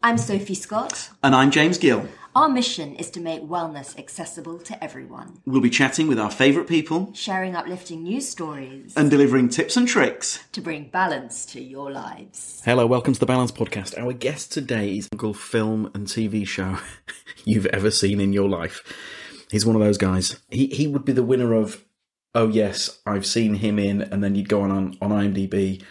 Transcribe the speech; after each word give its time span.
I'm 0.00 0.16
Sophie 0.16 0.54
Scott. 0.54 1.10
And 1.24 1.34
I'm 1.34 1.50
James 1.50 1.76
Gill. 1.76 2.06
Our 2.36 2.48
mission 2.48 2.94
is 2.94 3.10
to 3.10 3.20
make 3.20 3.42
wellness 3.42 3.98
accessible 3.98 4.60
to 4.60 4.82
everyone. 4.82 5.42
We'll 5.44 5.60
be 5.60 5.70
chatting 5.70 6.06
with 6.06 6.20
our 6.20 6.30
favourite 6.30 6.68
people, 6.68 7.12
sharing 7.14 7.56
uplifting 7.56 8.04
news 8.04 8.28
stories, 8.28 8.96
and 8.96 9.10
delivering 9.10 9.48
tips 9.48 9.76
and 9.76 9.88
tricks 9.88 10.38
to 10.52 10.60
bring 10.60 10.88
balance 10.90 11.44
to 11.46 11.60
your 11.60 11.90
lives. 11.90 12.62
Hello, 12.64 12.86
welcome 12.86 13.12
to 13.12 13.18
the 13.18 13.26
Balance 13.26 13.50
Podcast. 13.50 13.98
Our 14.00 14.12
guest 14.12 14.52
today 14.52 14.98
is 14.98 15.08
a 15.12 15.34
film 15.34 15.90
and 15.94 16.06
TV 16.06 16.46
show 16.46 16.78
you've 17.44 17.66
ever 17.66 17.90
seen 17.90 18.20
in 18.20 18.32
your 18.32 18.48
life. 18.48 18.84
He's 19.50 19.66
one 19.66 19.74
of 19.74 19.82
those 19.82 19.98
guys. 19.98 20.40
He 20.48 20.68
he 20.68 20.86
would 20.86 21.04
be 21.04 21.12
the 21.12 21.24
winner 21.24 21.54
of 21.54 21.84
Oh 22.36 22.46
yes, 22.46 23.00
I've 23.04 23.26
seen 23.26 23.54
him 23.54 23.80
in, 23.80 24.02
and 24.02 24.22
then 24.22 24.36
you'd 24.36 24.48
go 24.48 24.60
on 24.60 24.70
on, 24.70 24.96
on 25.02 25.10
IMDb, 25.10 25.82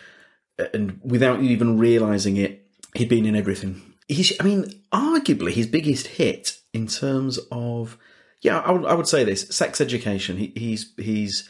uh, 0.57 0.67
and 0.73 1.01
without 1.03 1.41
you 1.41 1.49
even 1.49 1.77
realising 1.77 2.37
it, 2.37 2.69
he'd 2.95 3.09
been 3.09 3.25
in 3.25 3.35
everything 3.35 3.81
he's, 4.07 4.33
I 4.39 4.43
mean, 4.43 4.81
arguably 4.91 5.51
his 5.51 5.67
biggest 5.67 6.07
hit 6.07 6.57
in 6.73 6.87
terms 6.87 7.39
of, 7.51 7.97
yeah, 8.41 8.59
I 8.59 8.71
would, 8.71 8.97
would 8.97 9.07
say 9.07 9.23
this: 9.23 9.47
sex 9.49 9.81
education. 9.81 10.37
He, 10.37 10.53
he's 10.55 10.93
he's 10.97 11.49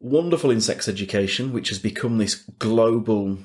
wonderful 0.00 0.50
in 0.50 0.60
sex 0.60 0.88
education, 0.88 1.52
which 1.52 1.70
has 1.70 1.78
become 1.78 2.18
this 2.18 2.34
global 2.58 3.38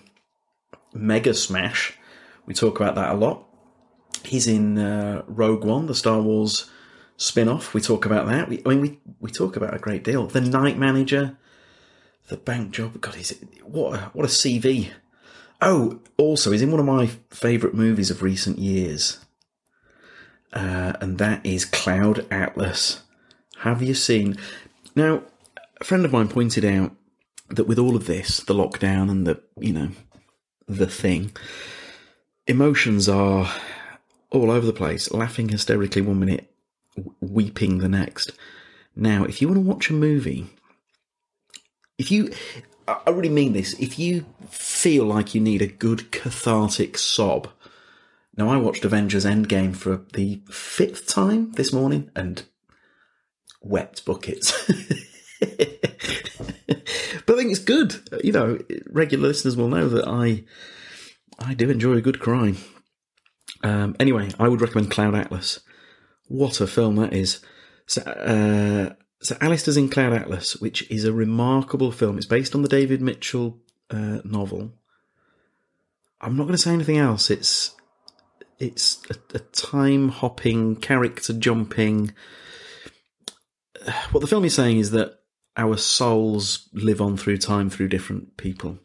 mega 0.93 1.33
smash. 1.33 1.97
We 2.45 2.53
talk 2.53 2.79
about 2.79 2.95
that 2.95 3.11
a 3.11 3.17
lot. 3.17 3.45
He's 4.23 4.47
in 4.47 4.77
uh, 4.77 5.23
Rogue 5.27 5.63
One, 5.63 5.85
the 5.85 5.95
Star 5.95 6.21
Wars 6.21 6.69
spin-off. 7.17 7.73
We 7.73 7.81
talk 7.81 8.05
about 8.05 8.27
that. 8.27 8.49
We, 8.49 8.61
I 8.65 8.69
mean, 8.69 8.81
we 8.81 8.99
we 9.19 9.31
talk 9.31 9.55
about 9.55 9.73
a 9.73 9.79
great 9.79 10.03
deal. 10.03 10.27
The 10.27 10.41
Night 10.41 10.77
Manager, 10.77 11.37
the 12.27 12.37
bank 12.37 12.71
job. 12.71 12.99
God, 12.99 13.15
he's 13.15 13.31
what 13.63 13.93
a, 13.93 13.97
what 14.13 14.25
a 14.25 14.29
CV 14.29 14.91
Oh, 15.61 15.99
also, 16.17 16.51
he's 16.51 16.61
in 16.61 16.71
one 16.71 16.79
of 16.79 16.85
my 16.85 17.07
favourite 17.31 17.75
movies 17.75 18.11
of 18.11 18.21
recent 18.21 18.59
years, 18.59 19.19
uh, 20.53 20.93
and 21.01 21.17
that 21.17 21.45
is 21.45 21.65
Cloud 21.65 22.25
Atlas. 22.31 23.01
Have 23.59 23.81
you 23.81 23.95
seen? 23.95 24.37
Now, 24.95 25.23
a 25.81 25.83
friend 25.83 26.05
of 26.05 26.11
mine 26.11 26.27
pointed 26.27 26.63
out 26.63 26.95
that 27.49 27.67
with 27.67 27.79
all 27.79 27.95
of 27.95 28.05
this, 28.05 28.39
the 28.39 28.53
lockdown 28.53 29.09
and 29.09 29.25
the, 29.25 29.41
you 29.59 29.73
know, 29.73 29.89
the 30.67 30.87
thing, 30.87 31.31
emotions 32.45 33.09
are 33.09 33.51
all 34.29 34.51
over 34.51 34.65
the 34.65 34.73
place, 34.73 35.11
laughing 35.11 35.49
hysterically 35.49 36.01
one 36.01 36.19
minute, 36.19 36.51
weeping 37.19 37.79
the 37.79 37.89
next. 37.89 38.31
Now, 38.95 39.23
if 39.23 39.41
you 39.41 39.47
want 39.47 39.57
to 39.57 39.67
watch 39.67 39.89
a 39.89 39.93
movie, 39.93 40.47
if 41.97 42.11
you 42.11 42.31
I 42.87 43.09
really 43.09 43.29
mean 43.29 43.53
this. 43.53 43.73
If 43.79 43.99
you 43.99 44.25
feel 44.49 45.05
like 45.05 45.35
you 45.35 45.41
need 45.41 45.61
a 45.61 45.67
good 45.67 46.11
cathartic 46.11 46.97
sob, 46.97 47.49
now 48.37 48.49
I 48.49 48.57
watched 48.57 48.85
Avengers 48.85 49.25
Endgame 49.25 49.75
for 49.75 50.05
the 50.13 50.41
fifth 50.49 51.07
time 51.07 51.51
this 51.53 51.73
morning 51.73 52.09
and 52.15 52.43
wept 53.61 54.05
buckets. 54.05 54.53
but 55.39 55.49
I 57.29 57.35
think 57.35 57.51
it's 57.51 57.59
good. 57.59 57.95
You 58.23 58.31
know, 58.31 58.59
regular 58.87 59.27
listeners 59.27 59.57
will 59.57 59.67
know 59.67 59.89
that 59.89 60.07
I 60.07 60.43
I 61.39 61.55
do 61.55 61.69
enjoy 61.69 61.93
a 61.93 62.01
good 62.01 62.19
cry. 62.19 62.53
Um, 63.63 63.95
anyway, 63.99 64.29
I 64.39 64.47
would 64.47 64.61
recommend 64.61 64.91
Cloud 64.91 65.15
Atlas. 65.15 65.59
What 66.27 66.61
a 66.61 66.67
film 66.67 66.95
that 66.97 67.13
is! 67.13 67.39
So, 67.85 68.01
uh, 68.01 68.93
so 69.21 69.35
Alistair's 69.41 69.77
in 69.77 69.89
Cloud 69.89 70.13
Atlas, 70.13 70.57
which 70.57 70.89
is 70.91 71.05
a 71.05 71.13
remarkable 71.13 71.91
film. 71.91 72.17
It's 72.17 72.25
based 72.25 72.53
on 72.53 72.61
the 72.61 72.67
David 72.67 73.01
Mitchell 73.01 73.59
uh, 73.89 74.19
novel. 74.23 74.73
I'm 76.21 76.35
not 76.35 76.43
going 76.43 76.53
to 76.53 76.59
say 76.61 76.73
anything 76.73 76.97
else. 76.97 77.29
It's 77.29 77.75
it's 78.59 79.01
a, 79.09 79.37
a 79.37 79.39
time 79.39 80.09
hopping, 80.09 80.75
character 80.77 81.33
jumping. 81.33 82.13
What 84.11 84.19
the 84.19 84.27
film 84.27 84.43
is 84.43 84.53
saying 84.53 84.79
is 84.79 84.91
that 84.91 85.19
our 85.55 85.77
souls 85.77 86.67
live 86.73 86.99
on 86.99 87.15
through 87.15 87.37
time 87.37 87.69
through 87.69 87.87
different 87.87 88.35
people. 88.35 88.79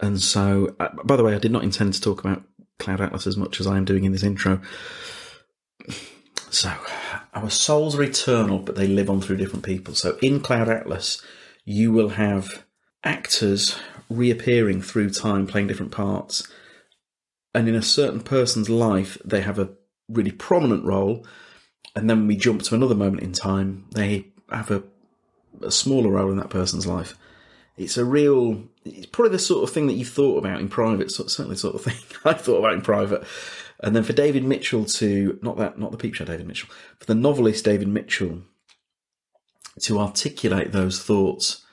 And 0.00 0.20
so, 0.20 0.76
uh, 0.78 0.88
by 1.04 1.16
the 1.16 1.24
way, 1.24 1.34
I 1.34 1.38
did 1.38 1.50
not 1.50 1.64
intend 1.64 1.94
to 1.94 2.00
talk 2.00 2.20
about 2.20 2.42
Cloud 2.78 3.00
Atlas 3.00 3.26
as 3.26 3.36
much 3.36 3.58
as 3.58 3.66
I 3.66 3.76
am 3.76 3.84
doing 3.84 4.04
in 4.04 4.12
this 4.12 4.22
intro. 4.22 4.60
So, 6.50 6.72
our 7.34 7.50
souls 7.50 7.96
are 7.96 8.02
eternal, 8.02 8.58
but 8.58 8.74
they 8.74 8.86
live 8.86 9.10
on 9.10 9.20
through 9.20 9.36
different 9.36 9.64
people. 9.64 9.94
So, 9.94 10.18
in 10.22 10.40
Cloud 10.40 10.68
Atlas, 10.68 11.22
you 11.64 11.92
will 11.92 12.10
have 12.10 12.64
actors 13.04 13.78
reappearing 14.08 14.82
through 14.82 15.10
time, 15.10 15.46
playing 15.46 15.66
different 15.66 15.92
parts. 15.92 16.48
And 17.54 17.68
in 17.68 17.74
a 17.74 17.82
certain 17.82 18.20
person's 18.20 18.70
life, 18.70 19.18
they 19.24 19.40
have 19.42 19.58
a 19.58 19.70
really 20.08 20.32
prominent 20.32 20.84
role. 20.84 21.26
And 21.94 22.08
then 22.08 22.26
we 22.26 22.36
jump 22.36 22.62
to 22.62 22.74
another 22.74 22.94
moment 22.94 23.22
in 23.22 23.32
time, 23.32 23.86
they 23.92 24.28
have 24.50 24.70
a, 24.70 24.82
a 25.62 25.70
smaller 25.70 26.10
role 26.10 26.30
in 26.30 26.36
that 26.38 26.50
person's 26.50 26.86
life. 26.86 27.18
It's 27.76 27.96
a 27.96 28.04
real, 28.04 28.64
it's 28.84 29.06
probably 29.06 29.32
the 29.32 29.38
sort 29.38 29.62
of 29.62 29.70
thing 29.70 29.86
that 29.86 29.94
you 29.94 30.04
thought 30.04 30.38
about 30.38 30.60
in 30.60 30.68
private, 30.68 31.10
certainly 31.10 31.56
sort 31.56 31.74
of 31.74 31.82
thing 31.82 31.96
I 32.24 32.34
thought 32.34 32.58
about 32.58 32.74
in 32.74 32.82
private. 32.82 33.24
And 33.80 33.94
then 33.94 34.02
for 34.02 34.12
David 34.12 34.44
Mitchell 34.44 34.84
to 34.84 35.38
not 35.42 35.56
that 35.58 35.78
not 35.78 35.92
the 35.92 35.98
peep 35.98 36.14
show 36.14 36.24
David 36.24 36.46
Mitchell, 36.46 36.68
for 36.98 37.06
the 37.06 37.14
novelist 37.14 37.64
David 37.64 37.88
Mitchell 37.88 38.42
to 39.80 39.98
articulate 39.98 40.72
those 40.72 41.00
thoughts 41.02 41.64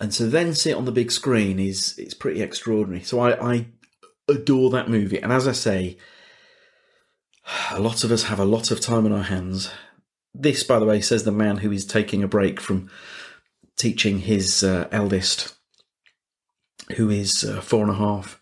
and 0.00 0.10
to 0.12 0.26
then 0.26 0.54
see 0.54 0.70
it 0.70 0.76
on 0.76 0.84
the 0.84 0.92
big 0.92 1.10
screen 1.10 1.58
is 1.58 1.96
it's 1.98 2.14
pretty 2.14 2.42
extraordinary. 2.42 3.02
So 3.02 3.20
I, 3.20 3.52
I 3.52 3.66
adore 4.28 4.70
that 4.70 4.90
movie. 4.90 5.20
And 5.20 5.32
as 5.32 5.46
I 5.46 5.52
say, 5.52 5.98
a 7.70 7.80
lot 7.80 8.04
of 8.04 8.10
us 8.10 8.24
have 8.24 8.40
a 8.40 8.44
lot 8.44 8.70
of 8.70 8.80
time 8.80 9.06
on 9.06 9.12
our 9.12 9.22
hands. 9.22 9.70
This, 10.34 10.64
by 10.64 10.78
the 10.78 10.86
way, 10.86 11.00
says 11.00 11.24
the 11.24 11.32
man 11.32 11.58
who 11.58 11.70
is 11.70 11.86
taking 11.86 12.22
a 12.22 12.28
break 12.28 12.60
from 12.60 12.90
teaching 13.76 14.20
his 14.20 14.64
uh, 14.64 14.88
eldest, 14.90 15.54
who 16.96 17.08
is 17.08 17.44
uh, 17.44 17.60
four 17.60 17.82
and 17.82 17.90
a 17.90 17.94
half, 17.94 18.40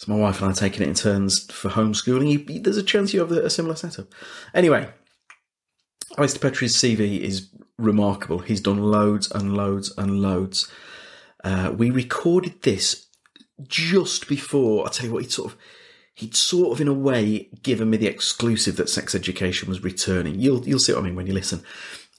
so 0.00 0.10
my 0.10 0.18
wife 0.18 0.40
and 0.40 0.48
I 0.48 0.52
are 0.52 0.54
taking 0.54 0.80
it 0.80 0.88
in 0.88 0.94
turns 0.94 1.44
for 1.52 1.68
homeschooling. 1.68 2.48
You, 2.48 2.60
there's 2.60 2.78
a 2.78 2.82
chance 2.82 3.12
you 3.12 3.20
have 3.20 3.30
a 3.32 3.50
similar 3.50 3.76
setup. 3.76 4.06
Anyway, 4.54 4.88
Alistair 6.16 6.50
Petrie's 6.50 6.74
CV 6.74 7.20
is 7.20 7.50
remarkable. 7.76 8.38
He's 8.38 8.62
done 8.62 8.78
loads 8.78 9.30
and 9.30 9.54
loads 9.54 9.92
and 9.98 10.22
loads. 10.22 10.72
Uh, 11.44 11.74
we 11.76 11.90
recorded 11.90 12.62
this 12.62 13.08
just 13.64 14.26
before. 14.26 14.86
I 14.86 14.90
tell 14.90 15.04
you 15.04 15.12
what, 15.12 15.22
he'd 15.22 15.32
sort 15.32 15.52
of, 15.52 15.58
he'd 16.14 16.34
sort 16.34 16.72
of 16.72 16.80
in 16.80 16.88
a 16.88 16.94
way 16.94 17.50
given 17.62 17.90
me 17.90 17.98
the 17.98 18.06
exclusive 18.06 18.76
that 18.76 18.88
sex 18.88 19.14
education 19.14 19.68
was 19.68 19.84
returning. 19.84 20.40
You'll 20.40 20.66
you'll 20.66 20.78
see 20.78 20.94
what 20.94 21.02
I 21.02 21.04
mean 21.04 21.14
when 21.14 21.26
you 21.26 21.34
listen. 21.34 21.62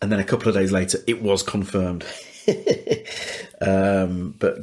And 0.04 0.12
then 0.12 0.20
a 0.20 0.24
couple 0.24 0.50
of 0.50 0.54
days 0.54 0.72
later, 0.72 1.00
it 1.08 1.24
was 1.24 1.42
confirmed. 1.42 2.06
um, 3.62 4.36
but 4.38 4.60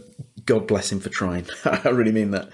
God 0.46 0.68
bless 0.68 0.92
him 0.92 1.00
for 1.00 1.08
trying. 1.08 1.48
I 1.64 1.88
really 1.88 2.12
mean 2.12 2.30
that 2.30 2.50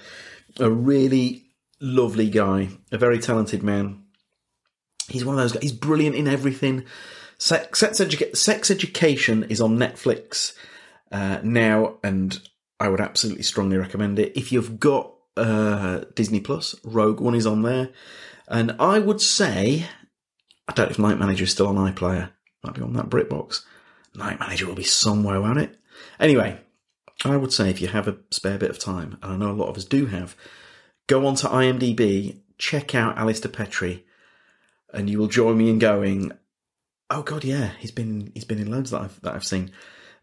a 0.59 0.69
really 0.69 1.45
lovely 1.79 2.29
guy, 2.29 2.69
a 2.91 2.97
very 2.97 3.19
talented 3.19 3.63
man. 3.63 4.03
He's 5.07 5.25
one 5.25 5.35
of 5.35 5.41
those 5.41 5.51
guys. 5.51 5.63
He's 5.63 5.73
brilliant 5.73 6.15
in 6.15 6.27
everything. 6.27 6.85
Sex, 7.37 7.79
sex, 7.79 7.99
educa- 7.99 8.35
sex 8.35 8.71
education 8.71 9.43
is 9.49 9.61
on 9.61 9.77
Netflix 9.77 10.53
uh, 11.11 11.39
now, 11.43 11.97
and 12.03 12.39
I 12.79 12.89
would 12.89 13.01
absolutely 13.01 13.43
strongly 13.43 13.77
recommend 13.77 14.19
it. 14.19 14.35
If 14.35 14.51
you've 14.51 14.79
got 14.79 15.13
uh, 15.37 16.01
Disney 16.15 16.39
Plus, 16.39 16.75
Rogue 16.83 17.19
One 17.19 17.35
is 17.35 17.45
on 17.45 17.61
there, 17.61 17.89
and 18.47 18.75
I 18.79 18.99
would 18.99 19.21
say 19.21 19.85
I 20.67 20.73
don't 20.73 20.87
know 20.87 20.91
if 20.91 20.99
Night 20.99 21.19
Manager 21.19 21.43
is 21.43 21.51
still 21.51 21.67
on 21.67 21.75
iPlayer. 21.75 22.31
Might 22.63 22.73
be 22.73 22.81
on 22.81 22.93
that 22.93 23.09
BritBox. 23.09 23.61
Night 24.15 24.39
Manager 24.39 24.65
will 24.65 24.75
be 24.75 24.83
somewhere 24.83 25.39
won't 25.41 25.59
it. 25.59 25.77
Anyway, 26.19 26.59
I 27.23 27.37
would 27.37 27.53
say 27.53 27.69
if 27.69 27.81
you 27.81 27.87
have 27.87 28.07
a 28.07 28.17
spare 28.31 28.57
bit 28.57 28.69
of 28.69 28.79
time, 28.79 29.17
and 29.21 29.33
I 29.33 29.37
know 29.37 29.51
a 29.51 29.53
lot 29.53 29.69
of 29.69 29.77
us 29.77 29.85
do 29.85 30.07
have, 30.07 30.35
go 31.07 31.25
on 31.25 31.35
to 31.35 31.47
IMDb, 31.47 32.39
check 32.57 32.93
out 32.93 33.17
Alistair 33.17 33.51
Petrie, 33.51 34.05
and 34.93 35.09
you 35.09 35.19
will 35.19 35.27
join 35.27 35.57
me 35.57 35.69
in 35.69 35.79
going. 35.79 36.31
Oh 37.09 37.21
God, 37.21 37.43
yeah, 37.43 37.71
he's 37.79 37.91
been 37.91 38.31
he's 38.33 38.45
been 38.45 38.59
in 38.59 38.71
loads 38.71 38.91
that 38.91 39.01
I've 39.01 39.21
that 39.21 39.35
I've 39.35 39.45
seen. 39.45 39.71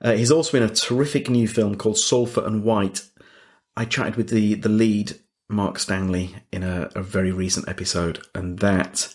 Uh, 0.00 0.12
he's 0.12 0.32
also 0.32 0.56
in 0.56 0.64
a 0.64 0.68
terrific 0.68 1.30
new 1.30 1.46
film 1.46 1.76
called 1.76 1.98
Sulphur 1.98 2.44
and 2.44 2.64
White. 2.64 3.04
I 3.76 3.84
chatted 3.84 4.16
with 4.16 4.28
the 4.28 4.54
the 4.54 4.68
lead 4.68 5.14
Mark 5.48 5.78
Stanley 5.78 6.34
in 6.52 6.62
a, 6.62 6.90
a 6.94 7.02
very 7.02 7.30
recent 7.30 7.68
episode, 7.68 8.22
and 8.34 8.58
that 8.58 9.14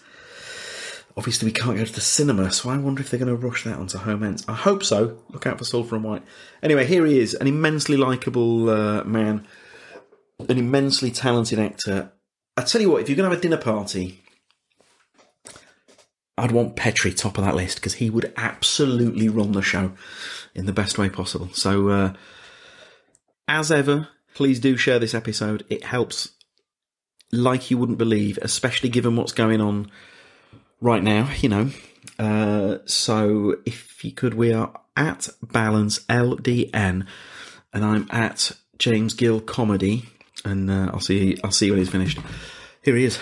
obviously 1.18 1.48
we 1.48 1.52
can't 1.52 1.76
go 1.76 1.84
to 1.84 1.94
the 1.94 2.00
cinema, 2.00 2.52
so 2.52 2.70
I 2.70 2.78
wonder 2.78 3.02
if 3.02 3.10
they're 3.10 3.20
going 3.20 3.28
to 3.28 3.48
rush 3.48 3.64
that 3.64 3.78
onto 3.78 3.98
home 3.98 4.24
ends. 4.24 4.46
I 4.48 4.54
hope 4.54 4.84
so. 4.84 5.18
Look 5.30 5.48
out 5.48 5.58
for 5.58 5.66
Sulphur 5.66 5.96
and 5.96 6.04
White. 6.04 6.24
Anyway, 6.62 6.86
here 6.86 7.06
he 7.06 7.20
is, 7.20 7.34
an 7.34 7.48
immensely 7.48 7.98
likable 7.98 8.70
uh, 8.70 9.04
man, 9.04 9.48
an 10.48 10.58
immensely 10.58 11.10
talented 11.10 11.58
actor. 11.58 12.12
I 12.56 12.62
tell 12.62 12.82
you 12.82 12.92
what, 12.92 13.02
if 13.02 13.10
you're 13.10 13.16
going 13.16 13.30
to 13.30 13.36
have 13.36 13.40
a 13.40 13.42
dinner 13.42 13.58
party, 13.58 14.22
I'd 16.38 16.52
want 16.52 16.76
Petrie 16.76 17.14
top 17.14 17.40
of 17.40 17.46
that 17.46 17.56
list 17.56 17.78
because 17.78 17.96
he 17.96 18.12
would 18.12 18.32
absolutely 18.38 19.28
run 19.28 19.54
the 19.54 19.64
show 19.64 19.94
in 20.54 20.68
the 20.68 20.74
best 20.74 21.00
way 21.00 21.10
possible. 21.10 21.50
So, 21.54 21.90
uh, 21.90 22.14
as 23.48 23.72
ever, 23.72 24.10
please 24.36 24.60
do 24.60 24.78
share 24.78 25.00
this 25.00 25.16
episode. 25.16 25.66
It 25.68 25.84
helps 25.84 26.34
like 27.32 27.72
you 27.72 27.80
wouldn't 27.80 27.98
believe, 27.98 28.38
especially 28.44 28.90
given 28.90 29.16
what's 29.16 29.32
going 29.32 29.62
on 29.62 29.90
right 30.82 31.04
now, 31.04 31.30
you 31.40 31.50
know. 31.50 31.70
Uh, 32.20 32.78
so 32.86 33.58
if 33.66 34.04
you 34.04 34.12
could, 34.12 34.34
we 34.34 34.52
are 34.54 34.72
at 34.96 35.30
Balance 35.42 36.00
LDN, 36.10 37.06
and 37.74 37.86
I'm 37.86 38.08
at 38.10 38.52
James 38.80 39.14
Gill 39.14 39.40
Comedy, 39.40 40.06
and 40.46 40.70
uh, 40.72 40.90
I'll 40.94 41.00
see 41.00 41.38
I'll 41.44 41.52
see 41.52 41.70
when 41.70 41.80
he's 41.80 41.90
finished. 41.90 42.20
Here 42.84 42.96
he 42.96 43.04
is. 43.06 43.20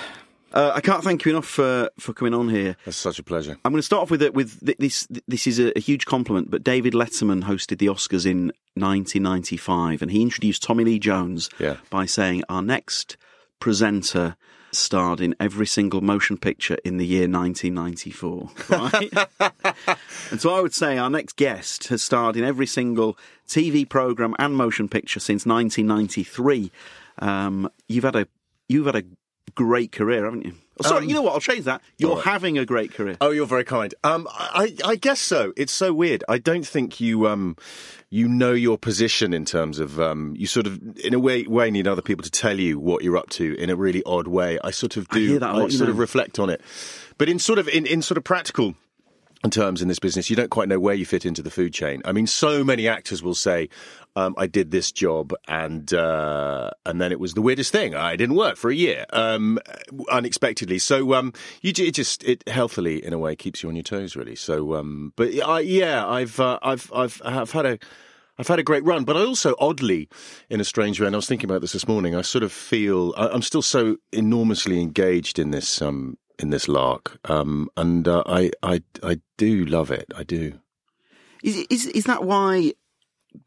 Uh, 0.53 0.71
I 0.73 0.79
can't 0.79 1.03
thank 1.03 1.25
you 1.25 1.31
enough 1.31 1.45
for, 1.47 1.89
for 1.99 2.13
coming 2.13 2.33
on 2.33 2.47
here. 2.47 2.77
That's 2.85 2.95
such 2.95 3.19
a 3.19 3.23
pleasure. 3.23 3.57
I'm 3.65 3.73
going 3.73 3.79
to 3.79 3.85
start 3.85 4.03
off 4.03 4.11
with 4.11 4.21
it 4.21 4.33
with 4.33 4.61
this. 4.79 5.05
This 5.27 5.47
is 5.47 5.59
a, 5.59 5.77
a 5.77 5.81
huge 5.81 6.05
compliment, 6.05 6.49
but 6.49 6.63
David 6.63 6.93
Letterman 6.93 7.43
hosted 7.43 7.79
the 7.79 7.87
Oscars 7.87 8.25
in 8.25 8.53
1995, 8.75 10.01
and 10.01 10.11
he 10.11 10.21
introduced 10.21 10.63
Tommy 10.63 10.85
Lee 10.85 10.99
Jones 10.99 11.49
Yeah. 11.59 11.75
by 11.89 12.05
saying, 12.05 12.43
"Our 12.47 12.61
next 12.61 13.17
presenter 13.59 14.37
starred 14.77 15.21
in 15.21 15.35
every 15.39 15.65
single 15.65 16.01
motion 16.01 16.37
picture 16.37 16.77
in 16.83 16.97
the 16.97 17.05
year 17.05 17.27
1994." 17.27 18.49
Right? 18.69 19.13
and 20.31 20.41
so 20.41 20.53
I 20.53 20.61
would 20.61 20.73
say 20.73 20.97
our 20.97 21.09
next 21.09 21.35
guest 21.35 21.87
has 21.89 22.03
starred 22.03 22.35
in 22.37 22.43
every 22.43 22.67
single 22.67 23.17
TV 23.47 23.87
program 23.87 24.35
and 24.39 24.55
motion 24.55 24.89
picture 24.89 25.19
since 25.19 25.45
1993. 25.45 26.71
Um, 27.19 27.69
you've 27.87 28.03
had 28.03 28.15
a 28.15 28.27
you've 28.67 28.85
had 28.85 28.95
a 28.95 29.03
great 29.53 29.91
career, 29.91 30.25
haven't 30.25 30.45
you? 30.45 30.53
Oh, 30.79 30.87
sorry, 30.87 31.03
Um, 31.03 31.09
you 31.09 31.15
know 31.15 31.21
what? 31.21 31.33
I'll 31.33 31.39
change 31.39 31.63
that. 31.65 31.81
You're 31.97 32.15
right. 32.15 32.25
having 32.25 32.57
a 32.57 32.65
great 32.65 32.93
career. 32.93 33.15
Oh, 33.21 33.31
you're 33.31 33.45
very 33.45 33.63
kind. 33.63 33.93
Um, 34.03 34.27
I, 34.31 34.75
I 34.83 34.95
guess 34.95 35.21
so. 35.21 35.53
It's 35.55 35.71
so 35.71 35.93
weird. 35.93 36.23
I 36.27 36.37
don't 36.37 36.67
think 36.67 36.99
you, 36.99 37.27
um, 37.27 37.55
you 38.09 38.27
know 38.27 38.51
your 38.51 38.77
position 38.77 39.33
in 39.33 39.45
terms 39.45 39.79
of, 39.79 40.01
um, 40.01 40.33
you 40.37 40.47
sort 40.47 40.67
of, 40.67 40.97
in 40.99 41.13
a 41.13 41.19
way, 41.19 41.43
way 41.43 41.71
need 41.71 41.87
other 41.87 42.01
people 42.01 42.23
to 42.23 42.31
tell 42.31 42.59
you 42.59 42.77
what 42.77 43.03
you're 43.03 43.15
up 43.15 43.29
to 43.31 43.55
in 43.57 43.69
a 43.69 43.75
really 43.77 44.03
odd 44.05 44.27
way. 44.27 44.59
I 44.65 44.71
sort 44.71 44.97
of 44.97 45.07
I 45.11 45.15
do. 45.15 45.27
hear 45.27 45.39
that 45.39 45.55
you 45.55 45.69
sort 45.71 45.87
know. 45.87 45.93
of 45.93 45.99
reflect 45.99 46.39
on 46.39 46.49
it, 46.49 46.59
but 47.17 47.29
in 47.29 47.39
sort 47.39 47.57
of, 47.59 47.69
in, 47.69 47.85
in 47.85 48.01
sort 48.01 48.17
of 48.17 48.25
practical 48.25 48.75
terms 49.49 49.81
in 49.81 49.87
this 49.87 49.99
business, 49.99 50.29
you 50.29 50.35
don't 50.35 50.49
quite 50.49 50.67
know 50.67 50.79
where 50.79 50.95
you 50.95 51.05
fit 51.05 51.25
into 51.25 51.41
the 51.41 51.51
food 51.51 51.73
chain. 51.73 52.01
I 52.03 52.11
mean, 52.11 52.27
so 52.27 52.63
many 52.65 52.87
actors 52.87 53.23
will 53.23 53.35
say, 53.35 53.69
um, 54.15 54.35
"I 54.37 54.47
did 54.47 54.71
this 54.71 54.91
job, 54.91 55.33
and 55.47 55.93
uh, 55.93 56.71
and 56.85 57.01
then 57.01 57.11
it 57.11 57.19
was 57.19 57.33
the 57.33 57.41
weirdest 57.41 57.71
thing. 57.71 57.95
I 57.95 58.15
didn't 58.15 58.35
work 58.35 58.57
for 58.57 58.69
a 58.69 58.75
year, 58.75 59.05
um, 59.11 59.59
unexpectedly." 60.11 60.79
So 60.79 61.13
um, 61.13 61.33
you 61.61 61.71
it 61.77 61.93
just 61.93 62.23
it 62.23 62.47
healthily 62.47 63.03
in 63.03 63.13
a 63.13 63.17
way 63.17 63.35
keeps 63.35 63.63
you 63.63 63.69
on 63.69 63.75
your 63.75 63.83
toes, 63.83 64.15
really. 64.15 64.35
So, 64.35 64.75
um, 64.75 65.13
but 65.15 65.29
I, 65.43 65.59
yeah, 65.59 66.07
I've 66.07 66.39
uh, 66.39 66.59
I've 66.61 66.91
I've 66.93 67.21
I've 67.23 67.51
had 67.51 67.65
a. 67.65 67.79
I've 68.37 68.49
had 68.49 68.59
a 68.59 68.63
great 68.63 68.83
run, 68.83 69.05
but 69.05 69.15
I 69.15 69.21
also, 69.21 69.55
oddly, 69.59 70.09
in 70.49 70.59
a 70.59 70.65
strange 70.65 70.99
way, 70.99 71.07
and 71.07 71.15
I 71.15 71.19
was 71.19 71.25
thinking 71.25 71.49
about 71.49 71.61
this 71.61 71.71
this 71.71 71.87
morning. 71.87 72.15
I 72.15 72.21
sort 72.21 72.43
of 72.43 72.51
feel 72.51 73.13
I, 73.15 73.29
I'm 73.29 73.41
still 73.41 73.61
so 73.61 73.95
enormously 74.11 74.81
engaged 74.81 75.39
in 75.39 75.51
this 75.51 75.81
um, 75.81 76.17
in 76.37 76.49
this 76.49 76.67
lark, 76.67 77.17
um, 77.29 77.69
and 77.77 78.07
uh, 78.07 78.23
I, 78.25 78.51
I 78.61 78.81
I 79.01 79.21
do 79.37 79.65
love 79.65 79.91
it. 79.91 80.11
I 80.15 80.23
do. 80.23 80.59
Is 81.43 81.65
is 81.69 81.85
is 81.87 82.03
that 82.05 82.25
why 82.25 82.73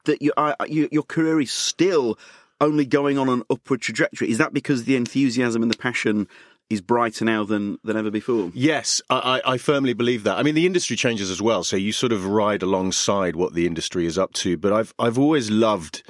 that 0.04 0.22
you, 0.22 0.32
uh, 0.36 0.54
you, 0.66 0.88
your 0.90 1.02
career 1.02 1.40
is 1.40 1.52
still 1.52 2.18
only 2.60 2.84
going 2.84 3.18
on 3.18 3.28
an 3.28 3.42
upward 3.50 3.80
trajectory? 3.80 4.30
Is 4.30 4.38
that 4.38 4.52
because 4.52 4.84
the 4.84 4.96
enthusiasm 4.96 5.62
and 5.62 5.70
the 5.70 5.76
passion 5.76 6.28
is 6.70 6.80
brighter 6.80 7.24
now 7.24 7.44
than 7.44 7.78
than 7.84 7.96
ever 7.96 8.10
before? 8.10 8.50
Yes, 8.54 9.00
I 9.10 9.40
I 9.44 9.58
firmly 9.58 9.94
believe 9.94 10.24
that. 10.24 10.38
I 10.38 10.42
mean, 10.42 10.54
the 10.54 10.66
industry 10.66 10.96
changes 10.96 11.30
as 11.30 11.40
well, 11.40 11.64
so 11.64 11.76
you 11.76 11.92
sort 11.92 12.12
of 12.12 12.26
ride 12.26 12.62
alongside 12.62 13.36
what 13.36 13.54
the 13.54 13.66
industry 13.66 14.06
is 14.06 14.18
up 14.18 14.32
to. 14.34 14.56
But 14.56 14.72
I've 14.72 14.94
I've 14.98 15.18
always 15.18 15.50
loved, 15.50 16.02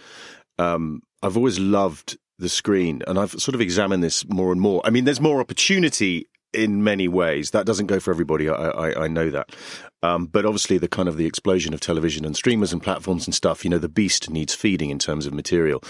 um, 0.59 1.03
I've 1.23 1.37
always 1.37 1.59
loved 1.59 2.19
the 2.39 2.49
screen, 2.49 3.03
and 3.07 3.19
I've 3.19 3.33
sort 3.33 3.55
of 3.55 3.61
examined 3.61 4.03
this 4.03 4.27
more 4.29 4.53
and 4.53 4.61
more. 4.61 4.81
I 4.85 4.91
mean, 4.91 5.05
there's 5.05 5.21
more 5.21 5.41
opportunity 5.41 6.29
in 6.53 6.83
many 6.85 7.09
ways. 7.09 7.51
That 7.51 7.67
doesn't 7.67 7.87
go 7.87 8.01
for 8.01 8.11
everybody. 8.11 8.49
I 8.49 8.55
I, 8.55 9.05
I 9.05 9.09
know 9.09 9.31
that. 9.31 9.55
Um, 10.03 10.27
but 10.27 10.47
obviously, 10.47 10.79
the 10.79 10.89
kind 10.89 11.09
of 11.09 11.17
the 11.17 11.27
explosion 11.27 11.75
of 11.75 11.81
television 11.81 12.25
and 12.25 12.37
streamers 12.37 12.73
and 12.73 12.83
platforms 12.83 13.27
and 13.27 13.35
stuff. 13.35 13.65
You 13.65 13.71
know, 13.71 13.79
the 13.79 13.89
beast 13.89 14.31
needs 14.31 14.55
feeding 14.55 14.91
in 14.91 14.99
terms 14.99 15.27
of 15.27 15.33
material. 15.33 15.83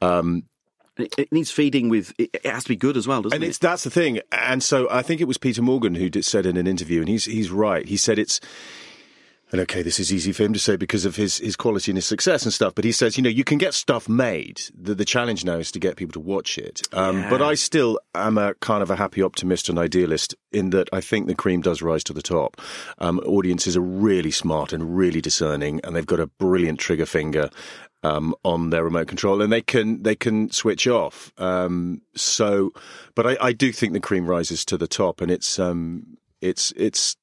Um, 0.00 0.44
It, 0.96 1.30
needs 1.32 1.50
feeding 1.50 1.88
with. 1.88 2.12
It, 2.18 2.44
has 2.44 2.64
to 2.64 2.68
be 2.70 2.76
good 2.76 2.96
as 2.96 3.06
well, 3.06 3.22
doesn't 3.22 3.36
and 3.36 3.44
it? 3.44 3.48
it's 3.48 3.58
that's 3.58 3.84
the 3.84 3.90
thing. 3.90 4.20
And 4.32 4.62
so 4.62 4.88
I 4.90 5.02
think 5.02 5.20
it 5.20 5.28
was 5.28 5.38
Peter 5.38 5.62
Morgan 5.62 5.94
who 5.94 6.08
did, 6.08 6.24
said 6.24 6.46
in 6.46 6.56
an 6.56 6.66
interview, 6.66 7.00
and 7.00 7.08
he's 7.08 7.24
he's 7.24 7.50
right. 7.50 7.86
He 7.86 7.96
said 7.96 8.18
it's. 8.18 8.40
And 9.50 9.60
okay, 9.62 9.82
this 9.82 9.98
is 9.98 10.12
easy 10.12 10.32
for 10.32 10.42
him 10.42 10.52
to 10.52 10.58
say 10.58 10.76
because 10.76 11.04
of 11.04 11.16
his, 11.16 11.38
his 11.38 11.56
quality 11.56 11.90
and 11.90 11.96
his 11.96 12.06
success 12.06 12.44
and 12.44 12.52
stuff. 12.52 12.74
But 12.74 12.84
he 12.84 12.92
says, 12.92 13.16
you 13.16 13.22
know, 13.22 13.30
you 13.30 13.44
can 13.44 13.58
get 13.58 13.72
stuff 13.72 14.08
made. 14.08 14.60
The, 14.78 14.94
the 14.94 15.04
challenge 15.04 15.44
now 15.44 15.56
is 15.56 15.72
to 15.72 15.78
get 15.78 15.96
people 15.96 16.12
to 16.12 16.20
watch 16.20 16.58
it. 16.58 16.82
Um, 16.92 17.24
But 17.30 17.40
I 17.40 17.54
still 17.54 17.98
am 18.14 18.36
a 18.36 18.54
kind 18.54 18.82
of 18.82 18.90
a 18.90 18.96
happy 18.96 19.22
optimist 19.22 19.68
and 19.68 19.78
idealist 19.78 20.34
in 20.52 20.70
that 20.70 20.88
I 20.92 21.00
think 21.00 21.26
the 21.26 21.34
cream 21.34 21.62
does 21.62 21.80
rise 21.80 22.04
to 22.04 22.12
the 22.12 22.22
top. 22.22 22.60
Um, 22.98 23.20
audiences 23.20 23.76
are 23.76 23.80
really 23.80 24.30
smart 24.30 24.72
and 24.72 24.96
really 24.96 25.20
discerning, 25.20 25.80
and 25.82 25.96
they've 25.96 26.06
got 26.06 26.20
a 26.20 26.26
brilliant 26.26 26.78
trigger 26.78 27.06
finger 27.06 27.50
um, 28.02 28.34
on 28.44 28.70
their 28.70 28.84
remote 28.84 29.08
control, 29.08 29.42
and 29.42 29.52
they 29.52 29.62
can 29.62 30.02
they 30.02 30.14
can 30.14 30.50
switch 30.50 30.86
off. 30.86 31.32
Um, 31.38 32.02
so, 32.14 32.72
but 33.14 33.26
I, 33.26 33.36
I 33.40 33.52
do 33.52 33.72
think 33.72 33.92
the 33.92 34.00
cream 34.00 34.26
rises 34.26 34.64
to 34.66 34.76
the 34.76 34.88
top, 34.88 35.20
and 35.20 35.30
it's 35.30 35.58
um, 35.58 36.18
it's 36.40 36.72
it's 36.76 37.16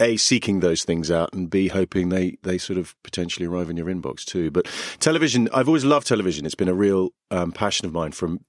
a 0.00 0.16
seeking 0.16 0.60
those 0.60 0.84
things 0.84 1.10
out 1.10 1.32
and 1.32 1.50
b 1.50 1.68
hoping 1.68 2.08
they 2.08 2.38
they 2.42 2.58
sort 2.58 2.78
of 2.78 2.94
potentially 3.02 3.46
arrive 3.46 3.70
in 3.70 3.76
your 3.76 3.86
inbox 3.86 4.24
too. 4.24 4.50
But 4.50 4.66
television, 5.00 5.48
I've 5.52 5.68
always 5.68 5.84
loved 5.84 6.06
television. 6.06 6.46
It's 6.46 6.54
been 6.54 6.68
a 6.68 6.74
real 6.74 7.10
um, 7.30 7.52
passion 7.52 7.86
of 7.86 7.92
mine 7.92 8.12
from 8.12 8.40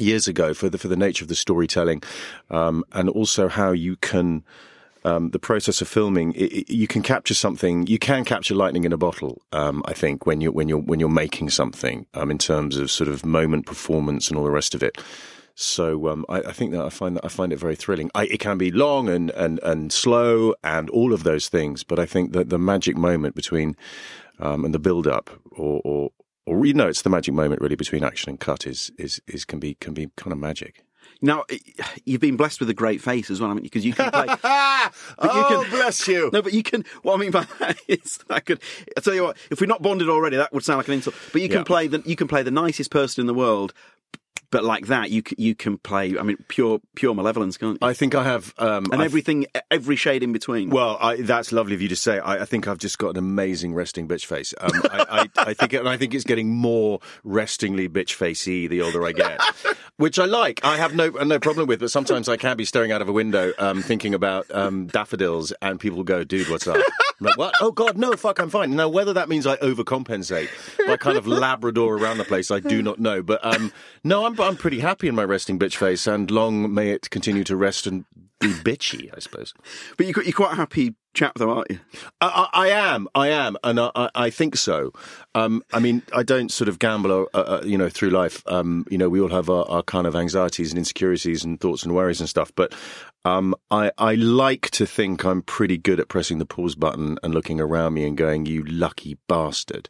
years 0.00 0.28
ago 0.28 0.54
for 0.54 0.68
the 0.68 0.78
for 0.78 0.88
the 0.88 0.96
nature 0.96 1.24
of 1.24 1.28
the 1.28 1.34
storytelling, 1.34 2.02
um, 2.50 2.84
and 2.92 3.08
also 3.08 3.48
how 3.48 3.72
you 3.72 3.96
can. 3.96 4.44
Um, 5.04 5.30
the 5.30 5.38
process 5.38 5.80
of 5.80 5.86
filming, 5.86 6.34
i 6.36 6.42
i 6.42 6.64
you 6.66 6.88
can 6.88 7.02
capture 7.02 7.32
something. 7.32 7.86
You 7.86 8.00
can 8.00 8.24
capture 8.24 8.56
lightning 8.56 8.82
in 8.84 8.92
a 8.92 8.96
bottle. 8.96 9.40
Um, 9.52 9.80
I 9.86 9.92
think 9.92 10.26
when 10.26 10.40
you 10.40 10.50
when 10.50 10.68
you're 10.68 10.80
when 10.80 10.98
you're 10.98 11.08
making 11.08 11.50
something, 11.50 12.04
um, 12.14 12.32
in 12.32 12.38
terms 12.38 12.76
of 12.76 12.90
sort 12.90 13.08
of 13.08 13.24
moment 13.24 13.64
performance 13.64 14.28
and 14.28 14.36
all 14.36 14.44
the 14.44 14.50
rest 14.50 14.74
of 14.74 14.82
it. 14.82 14.98
So 15.60 16.06
um, 16.08 16.24
I, 16.28 16.36
I 16.38 16.52
think 16.52 16.70
that 16.70 16.82
I 16.84 16.88
find 16.88 17.16
that 17.16 17.24
I 17.24 17.28
find 17.28 17.52
it 17.52 17.58
very 17.58 17.74
thrilling. 17.74 18.12
I, 18.14 18.26
it 18.26 18.38
can 18.38 18.58
be 18.58 18.70
long 18.70 19.08
and, 19.08 19.30
and, 19.30 19.58
and 19.64 19.92
slow 19.92 20.54
and 20.62 20.88
all 20.90 21.12
of 21.12 21.24
those 21.24 21.48
things, 21.48 21.82
but 21.82 21.98
I 21.98 22.06
think 22.06 22.32
that 22.32 22.48
the 22.48 22.60
magic 22.60 22.96
moment 22.96 23.34
between 23.34 23.76
um, 24.38 24.64
and 24.64 24.72
the 24.72 24.78
build 24.78 25.08
up, 25.08 25.30
or, 25.50 25.80
or 25.84 26.10
or 26.46 26.64
you 26.64 26.74
know, 26.74 26.86
it's 26.86 27.02
the 27.02 27.10
magic 27.10 27.34
moment 27.34 27.60
really 27.60 27.74
between 27.74 28.04
action 28.04 28.30
and 28.30 28.38
cut 28.38 28.68
is 28.68 28.92
is, 28.98 29.20
is 29.26 29.44
can 29.44 29.58
be 29.58 29.74
can 29.74 29.94
be 29.94 30.06
kind 30.16 30.32
of 30.32 30.38
magic. 30.38 30.84
now 31.20 31.42
you've 32.04 32.20
been 32.20 32.36
blessed 32.36 32.60
with 32.60 32.70
a 32.70 32.74
great 32.74 33.02
face 33.02 33.28
as 33.28 33.40
well, 33.40 33.50
haven't 33.50 33.64
you? 33.64 33.70
Because 33.70 33.84
you 33.84 33.94
can 33.94 34.12
play. 34.12 34.26
Ah! 34.44 34.92
You 35.24 35.28
oh, 35.32 35.62
can- 35.62 35.70
bless 35.76 36.06
you. 36.06 36.30
No, 36.32 36.40
but 36.40 36.52
you 36.52 36.62
can. 36.62 36.84
What 37.02 37.14
I 37.14 37.16
mean 37.18 37.32
by 37.32 37.44
that 37.58 37.76
is, 37.88 38.20
I 38.30 38.38
could. 38.38 38.60
I 38.96 39.00
tell 39.00 39.12
you 39.12 39.24
what, 39.24 39.36
if 39.50 39.60
we're 39.60 39.66
not 39.66 39.82
bonded 39.82 40.08
already, 40.08 40.36
that 40.36 40.52
would 40.52 40.64
sound 40.64 40.76
like 40.78 40.86
an 40.86 40.94
insult. 40.94 41.16
But 41.32 41.42
you 41.42 41.48
can 41.48 41.58
Yeah. 41.58 41.64
play 41.64 41.88
the 41.88 42.00
you 42.06 42.14
can 42.14 42.28
play 42.28 42.44
the 42.44 42.52
nicest 42.52 42.92
person 42.92 43.20
in 43.22 43.26
the 43.26 43.34
world, 43.34 43.74
but 44.50 44.64
like 44.64 44.86
that, 44.86 45.10
you 45.10 45.22
you 45.36 45.54
can 45.54 45.78
play. 45.78 46.18
I 46.18 46.22
mean, 46.22 46.36
pure 46.48 46.80
pure 46.94 47.14
malevolence, 47.14 47.56
can't 47.56 47.78
you? 47.80 47.86
I 47.86 47.92
think 47.94 48.14
I 48.14 48.24
have, 48.24 48.54
um, 48.58 48.84
and 48.86 48.94
I've- 48.94 49.04
everything, 49.04 49.46
every 49.70 49.96
shade 49.96 50.22
in 50.22 50.32
between. 50.32 50.70
Well, 50.70 50.96
I, 51.00 51.16
that's 51.16 51.52
lovely 51.52 51.74
of 51.74 51.82
you 51.82 51.88
to 51.88 51.96
say. 51.96 52.18
I, 52.18 52.42
I 52.42 52.44
think 52.44 52.66
I've 52.68 52.78
just 52.78 52.98
got 52.98 53.10
an 53.10 53.16
amazing 53.18 53.74
resting 53.74 54.08
bitch 54.08 54.26
face. 54.26 54.54
Um, 54.60 54.70
I, 54.90 55.06
I, 55.36 55.42
I 55.50 55.54
think, 55.54 55.72
and 55.74 55.88
I 55.88 55.96
think 55.96 56.14
it's 56.14 56.24
getting 56.24 56.48
more 56.54 57.00
restingly 57.24 57.88
bitch 57.88 58.14
facey 58.14 58.66
the 58.66 58.82
older 58.82 59.04
I 59.06 59.12
get, 59.12 59.40
which 59.96 60.18
I 60.18 60.24
like. 60.24 60.60
I 60.64 60.76
have 60.76 60.94
no 60.94 61.08
no 61.10 61.38
problem 61.38 61.66
with. 61.66 61.80
But 61.80 61.90
sometimes 61.90 62.28
I 62.28 62.36
can 62.36 62.56
be 62.56 62.64
staring 62.64 62.92
out 62.92 63.02
of 63.02 63.08
a 63.08 63.12
window, 63.12 63.52
um, 63.58 63.82
thinking 63.82 64.14
about 64.14 64.46
um, 64.50 64.86
daffodils, 64.86 65.52
and 65.62 65.78
people 65.78 66.02
go, 66.04 66.24
"Dude, 66.24 66.48
what's 66.48 66.66
up?" 66.66 66.76
I'm 67.20 67.26
like, 67.26 67.36
"What? 67.38 67.54
Oh 67.60 67.72
God, 67.72 67.98
no, 67.98 68.12
fuck, 68.16 68.38
I'm 68.38 68.48
fine." 68.50 68.74
Now, 68.76 68.88
whether 68.88 69.12
that 69.14 69.28
means 69.28 69.46
I 69.46 69.56
overcompensate 69.56 70.48
by 70.86 70.96
kind 70.96 71.18
of 71.18 71.26
Labrador 71.26 71.96
around 71.98 72.18
the 72.18 72.24
place, 72.24 72.50
I 72.50 72.60
do 72.60 72.82
not 72.82 72.98
know. 72.98 73.22
But 73.22 73.40
um, 73.44 73.72
no, 74.04 74.24
I'm 74.24 74.34
I'm 74.40 74.56
pretty 74.56 74.80
happy 74.80 75.08
in 75.08 75.14
my 75.14 75.24
resting 75.24 75.58
bitch 75.58 75.76
face, 75.76 76.06
and 76.06 76.30
long 76.30 76.72
may 76.72 76.90
it 76.90 77.10
continue 77.10 77.44
to 77.44 77.56
rest 77.56 77.86
and 77.86 78.04
be 78.40 78.48
bitchy, 78.52 79.10
I 79.14 79.18
suppose. 79.18 79.52
but 79.96 80.06
you're, 80.06 80.22
you're 80.22 80.32
quite 80.32 80.56
happy 80.56 80.94
chap, 81.18 81.34
though, 81.36 81.50
aren't 81.50 81.70
you? 81.70 81.80
I, 82.20 82.48
I 82.52 82.68
I 82.68 82.68
am, 82.94 83.08
I 83.14 83.28
am, 83.28 83.56
and 83.64 83.80
I, 83.80 83.90
I- 84.14 84.30
think 84.30 84.56
so. 84.56 84.92
Um, 85.34 85.62
I 85.72 85.80
mean, 85.80 86.02
I 86.14 86.22
don't 86.22 86.50
sort 86.52 86.68
of 86.68 86.78
gamble, 86.78 87.28
uh, 87.34 87.38
uh, 87.38 87.62
you 87.64 87.76
know, 87.76 87.88
through 87.88 88.10
life. 88.10 88.42
Um, 88.46 88.86
you 88.90 88.98
know, 88.98 89.08
we 89.08 89.20
all 89.20 89.30
have 89.30 89.50
our, 89.50 89.64
our 89.68 89.82
kind 89.82 90.06
of 90.06 90.14
anxieties 90.14 90.70
and 90.70 90.78
insecurities 90.78 91.44
and 91.44 91.60
thoughts 91.60 91.82
and 91.82 91.94
worries 91.94 92.20
and 92.20 92.28
stuff. 92.28 92.52
But 92.54 92.74
um, 93.24 93.54
I, 93.70 93.90
I 93.98 94.14
like 94.14 94.70
to 94.72 94.86
think 94.86 95.24
I'm 95.24 95.42
pretty 95.42 95.76
good 95.76 95.98
at 95.98 96.08
pressing 96.08 96.38
the 96.38 96.46
pause 96.46 96.74
button 96.76 97.18
and 97.22 97.34
looking 97.34 97.60
around 97.60 97.94
me 97.94 98.06
and 98.06 98.16
going, 98.16 98.46
"You 98.46 98.62
lucky 98.64 99.18
bastard," 99.28 99.88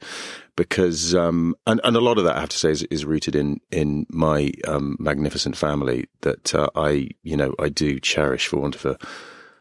because 0.57 1.15
um, 1.15 1.55
and 1.67 1.81
and 1.85 1.97
a 1.97 2.01
lot 2.01 2.19
of 2.19 2.25
that 2.25 2.37
I 2.37 2.41
have 2.41 2.49
to 2.51 2.59
say 2.59 2.71
is, 2.71 2.83
is 2.85 3.05
rooted 3.05 3.35
in 3.37 3.61
in 3.71 4.07
my 4.09 4.53
um, 4.67 4.97
magnificent 4.99 5.57
family 5.57 6.07
that 6.23 6.55
uh, 6.55 6.69
I, 6.75 7.11
you 7.23 7.37
know, 7.37 7.55
I 7.59 7.69
do 7.69 8.01
cherish 8.01 8.47
for 8.47 8.59
want 8.61 8.77
of 8.77 8.87
a 8.87 8.99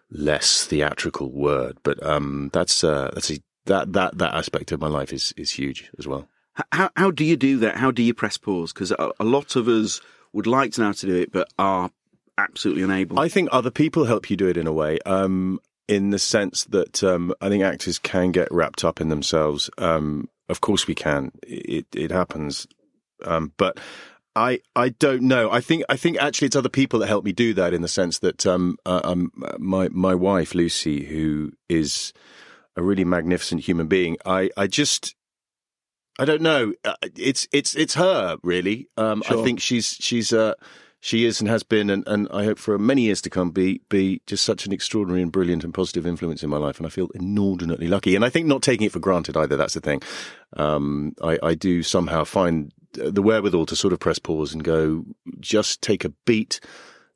less 0.10 0.66
theatrical 0.66 1.32
word, 1.32 1.78
but 1.84 2.04
um, 2.06 2.50
that's 2.54 2.84
uh, 2.84 3.12
that's 3.14 3.32
a, 3.32 3.40
that 3.66 3.94
that 3.94 4.18
that 4.18 4.34
aspect 4.34 4.72
of 4.72 4.82
my 4.82 4.88
life 4.88 5.14
is 5.14 5.34
is 5.38 5.52
huge 5.52 5.90
as 6.00 6.08
well. 6.08 6.28
How 6.72 6.90
how 6.96 7.12
do 7.12 7.24
you 7.24 7.38
do 7.38 7.58
that? 7.60 7.78
How 7.78 7.92
do 7.92 8.02
you 8.02 8.14
press 8.14 8.38
pause? 8.38 8.74
Because 8.74 8.92
a, 8.92 9.12
a 9.20 9.24
lot 9.24 9.56
of 9.56 9.68
us 9.68 10.02
would 10.34 10.48
like 10.48 10.74
to 10.74 10.82
know 10.82 10.88
how 10.88 10.94
to 10.94 11.06
do 11.06 11.16
it, 11.16 11.32
but 11.32 11.52
are 11.60 11.92
absolutely 12.38 12.84
unable. 12.84 13.20
I 13.20 13.30
think 13.30 13.50
other 13.52 13.72
people 13.72 14.06
help 14.06 14.30
you 14.30 14.38
do 14.38 14.48
it 14.48 14.58
in 14.58 14.68
a 14.68 14.74
way, 14.74 15.00
um, 15.06 15.60
in 15.88 16.10
the 16.10 16.20
sense 16.20 16.64
that 16.66 17.04
um, 17.04 17.34
I 17.42 17.50
think 17.50 17.64
actors 17.64 18.00
can 18.00 18.32
get 18.32 18.52
wrapped 18.52 18.84
up 18.84 19.02
in 19.02 19.10
themselves. 19.10 19.70
Um, 19.78 20.30
of 20.50 20.62
course, 20.62 20.88
we 20.88 20.96
can. 20.96 21.32
It 21.44 21.86
it 21.94 22.12
happens, 22.12 22.68
um, 23.26 23.54
but. 23.58 23.80
I, 24.38 24.60
I 24.76 24.90
don't 24.90 25.24
know. 25.24 25.52
I 25.52 25.62
think 25.62 25.84
I 25.90 25.98
think 25.98 26.18
actually 26.20 26.46
it's 26.46 26.56
other 26.56 26.70
people 26.70 27.00
that 27.00 27.08
help 27.08 27.26
me 27.26 27.32
do 27.32 27.56
that 27.56 27.74
in 27.74 27.82
the 27.82 27.88
sense 27.88 28.20
that 28.20 28.46
um, 28.46 28.78
uh, 28.86 29.02
um 29.04 29.32
my 29.58 29.90
my 29.90 30.14
wife 30.14 30.54
Lucy 30.54 31.06
who 31.06 31.54
is 31.68 32.14
a 32.76 32.84
really 32.84 33.04
magnificent 33.04 33.62
human 33.62 33.88
being. 33.88 34.18
I 34.26 34.52
I 34.56 34.68
just 34.68 35.16
I 36.20 36.26
don't 36.26 36.44
know. 36.44 36.74
Uh, 36.86 36.94
It's 37.16 37.48
it's 37.52 37.74
it's 37.76 37.96
her 37.96 38.38
really. 38.44 38.88
Um, 38.96 39.24
I 39.28 39.44
think 39.44 39.60
she's 39.60 39.98
she's 40.00 40.32
uh, 40.32 40.54
she 41.00 41.26
is 41.26 41.40
and 41.40 41.50
has 41.50 41.64
been, 41.64 41.90
and, 41.90 42.08
and 42.08 42.28
I 42.32 42.44
hope 42.44 42.60
for 42.60 42.78
many 42.78 43.04
years 43.04 43.22
to 43.22 43.30
come, 43.30 43.52
be 43.52 43.82
be 43.90 44.22
just 44.28 44.44
such 44.44 44.66
an 44.66 44.74
extraordinary 44.74 45.22
and 45.22 45.32
brilliant 45.32 45.64
and 45.64 45.74
positive 45.74 46.06
influence 46.06 46.44
in 46.44 46.50
my 46.50 46.58
life. 46.58 46.78
And 46.78 46.86
I 46.86 46.90
feel 46.90 47.10
inordinately 47.16 47.88
lucky. 47.88 48.16
And 48.16 48.26
I 48.26 48.30
think 48.30 48.48
not 48.48 48.62
taking 48.62 48.86
it 48.86 48.92
for 48.92 49.00
granted 49.00 49.38
either. 49.38 49.58
That's 49.58 49.74
the 49.74 49.82
thing. 49.82 50.02
Um, 50.56 51.14
I, 51.22 51.40
I 51.42 51.56
do 51.56 51.84
somehow 51.84 52.24
find 52.24 52.72
the 52.98 53.22
wherewithal 53.22 53.66
to 53.68 53.76
sort 53.76 53.94
of 53.94 54.00
press 54.00 54.20
pause 54.20 54.54
and 54.54 54.64
go, 54.64 55.06
just 55.40 55.82
take 55.82 56.04
a 56.04 56.14
beat, 56.26 56.60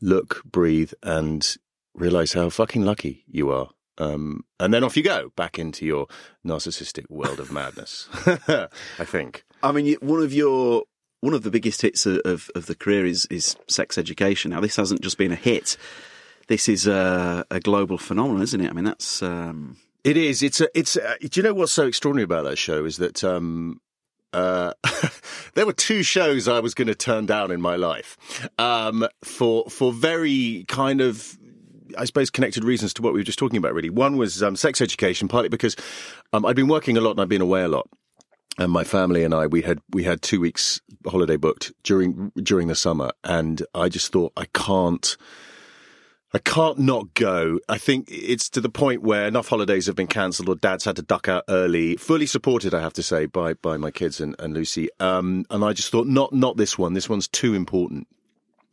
look, 0.02 0.44
breathe, 0.46 0.94
and 1.04 1.58
realize 1.94 2.34
how 2.34 2.50
fucking 2.50 2.84
lucky 2.84 3.24
you 3.28 3.52
are. 3.52 3.70
Um, 3.98 4.46
and 4.60 4.74
then 4.74 4.84
off 4.84 4.98
you 4.98 5.04
go 5.04 5.32
back 5.36 5.60
into 5.60 5.86
your 5.86 6.08
narcissistic 6.46 7.10
world 7.10 7.40
of 7.40 7.52
madness. 7.52 8.10
I 8.48 9.06
think. 9.06 9.44
I 9.62 9.72
mean, 9.72 9.96
one 10.02 10.22
of 10.22 10.34
your 10.34 10.84
one 11.20 11.34
of 11.34 11.44
the 11.44 11.52
biggest 11.52 11.82
hits 11.82 12.06
of, 12.06 12.18
of, 12.26 12.50
of 12.56 12.66
the 12.66 12.76
career 12.76 13.06
is 13.06 13.26
is 13.28 13.56
sex 13.68 13.98
education. 13.98 14.52
Now, 14.52 14.60
this 14.60 14.76
hasn't 14.76 15.02
just 15.02 15.18
been 15.18 15.32
a 15.32 15.36
hit. 15.36 15.78
This 16.48 16.68
is 16.68 16.88
a, 16.88 17.46
a 17.52 17.60
global 17.60 17.98
phenomenon, 17.98 18.42
isn't 18.42 18.60
it? 18.60 18.70
I 18.70 18.74
mean, 18.74 18.86
that's 18.86 19.22
um, 19.22 19.78
It 20.04 20.18
is. 20.18 20.42
It's 20.42 20.62
a. 20.62 20.68
It's. 20.78 20.96
A, 20.96 21.18
do 21.20 21.40
you 21.40 21.44
know 21.44 21.54
what's 21.54 21.72
so 21.72 21.86
extraordinary 21.86 22.24
about 22.24 22.46
that 22.46 22.58
show 22.58 22.86
is 22.86 22.98
that 22.98 23.24
um, 23.24 23.80
uh, 24.34 24.74
there 25.54 25.66
were 25.66 25.74
two 25.74 26.04
shows 26.04 26.48
I 26.48 26.60
was 26.60 26.74
going 26.74 26.88
to 26.88 26.96
turn 26.96 27.26
down 27.26 27.52
in 27.52 27.62
my 27.62 27.76
life 27.76 28.18
um, 28.58 29.08
for 29.24 29.70
for 29.70 29.92
very 29.92 30.66
kind 30.68 31.02
of. 31.02 31.38
I 31.98 32.06
suppose 32.06 32.30
connected 32.30 32.64
reasons 32.64 32.94
to 32.94 33.02
what 33.02 33.12
we 33.12 33.20
were 33.20 33.26
just 33.26 33.38
talking 33.38 33.58
about. 33.58 33.74
Really, 33.74 33.90
one 33.90 34.16
was 34.16 34.42
um, 34.42 34.56
sex 34.56 34.80
education, 34.80 35.28
partly 35.28 35.50
because 35.50 35.76
um, 36.32 36.46
I'd 36.46 36.56
been 36.56 36.70
working 36.70 36.96
a 36.96 37.02
lot 37.02 37.12
and 37.12 37.20
I'd 37.20 37.28
been 37.28 37.42
away 37.42 37.64
a 37.64 37.68
lot, 37.68 37.90
and 38.58 38.72
my 38.72 38.86
family 38.86 39.26
and 39.26 39.34
I 39.34 39.48
we 39.48 39.62
had 39.62 39.80
we 39.90 40.04
had 40.04 40.22
two 40.22 40.40
weeks 40.40 40.80
holiday 41.06 41.36
booked 41.36 41.74
during 41.84 42.32
during 42.42 42.70
the 42.70 42.76
summer, 42.76 43.12
and 43.26 43.62
I 43.76 43.90
just 43.90 44.12
thought 44.12 44.32
I 44.38 44.46
can't. 44.54 45.18
I 46.34 46.40
can't 46.40 46.80
not 46.80 47.14
go. 47.14 47.60
I 47.68 47.78
think 47.78 48.08
it's 48.10 48.50
to 48.52 48.62
the 48.62 48.70
point 48.70 49.02
where 49.02 49.28
enough 49.28 49.50
holidays 49.50 49.88
have 49.88 49.96
been 49.96 50.08
cancelled 50.08 50.48
or 50.48 50.56
dad's 50.56 50.86
had 50.86 50.96
to 50.96 51.02
duck 51.02 51.28
out 51.28 51.44
early. 51.50 51.98
Fully 51.98 52.26
supported, 52.26 52.74
I 52.74 52.80
have 52.80 52.94
to 52.94 53.04
say, 53.04 53.26
by 53.26 53.54
by 53.56 53.78
my 53.78 53.92
kids 53.92 54.22
and, 54.22 54.36
and 54.40 54.54
Lucy. 54.54 54.90
Um, 55.00 55.46
and 55.50 55.64
I 55.64 55.74
just 55.74 55.92
thought, 55.92 56.08
not 56.08 56.32
not 56.34 56.56
this 56.56 56.78
one. 56.78 56.94
This 56.94 57.10
one's 57.10 57.28
too 57.28 57.54
important. 57.54 58.08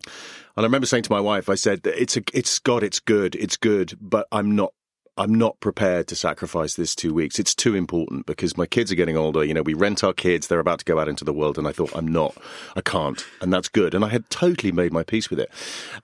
And 0.04 0.64
I 0.64 0.66
remember 0.66 0.86
saying 0.86 1.04
to 1.04 1.12
my 1.12 1.20
wife, 1.20 1.48
I 1.48 1.56
said, 1.56 1.80
"It's 1.84 2.16
a, 2.16 2.22
it's 2.32 2.58
God, 2.60 2.82
it's 2.82 3.00
good, 3.00 3.34
it's 3.34 3.56
good, 3.56 3.98
but 4.00 4.28
I'm 4.30 4.54
not." 4.54 4.72
I'm 5.18 5.34
not 5.34 5.58
prepared 5.60 6.06
to 6.08 6.16
sacrifice 6.16 6.74
this 6.74 6.94
two 6.94 7.12
weeks. 7.12 7.38
It's 7.38 7.54
too 7.54 7.74
important 7.74 8.24
because 8.26 8.56
my 8.56 8.66
kids 8.66 8.92
are 8.92 8.94
getting 8.94 9.16
older. 9.16 9.44
You 9.44 9.52
know, 9.52 9.62
we 9.62 9.74
rent 9.74 10.04
our 10.04 10.12
kids; 10.12 10.46
they're 10.46 10.60
about 10.60 10.78
to 10.78 10.84
go 10.84 10.98
out 10.98 11.08
into 11.08 11.24
the 11.24 11.32
world, 11.32 11.58
and 11.58 11.66
I 11.66 11.72
thought, 11.72 11.94
I'm 11.94 12.06
not, 12.06 12.36
I 12.76 12.80
can't, 12.80 13.24
and 13.40 13.52
that's 13.52 13.68
good. 13.68 13.94
And 13.94 14.04
I 14.04 14.08
had 14.08 14.30
totally 14.30 14.72
made 14.72 14.92
my 14.92 15.02
peace 15.02 15.28
with 15.28 15.40
it. 15.40 15.50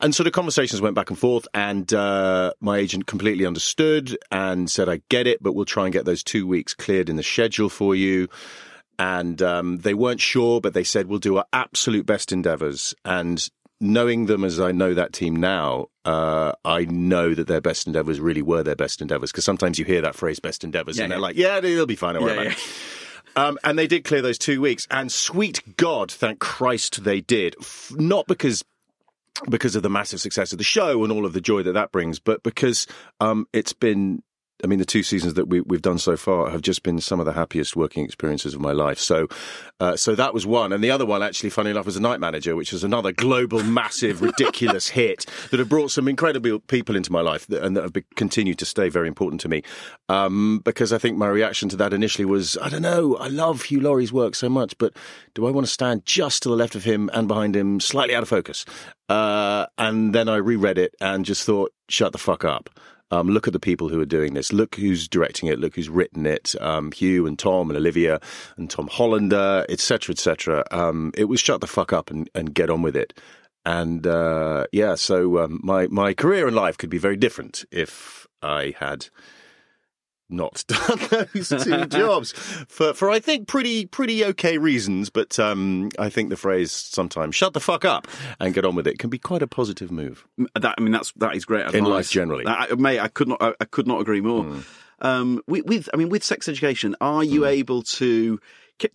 And 0.00 0.14
so 0.14 0.24
the 0.24 0.30
conversations 0.30 0.80
went 0.80 0.96
back 0.96 1.10
and 1.10 1.18
forth, 1.18 1.46
and 1.54 1.92
uh, 1.94 2.52
my 2.60 2.78
agent 2.78 3.06
completely 3.06 3.46
understood 3.46 4.18
and 4.30 4.68
said, 4.68 4.88
I 4.88 5.00
get 5.08 5.26
it, 5.26 5.42
but 5.42 5.54
we'll 5.54 5.64
try 5.64 5.84
and 5.84 5.92
get 5.92 6.04
those 6.04 6.24
two 6.24 6.46
weeks 6.46 6.74
cleared 6.74 7.08
in 7.08 7.16
the 7.16 7.22
schedule 7.22 7.68
for 7.68 7.94
you. 7.94 8.28
And 8.98 9.42
um, 9.42 9.78
they 9.78 9.94
weren't 9.94 10.20
sure, 10.20 10.60
but 10.60 10.74
they 10.74 10.84
said, 10.84 11.06
we'll 11.06 11.18
do 11.18 11.36
our 11.38 11.46
absolute 11.52 12.06
best 12.06 12.30
endeavors. 12.30 12.94
And 13.04 13.48
knowing 13.84 14.26
them 14.26 14.44
as 14.44 14.58
I 14.58 14.72
know 14.72 14.94
that 14.94 15.12
team 15.12 15.36
now, 15.36 15.86
uh, 16.04 16.52
I 16.64 16.84
know 16.86 17.34
that 17.34 17.46
their 17.46 17.60
best 17.60 17.86
endeavors 17.86 18.18
really 18.20 18.42
were 18.42 18.62
their 18.62 18.76
best 18.76 19.00
endeavors 19.00 19.30
because 19.30 19.44
sometimes 19.44 19.78
you 19.78 19.84
hear 19.84 20.00
that 20.00 20.14
phrase 20.14 20.40
"best 20.40 20.64
endeavors" 20.64 20.96
Yeah, 20.96 21.04
and 21.04 21.12
they're 21.12 21.18
yeah. 21.18 21.22
like, 21.22 21.36
"Yeah, 21.36 21.60
they'll 21.60 21.86
be 21.86 21.96
fine. 21.96 22.14
Don't 22.14 22.24
worry 22.24 22.34
Yeah, 22.34 22.42
about 22.42 22.52
it." 22.52 22.64
Um, 23.36 23.58
and 23.64 23.78
they 23.78 23.86
did 23.86 24.04
clear 24.04 24.22
those 24.22 24.38
two 24.38 24.60
weeks, 24.60 24.86
and 24.90 25.10
sweet 25.10 25.76
God, 25.76 26.10
thank 26.10 26.38
Christ 26.38 27.02
they 27.04 27.20
did. 27.20 27.56
F- 27.60 27.92
not 27.96 28.26
because 28.26 28.64
because 29.50 29.74
of 29.74 29.82
the 29.82 29.90
massive 29.90 30.20
success 30.20 30.52
of 30.52 30.58
the 30.58 30.64
show 30.64 31.02
and 31.02 31.12
all 31.12 31.26
of 31.26 31.32
the 31.32 31.40
joy 31.40 31.62
that 31.64 31.72
that 31.72 31.90
brings, 31.90 32.18
but 32.20 32.42
because 32.42 32.86
um, 33.20 33.46
it's 33.52 33.72
been. 33.72 34.22
I 34.62 34.66
mean, 34.66 34.78
the 34.78 34.84
two 34.84 35.02
seasons 35.02 35.34
that 35.34 35.48
we, 35.48 35.60
we've 35.62 35.82
done 35.82 35.98
so 35.98 36.16
far 36.16 36.48
have 36.50 36.62
just 36.62 36.84
been 36.84 37.00
some 37.00 37.18
of 37.18 37.26
the 37.26 37.32
happiest 37.32 37.74
working 37.74 38.04
experiences 38.04 38.54
of 38.54 38.60
my 38.60 38.70
life. 38.70 38.98
So, 38.98 39.26
uh, 39.80 39.96
so 39.96 40.14
that 40.14 40.32
was 40.32 40.46
one, 40.46 40.72
and 40.72 40.82
the 40.82 40.92
other 40.92 41.04
one, 41.04 41.22
actually, 41.22 41.50
funny 41.50 41.70
enough, 41.70 41.86
was 41.86 41.96
a 41.96 42.00
Night 42.00 42.20
Manager, 42.20 42.54
which 42.54 42.72
was 42.72 42.84
another 42.84 43.10
global, 43.10 43.62
massive, 43.64 44.22
ridiculous 44.22 44.88
hit 44.90 45.26
that 45.50 45.58
have 45.58 45.68
brought 45.68 45.90
some 45.90 46.06
incredible 46.06 46.60
people 46.60 46.94
into 46.94 47.10
my 47.10 47.20
life 47.20 47.46
that, 47.48 47.64
and 47.64 47.76
that 47.76 47.82
have 47.82 47.92
be, 47.92 48.04
continued 48.14 48.58
to 48.58 48.64
stay 48.64 48.88
very 48.88 49.08
important 49.08 49.40
to 49.40 49.48
me. 49.48 49.62
Um, 50.08 50.60
because 50.64 50.92
I 50.92 50.98
think 50.98 51.18
my 51.18 51.28
reaction 51.28 51.68
to 51.70 51.76
that 51.76 51.92
initially 51.92 52.24
was, 52.24 52.56
I 52.62 52.68
don't 52.68 52.82
know, 52.82 53.16
I 53.16 53.26
love 53.26 53.62
Hugh 53.62 53.80
Laurie's 53.80 54.12
work 54.12 54.36
so 54.36 54.48
much, 54.48 54.78
but 54.78 54.94
do 55.34 55.46
I 55.46 55.50
want 55.50 55.66
to 55.66 55.72
stand 55.72 56.06
just 56.06 56.44
to 56.44 56.48
the 56.48 56.56
left 56.56 56.76
of 56.76 56.84
him 56.84 57.10
and 57.12 57.26
behind 57.26 57.56
him, 57.56 57.80
slightly 57.80 58.14
out 58.14 58.22
of 58.22 58.28
focus? 58.28 58.64
Uh, 59.08 59.66
and 59.76 60.14
then 60.14 60.28
I 60.28 60.36
reread 60.36 60.78
it 60.78 60.94
and 61.00 61.24
just 61.24 61.44
thought, 61.44 61.72
shut 61.88 62.12
the 62.12 62.18
fuck 62.18 62.44
up. 62.44 62.70
Um, 63.10 63.28
look 63.28 63.46
at 63.46 63.52
the 63.52 63.60
people 63.60 63.88
who 63.88 64.00
are 64.00 64.06
doing 64.06 64.34
this. 64.34 64.52
Look 64.52 64.74
who's 64.76 65.06
directing 65.06 65.48
it. 65.48 65.58
Look 65.58 65.76
who's 65.76 65.88
written 65.88 66.26
it. 66.26 66.54
Um, 66.60 66.90
Hugh 66.90 67.26
and 67.26 67.38
Tom 67.38 67.70
and 67.70 67.76
Olivia 67.76 68.20
and 68.56 68.68
Tom 68.68 68.88
Hollander, 68.88 69.66
etc., 69.68 70.12
etc. 70.12 70.64
Um, 70.70 71.12
it 71.16 71.24
was 71.24 71.40
shut 71.40 71.60
the 71.60 71.66
fuck 71.66 71.92
up 71.92 72.10
and, 72.10 72.28
and 72.34 72.54
get 72.54 72.70
on 72.70 72.82
with 72.82 72.96
it. 72.96 73.18
And 73.64 74.06
uh, 74.06 74.66
yeah, 74.72 74.94
so 74.94 75.38
um, 75.38 75.60
my 75.62 75.86
my 75.86 76.12
career 76.12 76.46
in 76.48 76.54
life 76.54 76.76
could 76.76 76.90
be 76.90 76.98
very 76.98 77.16
different 77.16 77.64
if 77.70 78.26
I 78.42 78.74
had 78.78 79.08
not 80.34 80.64
done 80.68 80.98
those 81.10 81.48
two 81.48 81.86
jobs 81.86 82.32
for 82.68 82.94
for 82.94 83.10
I 83.10 83.20
think 83.20 83.48
pretty 83.48 83.86
pretty 83.86 84.24
okay 84.24 84.58
reasons. 84.58 85.10
But 85.10 85.38
um, 85.38 85.90
I 85.98 86.08
think 86.08 86.30
the 86.30 86.36
phrase 86.36 86.72
sometimes 86.72 87.34
"shut 87.34 87.52
the 87.52 87.60
fuck 87.60 87.84
up" 87.84 88.08
and 88.40 88.54
get 88.54 88.64
on 88.64 88.74
with 88.74 88.86
it 88.86 88.98
can 88.98 89.10
be 89.10 89.18
quite 89.18 89.42
a 89.42 89.46
positive 89.46 89.90
move. 89.90 90.26
that. 90.54 90.74
I 90.76 90.80
mean, 90.80 90.92
that's 90.92 91.12
that 91.16 91.36
is 91.36 91.44
great 91.44 91.66
advice. 91.66 91.74
In 91.74 91.84
life 91.84 92.10
generally. 92.10 92.44
I, 92.46 92.74
mate. 92.74 93.00
I 93.00 93.08
could 93.08 93.28
not. 93.28 93.42
I, 93.42 93.54
I 93.60 93.64
could 93.64 93.86
not 93.86 94.00
agree 94.00 94.20
more. 94.20 94.44
Hmm. 94.44 94.60
Um, 95.00 95.42
with, 95.46 95.66
with, 95.66 95.88
I 95.92 95.96
mean, 95.96 96.08
with 96.08 96.24
sex 96.24 96.48
education, 96.48 96.96
are 97.00 97.22
you 97.22 97.40
hmm. 97.40 97.48
able 97.48 97.82
to 97.82 98.40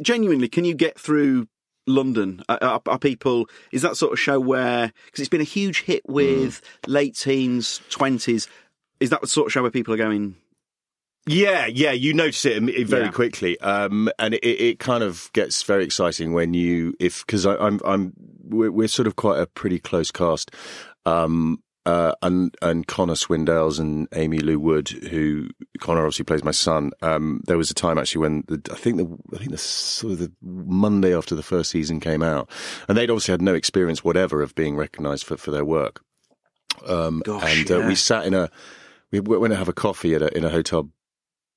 genuinely? 0.02 0.48
Can 0.48 0.66
you 0.66 0.74
get 0.74 1.00
through 1.00 1.48
London? 1.88 2.42
Are, 2.50 2.58
are, 2.62 2.82
are 2.88 3.00
people? 3.00 3.48
Is 3.72 3.82
that 3.84 3.98
sort 3.98 4.14
of 4.14 4.20
show 4.20 4.40
where 4.40 4.92
because 5.06 5.20
it's 5.20 5.30
been 5.30 5.42
a 5.42 5.46
huge 5.46 5.84
hit 5.84 6.04
hmm. 6.06 6.14
with 6.14 6.62
late 6.88 7.16
teens, 7.16 7.82
twenties? 7.90 8.48
Is 9.00 9.12
that 9.12 9.22
the 9.22 9.28
sort 9.28 9.48
of 9.48 9.54
show 9.54 9.62
where 9.62 9.72
people 9.72 9.94
are 9.94 9.98
going? 9.98 10.36
Yeah, 11.28 11.68
yeah, 11.68 11.92
you 11.92 12.14
notice 12.14 12.46
it 12.46 12.62
very 12.88 13.06
Yeah. 13.06 13.12
quickly, 13.12 13.60
um, 13.60 14.10
and 14.18 14.34
it, 14.36 14.44
it 14.46 14.80
kind 14.80 15.04
of 15.04 15.30
gets 15.34 15.62
very 15.64 15.84
exciting 15.84 16.34
when 16.34 16.54
you 16.54 16.96
if 17.00 17.26
because 17.26 17.46
I'm 17.46 17.80
I'm 17.86 18.14
we're, 18.44 18.72
we're 18.72 18.88
sort 18.88 19.06
of 19.08 19.16
quite 19.16 19.40
a 19.40 19.46
pretty 19.46 19.78
close 19.80 20.10
cast, 20.12 20.50
um, 21.06 21.62
uh, 21.86 22.14
and 22.24 22.56
and 22.64 22.88
Connor 22.88 23.14
Swindells 23.14 23.80
and 23.80 24.08
Aimee 24.16 24.40
Lou 24.40 24.60
Wood, 24.60 24.90
who 24.90 25.50
Connor 25.80 26.02
obviously 26.02 26.26
plays 26.26 26.44
my 26.44 26.52
son. 26.52 26.92
Um, 27.02 27.42
there 27.46 27.58
was 27.58 27.70
a 27.70 27.76
time 27.76 28.00
actually 28.00 28.22
when 28.22 28.44
the, 28.48 28.62
I 28.72 28.76
think 28.76 28.98
the 28.98 29.18
I 29.36 29.38
think 29.38 29.52
the 29.52 29.58
sort 29.58 30.14
of 30.14 30.20
the 30.20 30.32
Monday 30.42 31.16
after 31.16 31.36
the 31.36 31.44
first 31.44 31.70
season 31.70 32.00
came 32.00 32.24
out, 32.24 32.50
and 32.88 32.98
they'd 32.98 33.10
obviously 33.12 33.34
had 33.34 33.42
no 33.42 33.54
experience 33.54 34.04
whatever 34.04 34.42
of 34.42 34.56
being 34.56 34.76
recognised 34.76 35.26
for 35.26 35.38
for 35.38 35.52
their 35.52 35.66
work. 35.66 36.02
Um, 36.88 37.22
Gosh, 37.26 37.44
and 37.60 37.72
uh, 37.72 37.86
we 37.88 37.94
sat 37.94 38.26
in 38.26 38.34
a 38.34 38.50
we 39.12 39.20
went 39.20 39.52
to 39.52 39.58
have 39.58 39.70
a 39.70 39.74
coffee 39.74 40.16
at 40.16 40.22
a, 40.22 40.36
in 40.36 40.44
a 40.44 40.50
hotel 40.50 40.90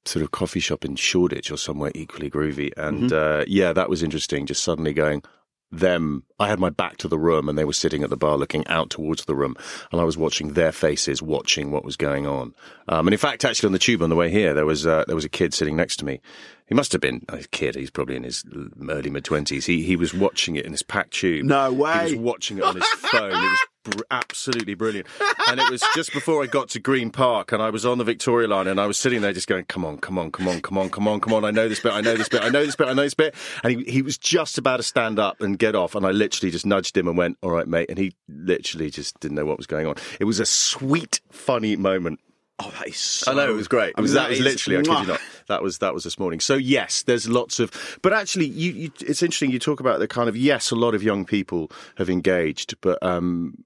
sort 0.05 0.23
of 0.23 0.31
coffee 0.31 0.61
shop 0.61 0.85
in 0.85 0.97
Shoreditch 0.97 1.51
or 1.51 1.57
somewhere 1.57 1.93
equally 1.95 2.31
groovy. 2.31 2.73
And 2.77 3.11
Mm-hmm. 3.11 3.41
uh, 3.43 3.45
yeah, 3.47 3.73
that 3.73 3.89
was 3.89 4.03
interesting. 4.03 4.47
Just 4.47 4.63
suddenly 4.65 4.93
going, 4.93 5.23
them, 5.71 6.25
I 6.39 6.49
had 6.49 6.59
my 6.61 6.69
back 6.71 6.99
to 6.99 7.09
the 7.09 7.19
room 7.19 7.49
and 7.49 7.57
they 7.57 7.65
were 7.65 7.73
sitting 7.73 8.03
at 8.03 8.11
the 8.11 8.17
bar 8.17 8.37
looking 8.37 8.67
out 8.67 8.91
towards 8.91 9.25
the 9.25 9.35
room 9.35 9.57
and 9.91 10.01
I 10.01 10.05
was 10.05 10.19
watching 10.19 10.53
their 10.53 10.71
faces, 10.73 11.23
watching 11.23 11.71
what 11.71 11.85
was 11.85 11.97
going 11.97 12.27
on. 12.27 12.55
Um, 12.89 13.07
and 13.07 13.15
in 13.15 13.19
fact, 13.19 13.45
actually 13.45 13.69
on 13.69 13.73
the 13.73 13.79
tube 13.79 14.03
on 14.03 14.11
the 14.11 14.17
way 14.17 14.29
here, 14.31 14.53
there 14.53 14.67
was, 14.67 14.87
uh, 14.87 15.05
there 15.07 15.17
was 15.17 15.25
a 15.25 15.31
kid 15.31 15.55
sitting 15.55 15.75
next 15.77 15.97
to 15.99 16.05
me. 16.05 16.21
He 16.67 16.75
must 16.75 16.93
have 16.93 17.01
been 17.01 17.25
a 17.29 17.39
kid. 17.45 17.75
He's 17.75 17.91
probably 17.91 18.17
in 18.17 18.23
his 18.25 18.45
early 18.89 19.11
mid 19.11 19.25
twenties. 19.25 19.67
He, 19.67 19.83
he 19.83 19.97
was 19.97 20.13
watching 20.15 20.57
it 20.57 20.65
in 20.67 20.73
his 20.73 20.83
packed 20.83 21.13
tube. 21.15 21.45
No 21.47 21.73
way. 21.73 21.97
He 22.09 22.17
was 22.17 22.23
watching 22.23 22.59
it 22.59 22.65
on 22.65 22.77
his 22.77 22.85
phone. 22.87 23.31
It 23.31 23.35
was 23.35 23.61
br- 23.85 24.03
absolutely 24.11 24.75
brilliant. 24.75 25.07
And 25.49 25.61
it 25.61 25.71
was 25.71 25.83
just 25.95 26.13
before 26.13 26.43
I 26.43 26.47
got 26.47 26.69
to 26.71 26.81
Green 26.81 27.11
Park, 27.11 27.53
and 27.53 27.63
I 27.63 27.71
was 27.71 27.85
on 27.85 27.99
the 27.99 28.05
Victoria 28.05 28.49
line, 28.49 28.67
and 28.67 28.81
I 28.81 28.87
was 28.87 28.99
sitting 28.99 29.21
there 29.23 29.33
just 29.33 29.49
going, 29.49 29.65
"Come 29.67 29.85
on, 29.85 29.99
come 29.99 30.19
on, 30.19 30.31
come 30.31 30.49
on, 30.49 30.61
come 30.61 30.79
on, 30.79 30.91
come 30.91 31.09
on, 31.09 31.21
come 31.21 31.33
on! 31.33 31.45
I 31.45 31.51
know 31.51 31.69
this 31.69 31.81
bit, 31.81 31.93
I 31.93 32.01
know 32.01 32.15
this 32.17 32.29
bit, 32.29 32.43
I 32.43 32.49
know 32.49 32.65
this 32.65 32.77
bit, 32.77 32.89
I 32.89 32.93
know 32.93 33.03
this 33.03 33.15
bit." 33.15 33.35
And 33.63 33.81
he, 33.81 33.91
he 33.91 34.03
was 34.03 34.17
just 34.19 34.59
about 34.59 34.79
to 34.79 34.83
stand 34.83 35.19
up 35.19 35.41
and 35.41 35.59
get 35.59 35.75
off, 35.75 35.95
and 35.95 36.07
I 36.07 36.11
literally 36.11 36.51
just 36.51 36.67
nudged 36.67 36.97
him 36.97 37.09
and 37.09 37.17
went, 37.17 37.39
"All 37.43 37.51
right, 37.51 37.67
mate." 37.67 37.89
And 37.89 37.99
he 37.99 38.15
literally 38.29 38.91
just 38.91 39.19
didn't 39.21 39.35
know 39.37 39.45
what 39.45 39.59
was 39.59 39.67
going 39.67 39.87
on. 39.87 39.97
It 40.21 40.25
was 40.25 40.41
a 40.41 40.47
sweet, 40.47 41.21
funny 41.31 41.77
moment. 41.77 42.21
Oh, 42.59 42.71
that 42.79 42.89
is. 42.89 42.97
So, 42.99 43.33
I 43.33 43.35
know 43.35 43.51
it 43.51 43.57
was 43.57 43.67
great. 43.67 43.89
It 43.89 43.95
I 43.97 44.03
mean, 44.03 44.15
that 44.15 44.29
was 44.29 44.39
is- 44.39 44.45
literally, 44.45 44.77
I 44.79 44.83
kid 44.83 45.01
you 45.01 45.07
not. 45.13 45.21
That 45.49 45.63
was 45.63 45.79
that 45.79 45.93
was 45.95 46.05
this 46.05 46.19
morning. 46.19 46.39
So 46.39 46.55
yes, 46.55 47.03
there's 47.03 47.29
lots 47.29 47.59
of, 47.59 47.99
but 48.03 48.13
actually, 48.13 48.47
you, 48.47 48.73
you 48.73 48.93
it's 49.01 49.23
interesting. 49.23 49.51
You 49.51 49.59
talk 49.59 49.81
about 49.81 49.99
the 49.99 50.07
kind 50.07 50.29
of 50.29 50.37
yes, 50.37 50.71
a 50.71 50.77
lot 50.77 50.95
of 50.95 51.03
young 51.03 51.25
people 51.25 51.71
have 51.97 52.09
engaged, 52.09 52.77
but 52.81 53.03
um, 53.03 53.65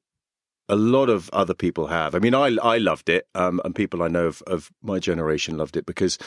a 0.69 0.77
lot 0.77 1.09
of 1.09 1.31
other 1.33 1.55
people 1.55 1.87
have. 1.87 2.15
I 2.15 2.19
mean, 2.19 2.35
I 2.35 2.57
I 2.63 2.79
loved 2.79 3.09
it, 3.09 3.29
um, 3.35 3.61
and 3.65 3.75
people 3.75 4.03
I 4.03 4.09
know 4.09 4.27
of, 4.27 4.43
of 4.47 4.71
my 4.83 4.99
generation 4.99 5.57
loved 5.57 5.77
it 5.77 5.87
because. 5.87 6.19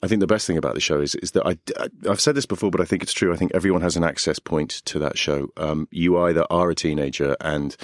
I 0.00 0.06
think 0.06 0.20
the 0.20 0.28
best 0.28 0.46
thing 0.46 0.56
about 0.56 0.74
the 0.74 0.80
show 0.80 1.00
is 1.00 1.16
is 1.16 1.32
that 1.32 1.44
I, 1.44 1.58
I 1.76 1.88
have 2.06 2.20
said 2.20 2.36
this 2.36 2.46
before, 2.46 2.70
but 2.70 2.80
I 2.80 2.84
think 2.84 3.02
it's 3.02 3.12
true. 3.12 3.32
I 3.32 3.36
think 3.36 3.50
everyone 3.52 3.80
has 3.80 3.96
an 3.96 4.04
access 4.04 4.38
point 4.38 4.70
to 4.84 5.00
that 5.00 5.18
show. 5.18 5.48
Um, 5.56 5.88
you 5.90 6.16
either 6.20 6.46
are 6.50 6.70
a 6.70 6.74
teenager 6.76 7.34
and 7.40 7.76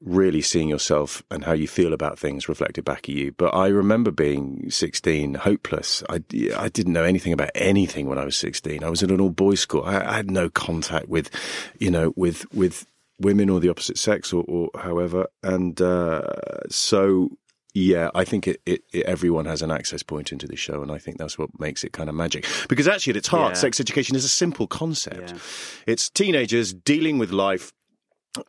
really 0.00 0.40
seeing 0.40 0.68
yourself 0.68 1.22
and 1.30 1.44
how 1.44 1.52
you 1.52 1.68
feel 1.68 1.92
about 1.92 2.18
things 2.18 2.48
reflected 2.48 2.84
back 2.84 3.08
at 3.08 3.14
you. 3.14 3.32
But 3.32 3.54
I 3.54 3.68
remember 3.68 4.10
being 4.10 4.70
16, 4.70 5.34
hopeless. 5.34 6.02
I, 6.08 6.22
I 6.56 6.68
didn't 6.68 6.94
know 6.94 7.04
anything 7.04 7.32
about 7.32 7.50
anything 7.54 8.06
when 8.06 8.18
I 8.18 8.24
was 8.24 8.36
16. 8.36 8.82
I 8.82 8.88
was 8.88 9.02
in 9.02 9.10
an 9.10 9.20
all 9.20 9.30
boys 9.30 9.60
school. 9.60 9.84
I, 9.84 10.00
I 10.00 10.16
had 10.16 10.30
no 10.30 10.48
contact 10.48 11.08
with, 11.08 11.30
you 11.78 11.90
know, 11.90 12.14
with, 12.16 12.50
with 12.54 12.86
women 13.20 13.50
or 13.50 13.60
the 13.60 13.68
opposite 13.68 13.98
sex 13.98 14.32
or, 14.32 14.44
or 14.48 14.70
however. 14.80 15.26
And, 15.42 15.80
uh, 15.80 16.22
so, 16.68 17.30
yeah, 17.72 18.10
I 18.14 18.24
think 18.24 18.48
it, 18.48 18.60
it, 18.66 18.82
it, 18.92 19.06
everyone 19.06 19.44
has 19.44 19.62
an 19.62 19.70
access 19.70 20.02
point 20.02 20.32
into 20.32 20.48
the 20.48 20.56
show, 20.56 20.82
and 20.82 20.90
I 20.90 20.98
think 20.98 21.18
that's 21.18 21.38
what 21.38 21.50
makes 21.60 21.84
it 21.84 21.92
kind 21.92 22.08
of 22.08 22.16
magic. 22.16 22.46
Because 22.68 22.88
actually, 22.88 23.12
at 23.12 23.16
its 23.18 23.28
heart, 23.28 23.52
Yeah. 23.52 23.60
sex 23.60 23.78
education 23.78 24.16
is 24.16 24.24
a 24.24 24.28
simple 24.28 24.66
concept. 24.66 25.30
Yeah. 25.30 25.38
It's 25.86 26.10
teenagers 26.10 26.74
dealing 26.74 27.18
with 27.18 27.30
life 27.30 27.72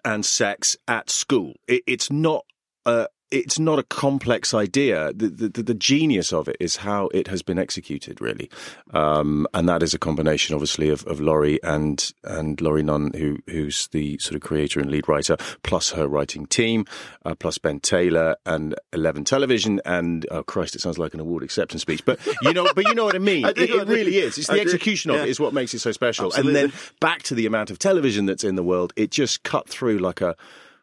and 0.04 0.26
sex 0.26 0.76
at 0.88 1.10
school. 1.10 1.54
It, 1.68 1.84
it's 1.86 2.12
not 2.12 2.46
a 2.86 3.08
it's 3.32 3.58
not 3.58 3.80
a 3.80 3.84
complex 3.84 4.54
idea. 4.54 5.14
The, 5.14 5.30
the 5.30 5.64
the 5.64 5.74
genius 5.74 6.34
of 6.34 6.48
it 6.48 6.58
is 6.60 6.78
how 6.78 7.10
it 7.14 7.28
has 7.28 7.42
been 7.42 7.58
executed, 7.58 8.20
really, 8.22 8.50
um, 8.94 9.48
and 9.54 9.68
that 9.70 9.82
is 9.82 9.94
a 9.94 10.00
combination, 10.00 10.54
obviously, 10.54 10.90
of, 10.90 11.06
of 11.08 11.20
Laurie 11.22 11.60
and 11.64 12.14
and 12.24 12.60
Laurie 12.62 12.84
Nunn, 12.84 13.12
who 13.14 13.40
who's 13.48 13.88
the 13.88 14.18
sort 14.18 14.36
of 14.36 14.42
creator 14.42 14.80
and 14.80 14.92
lead 14.92 15.08
writer, 15.08 15.38
plus 15.64 15.92
her 15.92 16.08
writing 16.08 16.46
team, 16.46 16.86
uh, 17.26 17.34
plus 17.34 17.58
Ben 17.58 17.80
Taylor 17.80 18.36
and 18.46 18.76
Eleven 18.94 19.24
Television, 19.24 19.82
and 19.86 20.26
oh 20.30 20.44
Christ, 20.44 20.76
it 20.76 20.82
sounds 20.82 21.00
like 21.00 21.14
an 21.14 21.20
award 21.20 21.44
acceptance 21.44 21.82
speech, 21.82 22.04
but 22.06 22.20
you 22.42 22.54
know, 22.54 22.68
but 22.76 22.86
you 22.86 22.94
know 22.94 23.06
what 23.06 23.16
I 23.16 23.20
mean. 23.20 23.46
I 23.52 23.54
do, 23.54 23.64
it, 23.64 23.72
I 23.72 23.84
really 23.84 24.18
is. 24.18 24.38
It's 24.38 24.50
I 24.50 24.56
the 24.56 24.60
do, 24.60 24.66
execution 24.66 25.12
of 25.12 25.18
yeah. 25.18 25.24
it 25.24 25.30
is 25.30 25.40
what 25.40 25.54
makes 25.54 25.74
it 25.74 25.80
so 25.80 25.92
special. 25.92 26.28
Absolutely. 26.28 26.62
And 26.62 26.72
then 26.72 26.80
back 27.00 27.24
to 27.24 27.36
the 27.36 27.46
amount 27.46 27.72
of 27.72 27.80
television 27.80 28.26
that's 28.26 28.44
in 28.44 28.56
the 28.56 28.64
world, 28.64 28.94
it 28.96 29.12
just 29.12 29.44
cut 29.44 29.70
through 29.70 30.00
like 30.00 30.22
a 30.22 30.36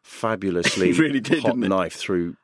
fabulously 0.09 0.93
really 0.99 1.21
did, 1.21 1.41
hot 1.43 1.51
didn't 1.53 1.65
it? 1.65 1.69
knife 1.69 1.95
through 1.95 2.37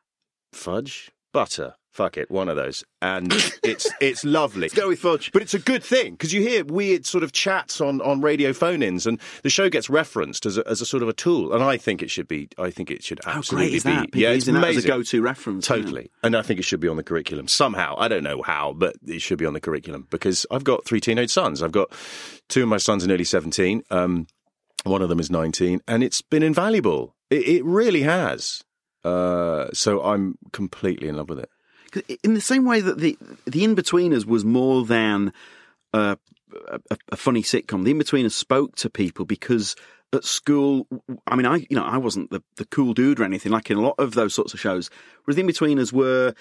fudge, 0.53 1.11
butter. 1.33 1.75
Fuck 1.91 2.19
it, 2.19 2.29
one 2.29 2.49
of 2.49 2.57
those, 2.57 2.83
and 3.01 3.33
it's 3.63 3.89
it's 4.01 4.25
lovely. 4.25 4.63
Let's 4.63 4.75
go 4.75 4.89
with 4.89 4.99
fudge. 4.99 5.31
But 5.31 5.43
it's 5.43 5.55
a 5.55 5.61
good 5.61 5.85
thing 5.85 6.15
because 6.15 6.33
you 6.33 6.41
hear 6.41 6.65
weird 6.65 7.07
sort 7.07 7.23
of 7.23 7.31
chats 7.31 7.81
on, 7.81 8.01
on 8.01 8.21
radio 8.21 8.53
phone-ins, 8.53 9.07
and 9.07 9.21
the 9.45 9.49
show 9.49 9.71
gets 9.71 9.89
referenced 9.89 10.45
as 10.45 10.59
a, 10.59 10.67
as 10.69 10.81
a 10.81 10.87
sort 10.87 11.05
of 11.05 11.09
a 11.09 11.13
tool. 11.13 11.55
And 11.55 11.63
I 11.63 11.77
think 11.77 12.03
it 12.03 12.11
should 12.11 12.27
be. 12.27 12.49
I 12.59 12.71
think 12.73 12.91
it 12.91 13.05
should 13.05 13.21
How 13.25 13.39
absolutely 13.39 13.69
great 13.69 13.77
is 13.77 13.85
be. 13.85 13.91
that? 13.91 14.03
People 14.07 14.21
yeah, 14.23 14.29
it's 14.31 14.35
using 14.39 14.55
that 14.55 14.65
amazing. 14.65 14.79
as 14.79 14.85
a 14.87 14.89
go-to 14.89 15.23
reference. 15.23 15.67
isn't 15.71 15.77
it? 15.79 15.83
Totally. 15.85 16.11
And 16.25 16.37
I 16.37 16.43
think 16.43 16.59
it 16.59 16.65
should 16.65 16.81
be 16.81 16.89
on 16.89 16.97
the 16.97 17.05
curriculum 17.05 17.47
somehow. 17.47 17.95
I 17.97 18.09
don't 18.09 18.25
know 18.25 18.43
how, 18.43 18.73
but 18.73 18.97
it 19.07 19.23
should 19.23 19.39
be 19.39 19.47
on 19.47 19.55
the 19.55 19.61
curriculum 19.61 20.09
because 20.11 20.47
I've 20.51 20.65
got 20.65 20.85
three 20.85 21.01
teenage 21.01 21.31
sons. 21.31 21.63
I've 21.63 21.71
got 21.71 21.93
two 22.49 22.65
of 22.65 22.69
my 22.69 22.79
sons 22.79 23.05
are 23.05 23.07
nearly 23.07 23.23
17. 23.23 23.85
Um, 23.93 24.27
one 24.83 25.01
of 25.01 25.09
them 25.09 25.21
is 25.21 25.31
19, 25.31 25.81
and 25.87 26.03
it's 26.03 26.23
been 26.23 26.43
invaluable. 26.43 27.15
It, 27.35 27.49
it 27.49 27.65
really 27.65 28.03
has. 28.03 28.63
Uh, 29.03 29.67
so 29.73 30.03
I'm 30.03 30.39
completely 30.53 31.09
in 31.09 31.17
love 31.17 31.29
with 31.29 31.41
it. 31.41 32.19
in 32.23 32.35
the 32.35 32.41
same 32.41 32.65
way 32.65 32.81
that 32.81 32.99
the 32.99 33.19
the 33.47 33.65
In-Betweeners 33.65 34.25
was 34.25 34.45
more 34.45 34.85
than 34.85 35.33
a, 35.93 36.17
a, 36.91 36.99
a 37.13 37.17
funny 37.17 37.43
sitcom, 37.43 37.85
the 37.85 37.91
In-Betweeners 37.91 38.33
spoke 38.33 38.77
to 38.77 38.89
people 38.89 39.25
because 39.25 39.77
at 40.13 40.25
school, 40.25 40.87
I 41.27 41.37
mean, 41.37 41.47
I 41.47 41.57
you 41.69 41.77
know 41.77 41.85
I 41.85 41.99
wasn't 41.99 42.31
the, 42.31 42.43
the 42.57 42.65
cool 42.67 42.95
dude 42.95 43.21
or 43.21 43.25
anything 43.25 43.53
like 43.53 43.71
in 43.71 43.79
a 43.79 43.83
lot 43.83 43.97
of 43.99 44.15
those 44.15 44.33
sorts 44.33 44.55
of 44.55 44.61
shows. 44.61 44.89
Whereas 45.25 45.37
the 45.37 45.43
In-Betweeners 45.43 45.93
were 45.93 46.35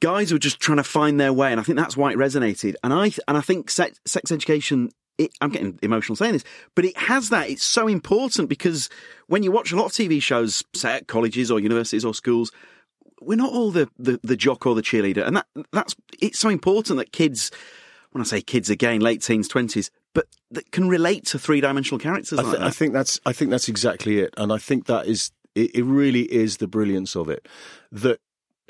guys 0.00 0.30
who 0.30 0.34
were 0.34 0.40
just 0.40 0.60
trying 0.60 0.78
to 0.78 0.84
find 0.84 1.18
their 1.18 1.32
way, 1.32 1.52
and 1.52 1.60
I 1.60 1.62
think 1.62 1.78
that's 1.78 1.96
why 1.96 2.10
it 2.10 2.18
resonated. 2.18 2.74
And 2.82 2.92
I 2.92 3.12
and 3.28 3.38
I 3.38 3.40
think 3.40 3.70
sex, 3.70 4.00
sex 4.04 4.32
education. 4.32 4.90
It, 5.18 5.30
I'm 5.40 5.50
getting 5.50 5.78
emotional 5.82 6.16
saying 6.16 6.32
this, 6.32 6.44
but 6.74 6.84
it 6.84 6.96
has 6.96 7.28
that. 7.28 7.50
It's 7.50 7.64
so 7.64 7.86
important 7.86 8.48
because 8.48 8.88
when 9.26 9.42
you 9.42 9.52
watch 9.52 9.72
a 9.72 9.76
lot 9.76 9.86
of 9.86 9.92
TV 9.92 10.22
shows, 10.22 10.64
say 10.74 10.96
at 10.96 11.06
colleges 11.06 11.50
or 11.50 11.60
universities 11.60 12.04
or 12.04 12.14
schools, 12.14 12.50
we're 13.20 13.36
not 13.36 13.52
all 13.52 13.70
the, 13.70 13.88
the, 13.98 14.18
the 14.22 14.36
jock 14.36 14.66
or 14.66 14.74
the 14.74 14.82
cheerleader, 14.82 15.26
and 15.26 15.36
that 15.36 15.46
that's 15.72 15.94
it's 16.20 16.38
so 16.38 16.48
important 16.48 16.98
that 16.98 17.12
kids, 17.12 17.50
when 18.12 18.22
I 18.22 18.24
say 18.24 18.40
kids 18.40 18.70
again, 18.70 19.00
late 19.00 19.22
teens, 19.22 19.48
twenties, 19.48 19.90
but 20.14 20.26
that 20.50 20.70
can 20.72 20.88
relate 20.88 21.26
to 21.26 21.38
three 21.38 21.60
dimensional 21.60 21.98
characters 21.98 22.38
I, 22.38 22.42
like 22.42 22.56
th- 22.56 22.66
I 22.66 22.70
think 22.70 22.92
that's 22.92 23.20
I 23.24 23.32
think 23.32 23.50
that's 23.50 23.68
exactly 23.68 24.18
it, 24.18 24.34
and 24.36 24.52
I 24.52 24.58
think 24.58 24.86
that 24.86 25.06
is 25.06 25.30
it, 25.54 25.74
it 25.76 25.84
really 25.84 26.22
is 26.22 26.56
the 26.56 26.68
brilliance 26.68 27.14
of 27.14 27.28
it. 27.28 27.46
That 27.90 28.18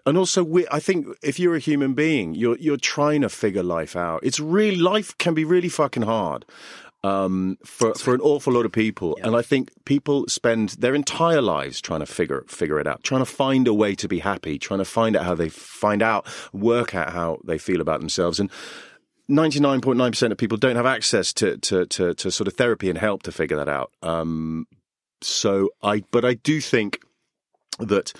and 0.07 0.19
also 0.19 0.43
we, 0.43 0.67
I 0.71 0.81
think 0.81 1.07
if 1.23 1.39
you're 1.39 1.55
a 1.55 1.61
human 1.61 1.95
being, 1.95 2.35
you're 2.35 2.59
you're 2.59 2.77
trying 2.77 3.23
to 3.23 3.29
figure 3.29 3.63
life 3.63 3.97
out. 3.97 4.21
It's 4.23 4.41
really 4.41 4.77
life 4.77 5.17
can 5.19 5.35
be 5.35 5.45
really 5.45 5.69
fucking 5.69 6.03
hard. 6.03 6.45
Um, 7.05 7.59
for 7.65 7.95
for 7.95 8.15
an 8.15 8.21
awful 8.21 8.53
lot 8.53 8.65
of 8.65 8.71
people, 8.71 9.19
and 9.25 9.35
I 9.35 9.43
think 9.43 9.73
people 9.85 10.29
spend 10.29 10.71
their 10.71 10.95
entire 10.95 11.43
lives 11.43 11.81
trying 11.81 11.99
to 11.99 12.07
figure 12.07 12.45
figure 12.47 12.79
it 12.79 12.87
out, 12.87 13.03
trying 13.03 13.23
to 13.23 13.27
find 13.27 13.67
a 13.67 13.75
way 13.75 13.97
to 13.97 14.07
be 14.07 14.21
happy, 14.21 14.57
trying 14.57 14.79
to 14.79 14.85
find 14.85 15.17
out 15.17 15.25
how 15.25 15.35
they 15.35 15.49
find 15.49 16.01
out, 16.01 16.27
work 16.53 16.95
out 16.95 17.13
how 17.13 17.41
they 17.43 17.59
feel 17.59 17.81
about 17.81 17.99
themselves, 17.99 18.39
and 18.39 18.51
99.9% 19.31 20.31
of 20.31 20.39
people 20.39 20.59
don't 20.59 20.77
have 20.77 20.87
access 20.87 21.33
to, 21.33 21.57
to, 21.59 21.87
to, 21.87 22.15
to 22.15 22.31
sort 22.31 22.49
of 22.49 22.55
therapy 22.55 22.91
and 22.91 22.99
help 22.99 23.23
to 23.23 23.33
figure 23.33 23.57
that 23.57 23.69
out. 23.69 23.91
Um, 24.03 24.67
so 25.23 25.71
I, 25.83 26.05
but 26.11 26.25
I 26.25 26.35
do 26.35 26.61
think 26.61 27.01
that, 27.79 28.13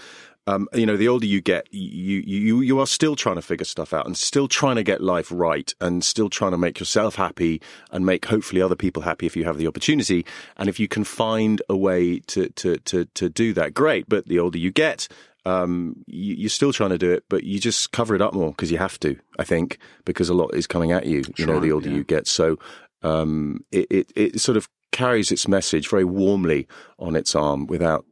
um, 0.47 0.69
you 0.75 0.87
know, 0.87 0.97
the 0.97 1.09
older 1.09 1.27
you 1.27 1.41
get, 1.41 1.73
you, 1.73 2.21
you, 2.27 2.61
you 2.61 2.81
are 2.81 2.87
still 2.87 3.15
trying 3.15 3.37
to 3.37 3.43
figure 3.43 3.65
stuff 3.65 3.93
out 3.93 4.07
and 4.07 4.17
still 4.17 4.49
trying 4.49 4.77
to 4.77 4.83
get 4.83 5.01
life 5.01 5.31
right 5.31 5.73
and 5.81 6.05
still 6.05 6.29
trying 6.29 6.51
to 6.51 6.59
make 6.59 6.81
yourself 6.81 7.15
happy 7.15 7.63
and 7.93 8.05
make 8.05 8.25
hopefully 8.25 8.61
other 8.61 8.75
people 8.75 9.03
happy 9.03 9.27
if 9.27 9.37
you 9.37 9.45
have 9.45 9.57
the 9.57 9.69
opportunity. 9.69 10.27
And 10.57 10.69
if 10.69 10.81
you 10.81 10.89
can 10.89 11.05
find 11.05 11.63
a 11.69 11.77
way 11.77 12.19
to, 12.21 12.49
to, 12.49 12.77
to, 12.77 13.05
to 13.05 13.29
do 13.29 13.53
that, 13.53 13.73
great. 13.73 14.09
But 14.09 14.27
the 14.27 14.41
older 14.41 14.59
you 14.59 14.73
get, 14.73 15.07
um, 15.47 16.05
you, 16.07 16.35
you're 16.35 16.51
still 16.51 16.73
trying 16.73 16.91
to 16.91 16.99
do 16.99 17.13
it, 17.13 17.25
but 17.29 17.45
you 17.45 17.61
just 17.61 17.93
cover 17.93 18.17
it 18.17 18.23
up 18.23 18.35
more 18.35 18.51
because 18.51 18.73
you 18.73 18.79
have 18.79 18.99
to, 19.01 19.17
I 19.39 19.45
think, 19.45 19.79
because 20.05 20.29
a 20.29 20.35
lot 20.35 20.55
is 20.55 20.67
coming 20.67 20.91
at 20.91 21.07
you, 21.07 21.23
you 21.37 21.47
know, 21.47 21.61
the 21.61 21.71
older 21.73 21.89
yeah. 21.89 21.97
you 21.97 22.05
get. 22.05 22.27
So, 22.27 22.59
um, 23.03 23.65
it, 23.71 23.87
it, 23.91 24.13
it 24.15 24.41
sort 24.41 24.57
of 24.57 24.69
carries 24.93 25.33
its 25.33 25.49
message 25.49 25.89
very 25.89 26.05
warmly 26.05 26.69
on 26.99 27.17
its 27.17 27.35
arm 27.35 27.67
without 27.67 28.05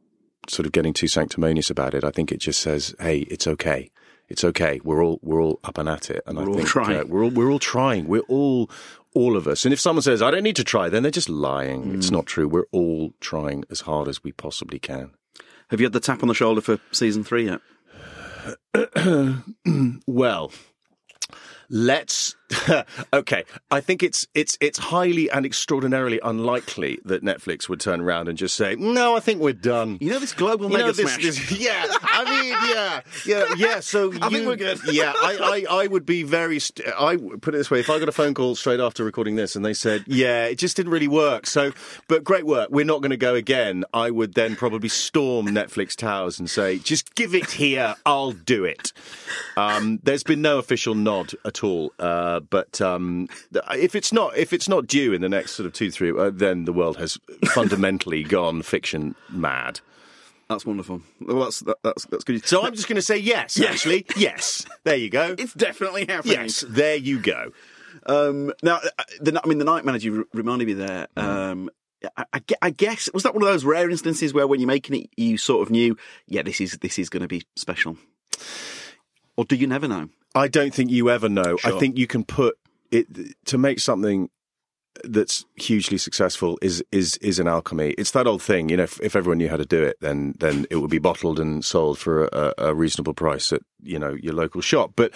sort 0.47 0.65
of 0.65 0.71
getting 0.71 0.93
too 0.93 1.07
sanctimonious 1.07 1.69
about 1.69 1.93
it. 1.93 2.03
I 2.03 2.11
think 2.11 2.31
it 2.31 2.39
just 2.39 2.59
says, 2.61 2.95
"Hey, 2.99 3.19
it's 3.19 3.47
okay. 3.47 3.91
It's 4.29 4.43
okay. 4.43 4.79
We're 4.83 5.03
all 5.03 5.19
we're 5.21 5.41
all 5.41 5.59
up 5.63 5.77
and 5.77 5.87
at 5.89 6.09
it." 6.09 6.23
And 6.25 6.37
We're 6.37 6.43
I 6.43 6.47
all 6.47 6.53
think 6.55 6.67
trying. 6.67 6.99
Uh, 6.99 7.05
we're 7.05 7.23
all 7.23 7.29
we're 7.29 7.51
all 7.51 7.59
trying. 7.59 8.07
We're 8.07 8.21
all 8.27 8.69
all 9.13 9.35
of 9.35 9.47
us. 9.47 9.65
And 9.65 9.73
if 9.73 9.79
someone 9.79 10.01
says, 10.01 10.21
"I 10.21 10.31
don't 10.31 10.43
need 10.43 10.55
to 10.57 10.63
try," 10.63 10.89
then 10.89 11.03
they're 11.03 11.11
just 11.11 11.29
lying. 11.29 11.93
It's 11.95 12.11
not 12.11 12.25
true. 12.25 12.47
We're 12.47 12.67
all 12.71 13.13
trying 13.19 13.65
as 13.69 13.81
hard 13.81 14.07
as 14.07 14.23
we 14.23 14.31
possibly 14.31 14.79
can. 14.79 15.11
Have 15.69 15.79
you 15.79 15.85
had 15.85 15.93
the 15.93 15.99
tap 15.99 16.21
on 16.21 16.27
the 16.27 16.33
shoulder 16.33 16.61
for 16.61 16.79
season 16.91 17.23
three 17.23 17.45
yet? 17.45 17.61
Well, 20.07 20.51
let's 21.69 22.35
okay. 23.13 23.43
I 23.69 23.81
think 23.81 24.03
it's 24.03 24.27
it's 24.33 24.57
it's 24.61 24.77
highly 24.77 25.29
and 25.29 25.45
extraordinarily 25.45 26.19
unlikely 26.23 26.99
that 27.05 27.23
Netflix 27.23 27.69
would 27.69 27.79
turn 27.79 28.01
around 28.01 28.27
and 28.27 28.37
just 28.37 28.55
say, 28.55 28.75
"No, 28.75 29.15
I 29.15 29.19
think 29.19 29.41
we're 29.41 29.53
done." 29.53 29.97
You 30.01 30.09
know 30.11 30.19
this 30.19 30.33
global 30.33 30.65
You 30.67 30.73
mega 30.77 30.85
know, 30.87 30.91
this- 30.91 31.13
smash. 31.13 31.23
this- 31.23 31.59
yeah, 31.59 31.85
I 32.03 32.41
mean, 32.41 32.53
yeah, 32.75 33.01
yeah, 33.25 33.53
yeah. 33.57 33.79
So 33.79 34.11
I 34.21 34.29
think 34.29 34.43
you- 34.43 34.47
we're 34.47 34.55
good. 34.55 34.79
Yeah, 34.91 35.13
I, 35.15 35.65
I, 35.69 35.83
I 35.83 35.87
would 35.87 36.05
be 36.05 36.23
very. 36.23 36.59
St- 36.59 36.87
I 36.99 37.15
put 37.17 37.53
it 37.55 37.57
this 37.57 37.71
way: 37.71 37.79
if 37.79 37.89
I 37.89 37.97
got 37.99 38.09
a 38.09 38.11
phone 38.11 38.33
call 38.33 38.55
straight 38.55 38.79
after 38.79 39.03
recording 39.03 39.35
this, 39.35 39.55
and 39.55 39.63
they 39.63 39.73
said, 39.73 40.03
"Yeah, 40.07 40.45
it 40.45 40.55
just 40.57 40.75
didn't 40.75 40.91
really 40.91 41.07
work," 41.07 41.47
so, 41.47 41.71
but 42.07 42.23
great 42.23 42.45
work, 42.45 42.69
we're 42.71 42.85
not 42.85 43.01
going 43.01 43.11
to 43.11 43.17
go 43.17 43.35
again. 43.35 43.85
I 43.93 44.11
would 44.11 44.33
then 44.33 44.55
probably 44.55 44.89
storm 44.89 45.47
Netflix 45.47 45.95
towers 45.95 46.39
and 46.39 46.49
say, 46.49 46.77
"Just 46.79 47.15
give 47.15 47.33
it 47.33 47.51
here, 47.51 47.95
I'll 48.05 48.31
do 48.33 48.65
it." 48.65 48.91
Um, 49.55 49.99
there's 50.03 50.23
been 50.23 50.41
no 50.41 50.57
official 50.59 50.93
nod 50.95 51.31
at 51.45 51.63
all, 51.63 51.93
uh, 51.99 52.40
but 52.49 52.81
um, 52.81 53.27
if 53.73 53.95
it's 53.95 54.11
not 54.11 54.37
if 54.37 54.53
it's 54.53 54.67
not 54.67 54.87
due 54.87 55.13
in 55.13 55.21
the 55.21 55.29
next 55.29 55.51
sort 55.51 55.67
of 55.67 55.73
two 55.73 55.91
three, 55.91 56.11
uh, 56.11 56.31
then 56.33 56.65
the 56.65 56.73
world 56.73 56.97
has 56.97 57.17
fundamentally 57.53 58.23
gone 58.37 58.61
fiction 58.61 59.15
mad. 59.29 59.79
That's 60.49 60.65
wonderful. 60.65 61.01
Well, 61.21 61.45
that's 61.45 61.61
that, 61.61 61.77
that's 61.81 62.05
that's 62.05 62.23
good. 62.25 62.45
So 62.45 62.63
I'm 62.63 62.73
just 62.73 62.87
going 62.89 62.97
to 62.97 63.01
say 63.01 63.17
yes. 63.17 63.59
Actually, 63.61 64.05
yes. 64.17 64.65
There 64.83 64.97
you 64.97 65.09
go. 65.09 65.35
it's 65.37 65.53
definitely 65.53 66.05
happening. 66.07 66.33
Yes, 66.33 66.65
there 66.67 66.97
you 66.97 67.19
go. 67.19 67.51
Um, 68.05 68.51
now, 68.61 68.77
uh, 68.77 69.03
the, 69.21 69.39
I 69.41 69.47
mean, 69.47 69.59
the 69.59 69.65
night 69.65 69.85
manager 69.85 70.25
reminded 70.33 70.67
me 70.67 70.73
there. 70.73 71.07
Um, 71.15 71.69
I, 72.17 72.25
I 72.33 72.41
I 72.61 72.69
guess 72.71 73.09
was 73.13 73.23
that 73.23 73.33
one 73.33 73.43
of 73.43 73.49
those 73.49 73.63
rare 73.63 73.89
instances 73.89 74.33
where 74.33 74.47
when 74.47 74.59
you're 74.59 74.67
making 74.67 75.03
it, 75.03 75.09
you 75.15 75.37
sort 75.37 75.61
of 75.61 75.71
knew, 75.71 75.97
yeah, 76.27 76.41
this 76.41 76.59
is 76.59 76.77
this 76.79 76.99
is 76.99 77.09
going 77.09 77.21
to 77.21 77.27
be 77.27 77.43
special, 77.55 77.97
or 79.37 79.45
do 79.45 79.55
you 79.55 79.67
never 79.67 79.87
know? 79.87 80.09
I 80.35 80.47
don't 80.47 80.73
think 80.73 80.91
you 80.91 81.09
ever 81.09 81.29
know. 81.29 81.57
I 81.63 81.71
think 81.71 81.97
you 81.97 82.07
can 82.07 82.23
put 82.23 82.57
it 82.91 83.07
to 83.45 83.57
make 83.57 83.79
something 83.79 84.29
that's 85.03 85.45
hugely 85.55 85.97
successful 85.97 86.59
is 86.61 86.83
is 86.91 87.17
is 87.17 87.39
an 87.39 87.47
alchemy. 87.47 87.91
It's 87.91 88.11
that 88.11 88.27
old 88.27 88.41
thing, 88.41 88.69
you 88.69 88.77
know. 88.77 88.83
If, 88.83 88.99
if 89.01 89.15
everyone 89.15 89.37
knew 89.37 89.49
how 89.49 89.57
to 89.57 89.65
do 89.65 89.81
it, 89.81 89.97
then 90.01 90.35
then 90.39 90.67
it 90.69 90.77
would 90.77 90.89
be 90.89 90.99
bottled 90.99 91.39
and 91.39 91.63
sold 91.63 91.97
for 91.97 92.25
a, 92.25 92.53
a 92.57 92.75
reasonable 92.75 93.13
price 93.13 93.51
at 93.53 93.61
you 93.81 93.97
know 93.97 94.11
your 94.21 94.33
local 94.33 94.61
shop, 94.61 94.91
but 94.95 95.11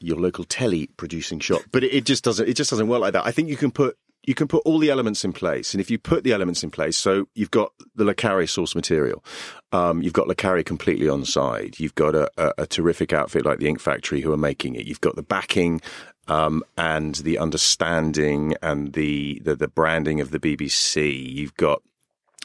your 0.00 0.16
local 0.16 0.44
telly 0.44 0.88
producing 0.96 1.40
shop. 1.40 1.62
But 1.72 1.84
it, 1.84 1.92
it 1.92 2.04
just 2.04 2.24
doesn't. 2.24 2.48
It 2.48 2.54
just 2.54 2.70
doesn't 2.70 2.88
work 2.88 3.00
like 3.00 3.12
that. 3.12 3.26
I 3.26 3.32
think 3.32 3.48
you 3.48 3.56
can 3.56 3.70
put 3.70 3.96
you 4.30 4.34
can 4.36 4.46
put 4.46 4.62
all 4.64 4.78
the 4.78 4.90
elements 4.90 5.24
in 5.24 5.32
place, 5.32 5.74
and 5.74 5.80
if 5.80 5.90
you 5.90 5.98
put 5.98 6.22
the 6.22 6.32
elements 6.32 6.62
in 6.62 6.70
place, 6.70 6.96
so 6.96 7.26
you've 7.34 7.50
got 7.50 7.72
the 7.96 8.04
Le 8.04 8.14
Carre 8.14 8.46
source 8.46 8.76
material, 8.76 9.24
um, 9.72 10.04
you've 10.04 10.12
got 10.12 10.28
Le 10.28 10.36
Carre 10.36 10.62
completely 10.62 11.08
on 11.08 11.24
side, 11.24 11.80
you've 11.80 11.96
got 11.96 12.14
a, 12.14 12.30
a, 12.38 12.52
a 12.58 12.66
terrific 12.68 13.12
outfit 13.12 13.44
like 13.44 13.58
the 13.58 13.66
Ink 13.66 13.80
Factory 13.80 14.20
who 14.20 14.32
are 14.32 14.36
making 14.36 14.76
it, 14.76 14.86
you've 14.86 15.00
got 15.00 15.16
the 15.16 15.24
backing 15.24 15.80
um, 16.28 16.62
and 16.78 17.16
the 17.16 17.38
understanding 17.38 18.54
and 18.62 18.92
the, 18.92 19.40
the 19.44 19.56
the 19.56 19.66
branding 19.66 20.20
of 20.20 20.30
the 20.30 20.38
BBC, 20.38 21.28
you've 21.28 21.56
got 21.56 21.82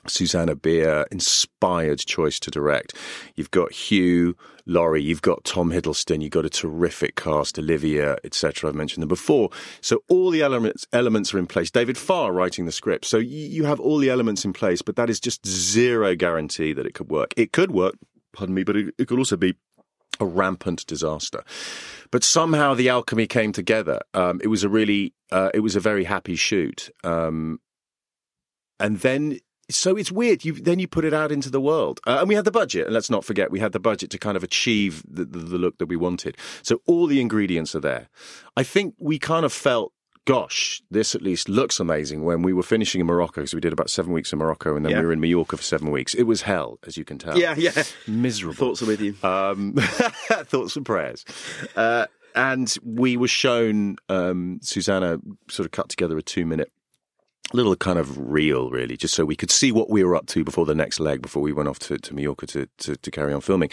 Susanna 0.08 0.56
Bier, 0.56 1.06
inspired 1.12 2.00
choice 2.00 2.40
to 2.40 2.50
direct. 2.50 2.96
You've 3.36 3.52
got 3.52 3.72
Hugh 3.72 4.36
Laurie, 4.66 5.04
you've 5.04 5.22
got 5.22 5.44
Tom 5.44 5.72
Hiddleston, 5.72 6.22
you've 6.22 6.32
got 6.32 6.46
a 6.46 6.50
terrific 6.50 7.16
cast, 7.16 7.60
Olivia, 7.60 8.18
etc. 8.24 8.70
I've 8.70 8.76
mentioned 8.76 9.02
them 9.02 9.10
before. 9.10 9.50
So 9.82 10.04
all 10.10 10.32
the 10.32 10.42
elements 10.42 10.88
elements 10.92 11.34
are 11.34 11.40
in 11.40 11.48
place. 11.48 11.70
David 11.70 11.98
Farr 11.98 12.32
writing 12.32 12.66
the 12.66 12.72
script. 12.72 13.06
So 13.06 13.18
you, 13.18 13.66
have 13.66 13.80
all 13.80 13.98
the 13.98 14.10
elements 14.10 14.46
in 14.46 14.54
place, 14.54 14.82
but 14.82 14.96
that 14.96 15.10
is 15.10 15.20
just 15.20 15.46
zero 15.46 16.16
guarantee 16.16 16.74
that 16.74 16.86
it 16.86 16.94
could 16.94 17.10
work. 17.10 17.34
It 17.38 17.52
could 17.52 17.72
work, 17.72 17.96
pardon 18.34 18.56
me, 18.56 18.64
but 18.64 18.76
it, 18.76 18.94
it 18.98 19.08
could 19.08 19.20
also 19.20 19.38
be 19.38 19.56
a 20.20 20.26
rampant 20.26 20.86
disaster. 20.88 21.44
But 22.12 22.24
somehow 22.24 22.74
the 22.74 22.90
alchemy 22.90 23.28
came 23.28 23.52
together. 23.52 24.00
Um, 24.14 24.40
it 24.44 24.48
was 24.48 24.64
a 24.64 24.70
really, 24.70 25.14
uh, 25.32 25.50
it 25.54 25.60
was 25.60 25.76
a 25.76 25.80
very 25.80 26.04
happy 26.04 26.36
shoot. 26.36 26.90
Um, 27.04 27.60
and 28.80 29.00
then 29.00 29.40
so 29.70 29.96
it's 29.96 30.12
weird. 30.12 30.46
You 30.46 30.54
then 30.54 30.80
you 30.80 30.88
put 30.88 31.06
it 31.06 31.14
out 31.14 31.32
into 31.32 31.50
the 31.50 31.62
world, 31.62 32.00
uh, 32.06 32.18
and 32.20 32.30
we 32.30 32.36
had 32.36 32.46
the 32.46 32.52
budget. 32.52 32.86
And 32.86 32.94
let's 32.94 33.10
not 33.10 33.26
forget, 33.26 33.52
we 33.52 33.60
had 33.60 33.72
the 33.72 33.80
budget 33.80 34.10
to 34.12 34.18
kind 34.18 34.38
of 34.38 34.44
achieve 34.44 35.04
the, 35.08 35.26
the, 35.26 35.40
the 35.40 35.58
look 35.58 35.78
that 35.80 35.88
we 35.88 35.96
wanted. 35.96 36.38
So 36.62 36.82
all 36.86 37.08
the 37.08 37.20
ingredients 37.22 37.76
are 37.76 37.80
there. 37.80 38.10
I 38.56 38.64
think 38.64 38.96
we 39.00 39.18
kind 39.20 39.46
of 39.46 39.52
felt, 39.54 39.92
gosh, 40.26 40.82
this 40.92 41.16
at 41.16 41.22
least 41.22 41.50
looks 41.50 41.80
amazing. 41.80 42.24
When 42.24 42.42
we 42.42 42.54
were 42.54 42.64
finishing 42.64 43.02
in 43.02 43.08
Morocco, 43.08 43.42
because 43.42 43.54
we 43.54 43.60
did 43.62 43.74
about 43.74 43.90
seven 43.90 44.12
weeks 44.14 44.32
in 44.34 44.40
Morocco, 44.40 44.76
and 44.76 44.86
then 44.86 44.92
Yeah. 44.92 45.00
we 45.02 45.06
were 45.08 45.14
in 45.14 45.20
Mallorca 45.20 45.58
for 45.58 45.64
seven 45.64 45.92
weeks. 45.92 46.14
It 46.14 46.24
was 46.24 46.44
hell, 46.44 46.80
as 46.86 46.98
you 46.98 47.06
can 47.06 47.18
tell. 47.18 47.38
Yeah, 47.38 47.56
yeah. 47.58 47.84
miserable. 48.08 48.56
Thoughts 48.56 48.82
are 48.84 48.88
with 48.88 49.02
you. 49.02 49.16
Um, 49.24 49.74
thoughts 49.78 50.76
and 50.76 50.86
prayers. 50.86 51.26
Uh, 51.76 52.06
and 52.36 52.76
we 52.84 53.18
were 53.18 53.28
shown 53.30 53.96
um, 54.10 54.60
Susanna 54.62 55.20
sort 55.50 55.66
of 55.66 55.72
cut 55.72 55.90
together 55.90 56.18
a 56.18 56.22
two 56.22 56.46
minute 56.46 56.72
little 57.54 57.76
kind 57.76 58.00
of 58.00 58.18
reel, 58.18 58.70
really, 58.70 58.98
just 58.98 59.14
so 59.14 59.26
we 59.26 59.36
could 59.36 59.52
see 59.52 59.72
what 59.72 59.90
we 59.90 60.04
were 60.04 60.16
up 60.16 60.26
to 60.28 60.44
before 60.44 60.66
the 60.66 60.76
next 60.76 61.00
leg, 61.00 61.22
before 61.22 61.42
we 61.42 61.54
went 61.54 61.70
off 61.70 61.80
to, 61.80 61.98
to 61.98 62.14
Mallorca 62.14 62.48
to, 62.48 62.68
to, 62.80 62.96
to 62.96 63.12
carry 63.12 63.34
on 63.34 63.42
filming. 63.42 63.70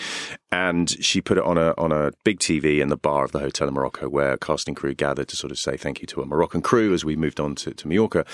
And 0.51 0.91
she 0.91 1.21
put 1.21 1.39
it 1.39 1.45
on 1.45 1.59
a 1.59 1.75
on 1.79 1.93
a 1.93 2.13
big 2.25 2.39
TV 2.39 2.81
in 2.81 2.89
the 2.89 2.97
bar 2.97 3.25
of 3.25 3.33
the 3.33 3.41
hotel 3.41 3.69
in 3.69 3.75
Morocco, 3.75 4.09
where 4.09 4.37
casting 4.37 4.75
crew 4.75 4.95
gathered 4.95 5.29
to 5.29 5.37
sort 5.37 5.51
of 5.51 5.59
say 5.59 5.77
thank 5.77 6.01
you 6.01 6.07
to 6.09 6.23
a 6.23 6.27
Moroccan 6.27 6.63
crew 6.63 6.93
as 6.93 7.05
we 7.05 7.17
moved 7.17 7.41
on 7.41 7.55
to, 7.57 7.73
to 7.73 7.89
Mallorca. 7.89 8.25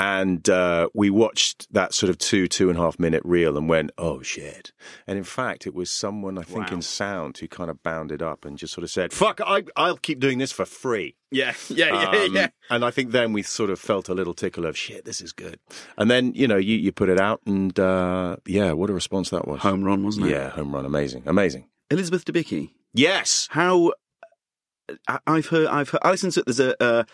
And 0.00 0.48
uh, 0.48 0.88
we 0.94 1.10
watched 1.10 1.66
that 1.72 1.92
sort 1.92 2.08
of 2.10 2.18
two, 2.18 2.46
two 2.46 2.68
and 2.70 2.78
a 2.78 2.80
half 2.82 3.00
minute 3.00 3.22
reel 3.24 3.58
and 3.58 3.68
went, 3.68 3.90
oh 3.98 4.22
shit. 4.22 4.72
And 5.08 5.18
in 5.18 5.24
fact, 5.24 5.66
it 5.66 5.74
was 5.74 5.90
someone, 5.90 6.38
I 6.38 6.42
think, 6.42 6.70
in 6.70 6.82
sound 6.82 7.38
who 7.38 7.48
kind 7.48 7.68
of 7.68 7.82
bounded 7.82 8.22
up 8.22 8.44
and 8.44 8.56
just 8.56 8.72
sort 8.72 8.84
of 8.84 8.90
said, 8.90 9.12
fuck, 9.12 9.40
I, 9.44 9.64
I'll 9.74 9.96
keep 9.96 10.20
doing 10.20 10.38
this 10.38 10.52
for 10.52 10.64
free. 10.64 11.16
Yeah, 11.32 11.54
yeah, 11.68 11.86
yeah, 12.12 12.22
Um, 12.24 12.34
yeah. 12.36 12.48
And 12.70 12.84
I 12.84 12.90
think 12.92 13.10
then 13.10 13.32
we 13.32 13.42
sort 13.42 13.70
of 13.70 13.80
felt 13.80 14.08
a 14.08 14.14
little 14.14 14.34
tickle 14.34 14.66
of 14.66 14.78
shit. 14.78 15.04
This 15.04 15.20
is 15.20 15.32
good. 15.32 15.58
And 15.96 16.08
then 16.10 16.32
you 16.34 16.46
know 16.46 16.56
you 16.56 16.76
you 16.76 16.92
put 16.92 17.08
it 17.08 17.20
out, 17.20 17.40
and 17.44 17.78
uh, 17.78 18.36
yeah, 18.46 18.72
what 18.72 18.88
a 18.90 18.94
response 18.94 19.30
that 19.30 19.46
was. 19.48 19.60
Home 19.62 19.82
run, 19.82 20.04
wasn't 20.04 20.26
it? 20.26 20.30
Yeah, 20.30 20.50
home 20.50 20.72
run, 20.74 20.84
amazing, 20.86 21.24
amazing. 21.26 21.68
Elizabeth 21.90 22.24
Debicki. 22.24 22.70
Yes, 22.94 23.48
How 23.50 23.92
I- 25.06 25.18
I've 25.26 25.46
heard, 25.46 25.66
I've 25.66 25.88
heard, 25.90 26.00
I 26.02 26.10
listened 26.12 26.32
to 26.34 26.42
there's 26.46 26.60
a 26.60 26.82
uh, 26.82 27.04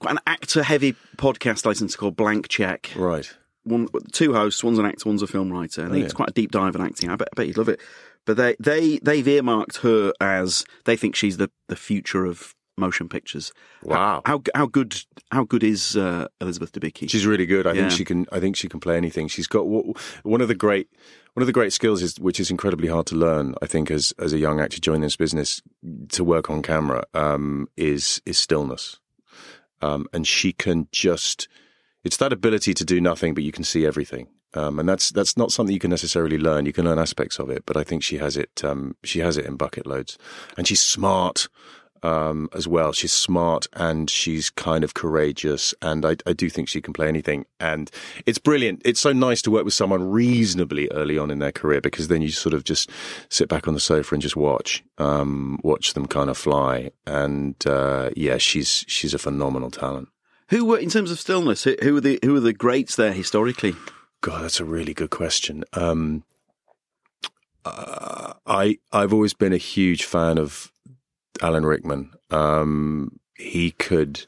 quite 0.00 0.12
an 0.12 0.20
actor-heavy 0.26 0.94
podcast 1.16 1.66
I 1.66 1.70
listened 1.70 1.90
to 1.90 1.98
called 1.98 2.16
Blank 2.16 2.48
Check. 2.48 2.90
right. 2.96 3.30
One, 3.64 3.86
two 4.12 4.32
hosts, 4.32 4.64
one's 4.64 4.78
an 4.78 4.86
actor, 4.86 5.06
one's 5.08 5.20
a 5.20 5.26
film 5.26 5.52
writer. 5.52 5.82
I 5.82 5.88
think 5.88 5.98
yeah. 5.98 6.04
it's 6.04 6.14
quite 6.14 6.30
a 6.30 6.32
deep 6.32 6.52
dive 6.52 6.74
in 6.74 6.80
acting. 6.80 7.10
I 7.10 7.16
bet, 7.16 7.28
I 7.32 7.34
bet 7.36 7.48
you'd 7.48 7.58
love 7.58 7.68
it. 7.68 7.80
But 8.24 8.38
they, 8.38 8.56
they, 8.58 8.98
they've 8.98 9.26
earmarked 9.28 9.78
her 9.78 10.12
as 10.22 10.64
they 10.86 10.96
think 10.96 11.14
she's 11.14 11.36
the, 11.36 11.50
the 11.68 11.76
future 11.76 12.24
of 12.24 12.54
motion 12.78 13.08
pictures. 13.10 13.52
Wow. 13.82 14.22
How 14.24 14.40
how 14.54 14.66
good 14.66 15.02
how 15.32 15.44
good 15.44 15.64
is 15.64 15.96
uh, 15.96 16.28
Elizabeth 16.40 16.72
Debicki? 16.72 17.10
She's 17.10 17.26
really 17.26 17.44
good. 17.44 17.66
I 17.66 17.72
Yeah. 17.72 17.80
think 17.88 17.92
she 17.92 18.04
can. 18.04 18.24
I 18.32 18.38
think 18.40 18.56
she 18.56 18.68
can 18.68 18.78
play 18.80 18.96
anything. 18.96 19.26
She's 19.28 19.48
got 19.48 19.66
one 19.66 20.40
of 20.40 20.48
the 20.48 20.54
great 20.54 20.88
one 21.34 21.42
of 21.42 21.46
the 21.48 21.52
great 21.52 21.72
skills 21.72 22.02
is 22.02 22.18
which 22.20 22.38
is 22.38 22.50
incredibly 22.52 22.88
hard 22.88 23.06
to 23.06 23.16
learn. 23.16 23.54
I 23.60 23.66
think 23.66 23.90
as 23.90 24.14
as 24.18 24.32
a 24.32 24.38
young 24.38 24.60
actor 24.60 24.80
joining 24.80 25.02
this 25.02 25.16
business 25.16 25.60
to 26.10 26.22
work 26.24 26.48
on 26.50 26.62
camera 26.62 27.04
um, 27.14 27.68
is 27.76 28.22
is 28.24 28.38
stillness, 28.38 29.00
um, 29.80 30.06
and 30.12 30.26
she 30.26 30.52
can 30.52 30.88
just. 30.92 31.48
It's 32.04 32.16
that 32.18 32.32
ability 32.32 32.74
to 32.74 32.84
do 32.84 33.00
nothing, 33.00 33.34
but 33.34 33.42
you 33.42 33.52
can 33.52 33.64
see 33.64 33.84
everything. 33.84 34.28
Um, 34.54 34.78
and 34.78 34.88
that's 34.88 35.10
that's 35.10 35.36
not 35.36 35.52
something 35.52 35.74
you 35.74 35.80
can 35.80 35.90
necessarily 35.90 36.38
learn. 36.38 36.64
You 36.64 36.72
can 36.72 36.84
learn 36.84 36.98
aspects 36.98 37.38
of 37.38 37.50
it, 37.50 37.64
but 37.66 37.76
I 37.76 37.84
think 37.84 38.02
she 38.02 38.18
has 38.18 38.36
it. 38.36 38.64
Um, 38.64 38.96
she 39.04 39.18
has 39.20 39.36
it 39.36 39.44
in 39.44 39.56
bucket 39.56 39.86
loads, 39.86 40.16
and 40.56 40.66
she's 40.66 40.80
smart 40.80 41.48
um, 42.02 42.48
as 42.54 42.66
well. 42.68 42.92
She's 42.92 43.12
smart 43.12 43.66
and 43.74 44.08
she's 44.08 44.50
kind 44.50 44.84
of 44.84 44.94
courageous, 44.94 45.74
and 45.82 46.04
I, 46.04 46.16
I 46.26 46.32
do 46.32 46.48
think 46.48 46.68
she 46.68 46.80
can 46.80 46.92
play 46.92 47.08
anything. 47.08 47.46
And 47.60 47.90
it's 48.26 48.38
brilliant. 48.38 48.82
It's 48.84 49.00
so 49.00 49.12
nice 49.12 49.42
to 49.42 49.50
work 49.50 49.64
with 49.64 49.74
someone 49.74 50.10
reasonably 50.10 50.88
early 50.90 51.18
on 51.18 51.30
in 51.30 51.38
their 51.38 51.52
career 51.52 51.80
because 51.80 52.08
then 52.08 52.22
you 52.22 52.30
sort 52.30 52.54
of 52.54 52.64
just 52.64 52.90
sit 53.28 53.48
back 53.48 53.68
on 53.68 53.74
the 53.74 53.80
sofa 53.80 54.14
and 54.14 54.22
just 54.22 54.36
watch, 54.36 54.84
um, 54.98 55.58
watch 55.62 55.94
them 55.94 56.06
kind 56.06 56.30
of 56.30 56.38
fly. 56.38 56.90
And 57.06 57.54
uh, 57.66 58.10
yeah, 58.16 58.38
she's 58.38 58.84
she's 58.88 59.14
a 59.14 59.18
phenomenal 59.18 59.70
talent. 59.70 60.08
Who 60.48 60.64
were 60.64 60.78
in 60.78 60.90
terms 60.90 61.10
of 61.10 61.18
stillness? 61.18 61.64
Who 61.64 61.76
who 61.82 61.96
are 61.96 62.00
the 62.00 62.18
who 62.22 62.34
are 62.36 62.40
the 62.40 62.52
greats 62.52 62.96
there 62.96 63.12
historically? 63.12 63.74
God, 64.20 64.42
that's 64.42 64.60
a 64.60 64.64
really 64.64 64.94
good 64.94 65.10
question. 65.10 65.64
Um, 65.74 66.24
uh, 67.64 68.32
I 68.46 68.78
I've 68.92 69.12
always 69.12 69.34
been 69.34 69.52
a 69.52 69.58
huge 69.58 70.04
fan 70.04 70.38
of 70.38 70.72
Alan 71.42 71.66
Rickman. 71.66 72.12
Um, 72.30 73.18
he 73.36 73.70
could 73.72 74.26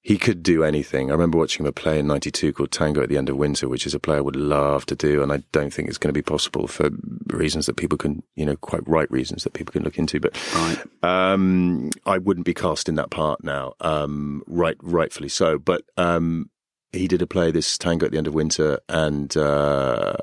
he 0.00 0.18
could 0.18 0.44
do 0.44 0.62
anything. 0.62 1.10
I 1.10 1.14
remember 1.14 1.36
watching 1.38 1.64
him 1.64 1.68
a 1.68 1.72
play 1.72 1.98
in 1.98 2.06
'92 2.06 2.52
called 2.52 2.70
Tango 2.70 3.02
at 3.02 3.08
the 3.08 3.16
End 3.16 3.28
of 3.28 3.36
Winter, 3.36 3.68
which 3.68 3.86
is 3.86 3.94
a 3.94 3.98
play 3.98 4.16
I 4.16 4.20
would 4.20 4.36
love 4.36 4.86
to 4.86 4.94
do, 4.94 5.22
and 5.22 5.32
I 5.32 5.42
don't 5.50 5.72
think 5.74 5.88
it's 5.88 5.98
going 5.98 6.10
to 6.14 6.16
be 6.18 6.22
possible 6.22 6.68
for 6.68 6.90
reasons 7.28 7.66
that 7.66 7.76
people 7.76 7.98
can, 7.98 8.22
you 8.36 8.46
know, 8.46 8.56
quite 8.56 8.86
right 8.88 9.10
reasons 9.10 9.42
that 9.44 9.52
people 9.54 9.72
can 9.72 9.82
look 9.82 9.98
into. 9.98 10.20
But 10.20 10.36
Right. 10.54 10.78
um, 11.02 11.90
I 12.04 12.18
wouldn't 12.18 12.46
be 12.46 12.54
cast 12.54 12.88
in 12.88 12.94
that 12.94 13.10
part 13.10 13.42
now, 13.42 13.74
um, 13.80 14.42
right, 14.46 14.76
rightfully 14.80 15.28
so. 15.28 15.58
But 15.58 15.82
um, 15.96 16.50
he 16.92 17.08
did 17.08 17.20
a 17.20 17.26
play, 17.26 17.50
this 17.50 17.76
Tango 17.76 18.06
at 18.06 18.12
the 18.12 18.18
End 18.18 18.28
of 18.28 18.34
Winter, 18.34 18.78
and 18.88 19.36
uh, 19.36 20.14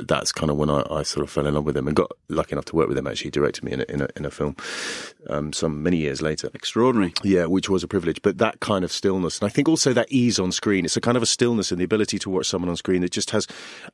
that's 0.00 0.32
kind 0.32 0.50
of 0.50 0.56
when 0.56 0.70
I, 0.70 0.84
I 0.90 1.02
sort 1.02 1.24
of 1.24 1.30
fell 1.30 1.46
in 1.46 1.54
love 1.54 1.64
with 1.64 1.76
him 1.76 1.88
and 1.88 1.96
got 1.96 2.12
lucky 2.28 2.52
enough 2.52 2.66
to 2.66 2.76
work 2.76 2.88
with 2.88 2.96
him. 2.96 3.06
Actually, 3.06 3.26
he 3.26 3.30
directed 3.30 3.64
me 3.64 3.72
in 3.72 3.80
a, 3.80 3.84
in 3.88 4.02
a, 4.02 4.08
in 4.16 4.24
a 4.24 4.30
film 4.30 4.56
um, 5.28 5.52
some 5.52 5.82
many 5.82 5.98
years 5.98 6.22
later. 6.22 6.50
Extraordinary. 6.54 7.12
Yeah, 7.22 7.46
which 7.46 7.68
was 7.68 7.82
a 7.82 7.88
privilege. 7.88 8.22
But 8.22 8.38
that 8.38 8.60
kind 8.60 8.84
of 8.84 8.92
stillness, 8.92 9.40
and 9.40 9.46
I 9.46 9.52
think 9.52 9.68
also 9.68 9.92
that 9.92 10.10
ease 10.10 10.38
on 10.38 10.52
screen. 10.52 10.84
It's 10.84 10.96
a 10.96 11.00
kind 11.00 11.16
of 11.16 11.22
a 11.22 11.26
stillness 11.26 11.70
and 11.70 11.80
the 11.80 11.84
ability 11.84 12.18
to 12.20 12.30
watch 12.30 12.46
someone 12.46 12.68
on 12.68 12.76
screen 12.76 13.02
that 13.02 13.12
just 13.12 13.30
has, 13.30 13.46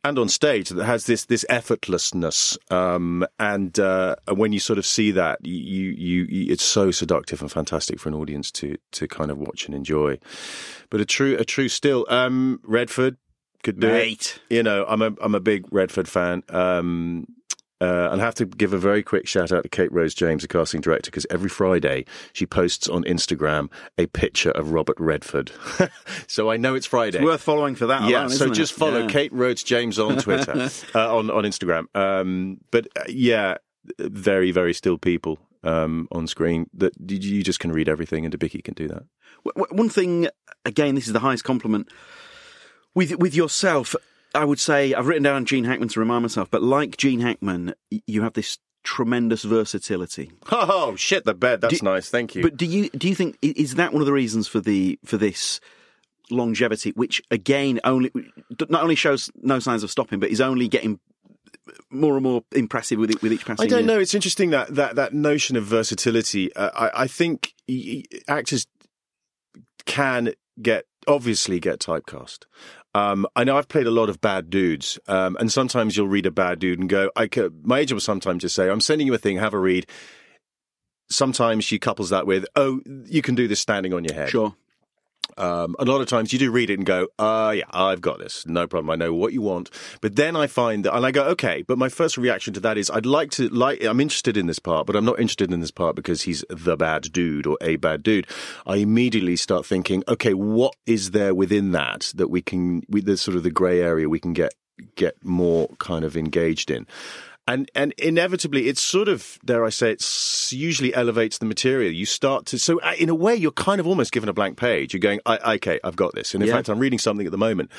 and 0.05 0.19
on 0.19 0.29
stage 0.29 0.69
that 0.69 0.85
has 0.85 1.07
this 1.07 1.25
this 1.25 1.45
effortlessness. 1.51 2.59
Um, 2.71 3.27
and 3.39 3.79
uh, 3.79 4.17
when 4.29 4.53
you 4.53 4.61
sort 4.61 4.79
of 4.79 4.87
see 4.87 5.11
that, 5.13 5.45
you, 5.45 5.91
you 5.91 6.27
you 6.29 6.53
it's 6.53 6.65
so 6.65 6.91
seductive 6.91 7.41
and 7.41 7.51
fantastic 7.51 8.01
for 8.01 8.09
an 8.09 8.15
audience 8.15 8.51
to 8.53 8.77
to 8.93 9.09
kind 9.09 9.31
of 9.31 9.39
watch 9.39 9.67
and 9.67 9.75
enjoy. 9.75 10.19
But 10.91 11.01
a 11.01 11.05
true 11.05 11.37
a 11.39 11.45
true 11.45 11.69
still. 11.69 12.07
Um, 12.09 12.61
Redford 12.63 13.17
could 13.67 13.81
do 13.81 13.89
Mate. 13.89 14.41
it. 14.49 14.55
You 14.55 14.63
know, 14.63 14.87
I'm 14.89 15.03
a 15.03 15.13
I'm 15.21 15.35
a 15.35 15.41
big 15.41 15.67
Redford 15.71 16.09
fan. 16.09 16.45
Um, 16.49 17.27
uh, 17.79 18.09
and 18.11 18.23
I 18.23 18.25
have 18.25 18.35
to 18.37 18.47
give 18.47 18.73
a 18.73 18.79
very 18.79 19.03
quick 19.03 19.29
shout 19.29 19.53
out 19.53 19.65
to 19.65 19.69
Kate 19.69 19.93
Rhodes 19.93 20.15
James, 20.15 20.41
the 20.41 20.49
casting 20.49 20.81
director, 20.81 21.11
because 21.11 21.27
every 21.29 21.51
Friday 21.51 22.07
she 22.33 22.47
posts 22.47 22.89
on 22.89 23.05
Instagram 23.05 23.71
a 23.99 24.07
picture 24.07 24.51
of 24.53 24.73
Robert 24.73 24.99
Redford. 24.99 25.53
so 26.27 26.51
I 26.51 26.57
know 26.57 26.75
it's 26.75 26.87
Friday. 26.87 27.19
It's 27.19 27.25
Worth 27.25 27.43
following 27.43 27.75
for 27.75 27.87
that. 27.87 28.09
yeah, 28.09 28.21
alone, 28.21 28.31
so 28.31 28.49
just 28.49 28.73
it? 28.73 28.79
follow 28.79 29.01
Yeah. 29.01 29.09
Kate 29.09 29.33
Rhodes 29.33 29.63
James 29.63 29.99
on 29.99 30.17
Twitter, 30.17 30.71
uh, 30.95 31.17
on 31.17 31.29
on 31.31 31.45
Instagram. 31.45 31.85
Um, 31.95 32.61
but 32.71 32.87
uh, 32.97 33.03
yeah, 33.09 33.57
very 33.99 34.53
very 34.53 34.73
still 34.73 34.97
people 34.97 35.39
um, 35.63 36.09
on 36.13 36.27
screen 36.29 36.71
that 36.73 36.95
you 37.07 37.19
you 37.19 37.43
just 37.43 37.61
can 37.61 37.73
read 37.73 37.89
everything, 37.89 38.25
and 38.25 38.33
Debicki 38.33 38.65
can 38.65 38.75
do 38.75 38.89
that. 38.89 39.03
One 39.55 39.91
thing, 39.91 40.29
again, 40.65 40.95
this 40.95 41.07
is 41.07 41.13
the 41.13 41.21
highest 41.21 41.45
compliment 41.45 41.89
with 42.97 43.15
with 43.21 43.37
yourself. 43.37 43.95
I 44.35 44.45
would 44.45 44.59
say 44.59 44.93
I've 44.93 45.07
written 45.07 45.23
down 45.23 45.45
Gene 45.45 45.65
Hackman 45.65 45.89
to 45.91 46.01
remind 46.01 46.23
myself, 46.23 46.51
but 46.51 46.63
like 46.63 46.97
Gene 46.97 47.21
Hackman, 47.21 47.75
you 47.91 48.23
have 48.23 48.33
this 48.33 48.59
tremendous 48.83 49.45
versatility. 49.45 50.31
Oh 50.51 50.95
shit, 50.97 51.25
the 51.25 51.35
bed. 51.35 51.61
That's 51.61 51.79
Do- 51.81 51.85
nice. 51.87 52.09
Thank 52.11 52.35
you. 52.35 52.43
But 52.43 52.57
do 52.57 52.67
you 52.67 52.89
do 52.91 53.09
you 53.09 53.15
think 53.15 53.39
is 53.43 53.77
that 53.77 53.93
one 53.93 54.03
of 54.03 54.07
the 54.07 54.13
reasons 54.13 54.49
for 54.49 54.61
the 54.61 54.99
for 55.05 55.17
this 55.17 55.61
longevity, 56.31 56.91
which 56.97 57.23
again 57.31 57.79
only 57.85 58.11
not 58.69 58.83
only 58.83 58.95
shows 58.97 59.31
no 59.43 59.59
signs 59.61 59.83
of 59.85 59.91
stopping, 59.91 60.19
but 60.21 60.31
is 60.31 60.41
only 60.41 60.67
getting 60.69 60.99
more 61.91 62.15
and 62.15 62.23
more 62.23 62.43
impressive 62.53 62.99
with 62.99 63.21
with 63.23 63.33
each 63.33 63.45
passing 63.47 63.65
I 63.65 63.69
don't 63.69 63.81
year? 63.85 63.95
know. 63.95 64.01
It's 64.01 64.15
interesting 64.15 64.51
that 64.51 64.75
that 64.75 64.97
that 64.97 65.15
notion 65.15 65.57
of 65.57 65.65
versatility. 65.65 66.55
Uh, 66.55 66.71
I, 66.75 67.03
I 67.05 67.07
think 67.07 67.55
y- 67.69 68.03
y- 68.13 68.19
actors 68.29 68.67
can 69.87 70.33
get 70.61 70.87
obviously 71.07 71.61
get 71.61 71.79
typecast. 71.79 72.45
Um, 72.95 73.27
I 73.37 73.45
know 73.45 73.59
I've 73.59 73.69
played 73.69 73.87
a 73.87 73.91
lot 73.91 74.09
of 74.09 74.21
bad 74.21 74.49
dudes, 74.49 74.99
um, 75.07 75.37
and 75.39 75.53
sometimes 75.53 75.97
you'll 75.97 76.09
read 76.09 76.27
a 76.27 76.31
bad 76.31 76.59
dude 76.59 76.79
and 76.79 76.89
go, 76.89 77.11
I 77.15 77.27
could, 77.27 77.67
my 77.67 77.81
agent 77.81 77.97
will 77.97 78.01
sometimes 78.01 78.41
just 78.41 78.55
say, 78.55 78.71
I'm 78.71 78.81
sending 78.81 79.07
you 79.07 79.15
a 79.15 79.19
thing, 79.19 79.37
have 79.37 79.55
a 79.55 79.59
read. 79.59 79.87
Sometimes 81.11 81.65
she 81.65 81.79
couples 81.79 82.11
that 82.11 82.27
with, 82.27 82.47
oh, 82.57 82.81
you 83.05 83.21
can 83.21 83.35
do 83.35 83.49
this 83.49 83.61
standing 83.61 83.93
on 83.93 84.05
your 84.05 84.15
head. 84.15 84.31
Sure. 84.31 84.57
Um, 85.37 85.77
a 85.79 85.85
lot 85.85 86.01
of 86.01 86.09
times 86.09 86.33
you 86.33 86.39
do 86.39 86.51
read 86.51 86.71
it 86.71 86.79
and 86.79 86.87
go, 86.87 87.09
uh, 87.19 87.55
yeah, 87.57 87.65
I've 87.71 88.01
got 88.01 88.19
this. 88.19 88.47
No 88.47 88.67
problem. 88.67 88.91
I 88.91 88.97
know 88.97 89.13
what 89.13 89.33
you 89.33 89.43
want. 89.43 89.71
But 90.01 90.17
then 90.17 90.37
I 90.37 90.47
find 90.47 90.85
that, 90.85 90.95
and 90.95 91.05
I 91.05 91.11
go, 91.11 91.25
okay, 91.29 91.63
but 91.63 91.79
my 91.79 91.89
first 91.89 92.17
reaction 92.17 92.55
to 92.55 92.61
that 92.61 92.79
is 92.79 92.91
I'd 92.91 93.07
like 93.07 93.31
to, 93.33 93.49
like, 93.49 93.83
I'm 93.85 94.01
interested 94.01 94.37
in 94.37 94.47
this 94.47 94.59
part, 94.59 94.87
but 94.87 94.97
I'm 94.97 95.05
not 95.05 95.21
interested 95.21 95.53
in 95.53 95.61
this 95.61 95.71
part 95.71 95.97
because 95.97 96.23
he's 96.23 96.45
the 96.49 96.77
bad 96.77 97.13
dude 97.13 97.47
or 97.47 97.59
a 97.61 97.77
bad 97.77 98.03
dude. 98.03 98.27
I 98.67 98.77
immediately 98.77 99.37
start 99.37 99.67
thinking, 99.67 100.03
okay, 100.09 100.35
what 100.35 100.75
is 100.87 101.11
there 101.11 101.35
within 101.35 101.73
that 101.73 102.13
that 102.17 102.29
we 102.29 102.43
can, 102.43 102.83
with 102.89 103.05
the 103.05 103.17
sort 103.17 103.37
of 103.37 103.43
the 103.43 103.51
grey 103.51 103.81
area 103.81 104.09
we 104.09 104.21
can 104.21 104.33
get, 104.33 104.55
get 104.95 105.25
more 105.25 105.69
kind 105.79 106.05
of 106.05 106.17
engaged 106.17 106.71
in. 106.71 106.87
And 107.49 107.71
and 107.75 107.93
inevitably, 107.99 108.67
it's 108.69 108.83
sort 108.83 109.09
of 109.09 109.39
dare 109.45 109.65
I 109.65 109.71
say, 109.71 109.93
it's 109.93 110.53
usually 110.53 110.93
elevates 110.95 111.39
the 111.39 111.47
material. 111.47 111.93
You 111.93 112.05
start 112.07 112.47
to 112.47 112.59
so 112.59 112.81
uh, 112.81 112.95
in 112.99 113.09
a 113.09 113.15
way, 113.15 113.37
you're 113.37 113.53
kind 113.53 113.81
of 113.81 113.87
almost 113.87 114.11
given 114.13 114.29
a 114.29 114.33
blank 114.33 114.57
page. 114.59 114.93
You're 114.93 115.01
going, 115.01 115.21
I, 115.27 115.55
okay, 115.55 115.79
I've 115.85 115.97
got 115.97 116.13
this. 116.15 116.35
And 116.35 116.43
in 116.43 116.49
Yeah. 116.49 116.55
fact, 116.55 116.69
I'm 116.69 116.81
reading 116.81 116.99
something 116.99 117.25
at 117.25 117.31
the 117.31 117.39
moment, 117.39 117.71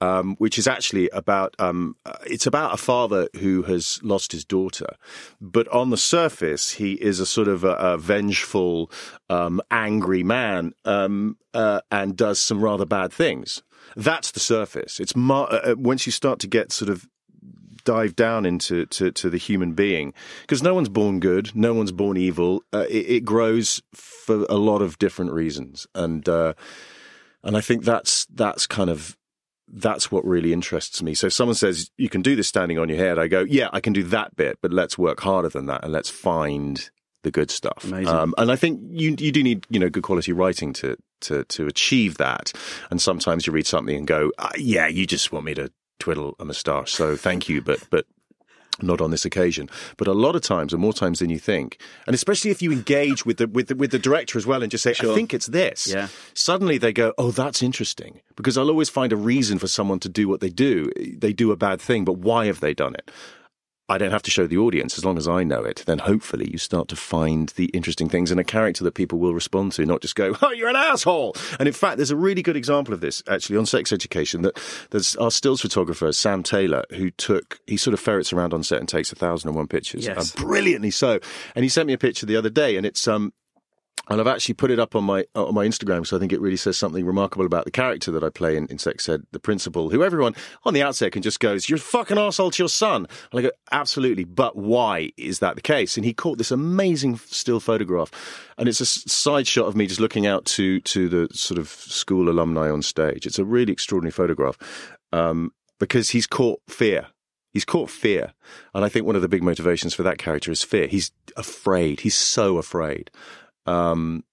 um, 0.00 0.36
which 0.38 0.58
is 0.58 0.66
actually 0.66 1.10
about 1.10 1.54
um, 1.58 1.96
uh, 2.06 2.14
it's 2.26 2.46
about 2.46 2.72
a 2.72 2.78
father 2.78 3.28
who 3.38 3.62
has 3.64 4.00
lost 4.02 4.32
his 4.32 4.44
daughter, 4.46 4.96
but 5.38 5.68
on 5.68 5.90
the 5.90 5.98
surface, 5.98 6.72
he 6.72 6.94
is 6.94 7.20
a 7.20 7.26
sort 7.26 7.48
of 7.48 7.62
a, 7.62 7.74
a 7.74 7.98
vengeful, 7.98 8.90
um, 9.28 9.60
angry 9.70 10.22
man, 10.22 10.72
um, 10.86 11.36
uh, 11.52 11.80
and 11.90 12.16
does 12.16 12.40
some 12.40 12.62
rather 12.64 12.86
bad 12.86 13.12
things. 13.12 13.62
That's 13.96 14.30
the 14.30 14.40
surface. 14.40 14.98
It's 15.00 15.14
mar- 15.14 15.52
uh, 15.52 15.72
uh, 15.72 15.74
once 15.76 16.06
you 16.06 16.12
start 16.12 16.38
to 16.40 16.46
get 16.46 16.72
sort 16.72 16.88
of 16.90 17.06
dive 17.84 18.16
down 18.16 18.46
into 18.46 18.86
to, 18.86 19.10
to 19.12 19.30
the 19.30 19.38
human 19.38 19.72
being 19.72 20.12
because 20.42 20.62
no 20.62 20.74
one's 20.74 20.88
born 20.88 21.20
good, 21.20 21.54
no 21.54 21.74
one's 21.74 21.92
born 21.92 22.16
evil. 22.16 22.62
Uh, 22.72 22.86
it, 22.88 23.10
it 23.10 23.24
grows 23.24 23.82
for 23.94 24.44
a 24.48 24.56
lot 24.56 24.82
of 24.82 24.98
different 24.98 25.32
reasons, 25.32 25.86
and 25.94 26.28
uh, 26.28 26.54
and 27.42 27.56
I 27.56 27.60
think 27.60 27.84
that's 27.84 28.26
that's 28.26 28.66
kind 28.66 28.90
of 28.90 29.16
that's 29.72 30.10
what 30.10 30.24
really 30.24 30.52
interests 30.52 31.02
me. 31.02 31.14
So 31.14 31.28
if 31.28 31.32
someone 31.32 31.54
says 31.54 31.90
you 31.96 32.08
can 32.08 32.22
do 32.22 32.34
this 32.34 32.48
standing 32.48 32.78
on 32.78 32.88
your 32.88 32.98
head, 32.98 33.18
I 33.18 33.28
go, 33.28 33.42
yeah, 33.42 33.68
I 33.72 33.80
can 33.80 33.92
do 33.92 34.02
that 34.04 34.34
bit, 34.36 34.58
but 34.60 34.72
let's 34.72 34.98
work 34.98 35.20
harder 35.20 35.48
than 35.48 35.66
that 35.66 35.84
and 35.84 35.92
let's 35.92 36.10
find 36.10 36.90
the 37.22 37.30
good 37.30 37.50
stuff. 37.50 37.84
Um, 38.08 38.34
and 38.38 38.50
I 38.50 38.56
think 38.56 38.80
you 38.90 39.14
you 39.18 39.30
do 39.30 39.42
need 39.42 39.66
you 39.68 39.78
know 39.78 39.90
good 39.90 40.02
quality 40.02 40.32
writing 40.32 40.72
to 40.74 40.96
to 41.22 41.44
to 41.44 41.66
achieve 41.66 42.16
that. 42.16 42.52
And 42.90 43.00
sometimes 43.00 43.46
you 43.46 43.52
read 43.52 43.66
something 43.66 43.96
and 43.96 44.06
go, 44.06 44.32
ah, 44.38 44.52
yeah, 44.56 44.86
you 44.86 45.06
just 45.06 45.32
want 45.32 45.44
me 45.44 45.54
to 45.54 45.70
twiddle 46.00 46.34
a 46.40 46.44
moustache, 46.44 46.90
so 46.92 47.14
thank 47.16 47.48
you, 47.48 47.62
but 47.62 47.78
but 47.90 48.06
not 48.82 49.00
on 49.00 49.10
this 49.10 49.24
occasion. 49.24 49.68
But 49.98 50.08
a 50.08 50.12
lot 50.12 50.34
of 50.34 50.42
times, 50.42 50.72
and 50.72 50.80
more 50.80 50.92
times 50.94 51.18
than 51.18 51.28
you 51.30 51.38
think, 51.38 51.78
and 52.06 52.14
especially 52.14 52.50
if 52.50 52.62
you 52.62 52.72
engage 52.72 53.26
with 53.26 53.36
the 53.36 53.46
with 53.46 53.68
the, 53.68 53.74
with 53.76 53.90
the 53.90 53.98
director 53.98 54.38
as 54.38 54.46
well, 54.46 54.62
and 54.62 54.70
just 54.70 54.82
say, 54.82 54.92
Sure. 54.94 55.12
"I 55.12 55.14
think 55.14 55.34
it's 55.34 55.46
this." 55.46 55.86
Yeah. 55.86 56.08
Suddenly 56.34 56.78
they 56.78 56.92
go, 56.92 57.12
"Oh, 57.18 57.30
that's 57.30 57.62
interesting," 57.62 58.20
because 58.36 58.56
I'll 58.58 58.70
always 58.70 58.88
find 58.88 59.12
a 59.12 59.16
reason 59.16 59.58
for 59.58 59.68
someone 59.68 60.00
to 60.00 60.08
do 60.08 60.28
what 60.28 60.40
they 60.40 60.50
do. 60.50 60.90
They 60.96 61.32
do 61.32 61.52
a 61.52 61.56
bad 61.56 61.80
thing, 61.80 62.04
but 62.04 62.14
why 62.14 62.46
have 62.46 62.60
they 62.60 62.74
done 62.74 62.94
it? 62.94 63.10
I 63.90 63.98
don't 63.98 64.12
have 64.12 64.22
to 64.22 64.30
show 64.30 64.46
the 64.46 64.56
audience 64.56 64.96
as 64.96 65.04
long 65.04 65.18
as 65.18 65.26
I 65.28 65.42
know 65.44 65.62
it. 65.64 65.82
Then 65.84 65.98
hopefully 65.98 66.48
you 66.50 66.58
start 66.58 66.88
to 66.88 66.96
find 66.96 67.48
the 67.56 67.66
interesting 67.66 68.08
things 68.08 68.30
in 68.30 68.38
a 68.38 68.44
character 68.44 68.84
that 68.84 68.94
people 68.94 69.18
will 69.18 69.34
respond 69.34 69.72
to, 69.72 69.84
not 69.84 70.00
just 70.00 70.14
go, 70.14 70.36
"Oh, 70.42 70.52
you're 70.52 70.68
an 70.68 70.76
asshole." 70.76 71.34
And 71.58 71.66
in 71.66 71.74
fact, 71.74 71.96
there's 71.96 72.10
a 72.12 72.16
really 72.16 72.42
good 72.42 72.56
example 72.56 72.94
of 72.94 73.00
this 73.00 73.22
actually 73.28 73.56
on 73.56 73.66
Sex 73.66 73.92
Education. 73.92 74.42
That 74.42 74.58
there's 74.90 75.16
our 75.16 75.30
stills 75.30 75.60
photographer 75.60 76.12
Sam 76.12 76.42
Taylor 76.42 76.84
who 76.94 77.10
took 77.10 77.58
he 77.66 77.76
sort 77.76 77.94
of 77.94 78.00
ferrets 78.00 78.32
around 78.32 78.54
on 78.54 78.62
set 78.62 78.78
and 78.78 78.88
takes 78.88 79.10
a 79.12 79.16
thousand 79.16 79.48
and 79.48 79.56
one 79.56 79.66
pictures, 79.66 80.06
Yes. 80.06 80.34
and 80.34 80.46
brilliantly 80.46 80.90
so. 80.92 81.18
And 81.56 81.64
he 81.64 81.68
sent 81.68 81.86
me 81.88 81.92
a 81.92 81.98
picture 81.98 82.26
the 82.26 82.36
other 82.36 82.50
day, 82.50 82.76
and 82.76 82.86
it's 82.86 83.06
um 83.08 83.32
and 84.10 84.20
I've 84.20 84.26
actually 84.26 84.54
put 84.54 84.72
it 84.72 84.80
up 84.80 84.96
on 84.96 85.04
my 85.04 85.24
on 85.36 85.54
my 85.54 85.66
Instagram, 85.66 86.04
so 86.04 86.16
I 86.16 86.20
think 86.20 86.32
it 86.32 86.40
really 86.40 86.56
says 86.56 86.76
something 86.76 87.06
remarkable 87.06 87.46
about 87.46 87.64
the 87.64 87.70
character 87.70 88.10
that 88.10 88.24
I 88.24 88.28
play 88.28 88.56
in, 88.56 88.66
in 88.66 88.78
Sex 88.78 89.08
Ed, 89.08 89.22
the 89.30 89.38
principal, 89.38 89.90
who 89.90 90.02
everyone 90.02 90.34
on 90.64 90.74
the 90.74 90.82
outset 90.82 91.12
can 91.12 91.22
just 91.22 91.38
goes, 91.38 91.68
"You're 91.68 91.76
a 91.76 91.80
fucking 91.80 92.16
arsehole 92.16 92.52
to 92.52 92.62
your 92.62 92.68
son." 92.68 93.06
And 93.30 93.38
I 93.38 93.42
go, 93.42 93.52
"Absolutely, 93.70 94.24
but 94.24 94.56
why 94.56 95.12
is 95.16 95.38
that 95.38 95.54
the 95.54 95.62
case?" 95.62 95.96
And 95.96 96.04
he 96.04 96.12
caught 96.12 96.38
this 96.38 96.50
amazing 96.50 97.18
still 97.18 97.60
photograph, 97.60 98.10
and 98.58 98.68
it's 98.68 98.80
a 98.80 98.86
side 98.86 99.46
shot 99.46 99.66
of 99.66 99.76
me 99.76 99.86
just 99.86 100.00
looking 100.00 100.26
out 100.26 100.44
to 100.46 100.80
to 100.80 101.08
the 101.08 101.28
sort 101.32 101.58
of 101.58 101.68
school 101.68 102.28
alumni 102.28 102.68
on 102.68 102.82
stage. 102.82 103.26
It's 103.26 103.38
a 103.38 103.44
really 103.44 103.72
extraordinary 103.72 104.12
photograph 104.12 104.58
um, 105.12 105.52
because 105.78 106.10
he's 106.10 106.26
caught 106.26 106.60
fear. 106.68 107.06
He's 107.52 107.64
caught 107.64 107.90
fear. 107.90 108.32
And 108.74 108.84
I 108.84 108.88
think 108.88 109.06
one 109.06 109.16
of 109.16 109.22
the 109.22 109.28
big 109.28 109.42
motivations 109.42 109.92
for 109.92 110.04
that 110.04 110.18
character 110.18 110.52
is 110.52 110.62
fear. 110.62 110.86
He's 110.86 111.10
afraid. 111.36 112.00
He's 112.00 112.14
so 112.14 112.58
afraid. 112.58 113.10
Um, 113.66 114.24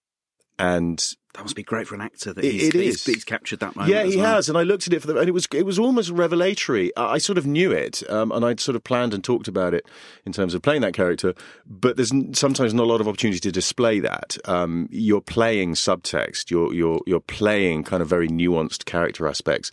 and 0.59 0.97
That 1.33 1.43
must 1.43 1.55
be 1.55 1.61
great 1.61 1.87
for 1.87 1.93
an 1.93 2.01
actor 2.01 2.33
that 2.33 2.43
It- 2.43 2.51
he's, 2.51 2.67
it 2.69 2.73
that 2.73 2.81
he's- 2.81 3.05
he's 3.05 3.23
captured 3.23 3.59
that 3.59 3.75
moment. 3.75 3.93
yeah, 3.93 4.03
he 4.03 4.17
well. 4.17 4.25
has. 4.37 4.49
And 4.49 4.57
I 4.57 4.63
looked 4.63 4.87
at 4.87 4.93
it 4.93 5.01
for 5.01 5.07
the, 5.07 5.17
and 5.19 5.29
it 5.29 5.33
was 5.33 5.47
it 5.53 5.67
was 5.67 5.77
almost 5.77 6.09
revelatory. 6.09 6.91
I, 6.97 7.13
I 7.13 7.17
sort 7.19 7.37
of 7.37 7.45
knew 7.45 7.71
it, 7.71 8.01
um, 8.09 8.31
and 8.31 8.43
I'd 8.43 8.59
sort 8.59 8.75
of 8.75 8.83
planned 8.83 9.13
and 9.13 9.23
talked 9.23 9.47
about 9.47 9.75
it 9.75 9.85
in 10.25 10.33
terms 10.33 10.55
of 10.55 10.63
playing 10.63 10.81
that 10.81 10.95
character. 10.95 11.35
But 11.67 11.95
there's 11.95 12.11
n- 12.11 12.33
sometimes 12.33 12.73
not 12.73 12.83
a 12.85 12.89
lot 12.89 13.01
of 13.01 13.07
opportunity 13.07 13.39
to 13.41 13.51
display 13.51 13.99
that. 13.99 14.35
Um, 14.45 14.87
you're 14.91 15.21
playing 15.21 15.75
subtext. 15.75 16.49
You're 16.49 16.73
you're 16.73 17.01
you're 17.05 17.19
playing 17.19 17.83
kind 17.83 18.01
of 18.01 18.09
very 18.09 18.27
nuanced 18.29 18.85
character 18.85 19.27
aspects. 19.27 19.69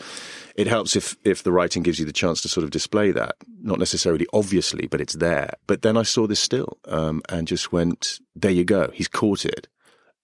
It 0.57 0.67
helps 0.67 0.97
if 0.97 1.17
if 1.25 1.45
the 1.45 1.53
writing 1.53 1.83
gives 1.83 1.99
you 1.99 2.05
the 2.05 2.13
chance 2.13 2.43
to 2.43 2.49
sort 2.49 2.65
of 2.65 2.71
display 2.73 3.11
that, 3.13 3.37
not 3.63 3.79
necessarily 3.79 4.27
obviously, 4.35 4.87
but 4.87 5.01
it's 5.01 5.15
there. 5.15 5.55
But 5.67 5.81
then 5.81 5.97
I 5.97 6.03
saw 6.03 6.27
this 6.27 6.41
still, 6.41 6.77
um, 6.89 7.23
and 7.31 7.49
just 7.49 7.73
went, 7.73 8.21
there 8.37 8.51
you 8.51 8.65
go. 8.65 8.91
He's 8.93 9.09
caught 9.09 9.47
it. 9.47 9.67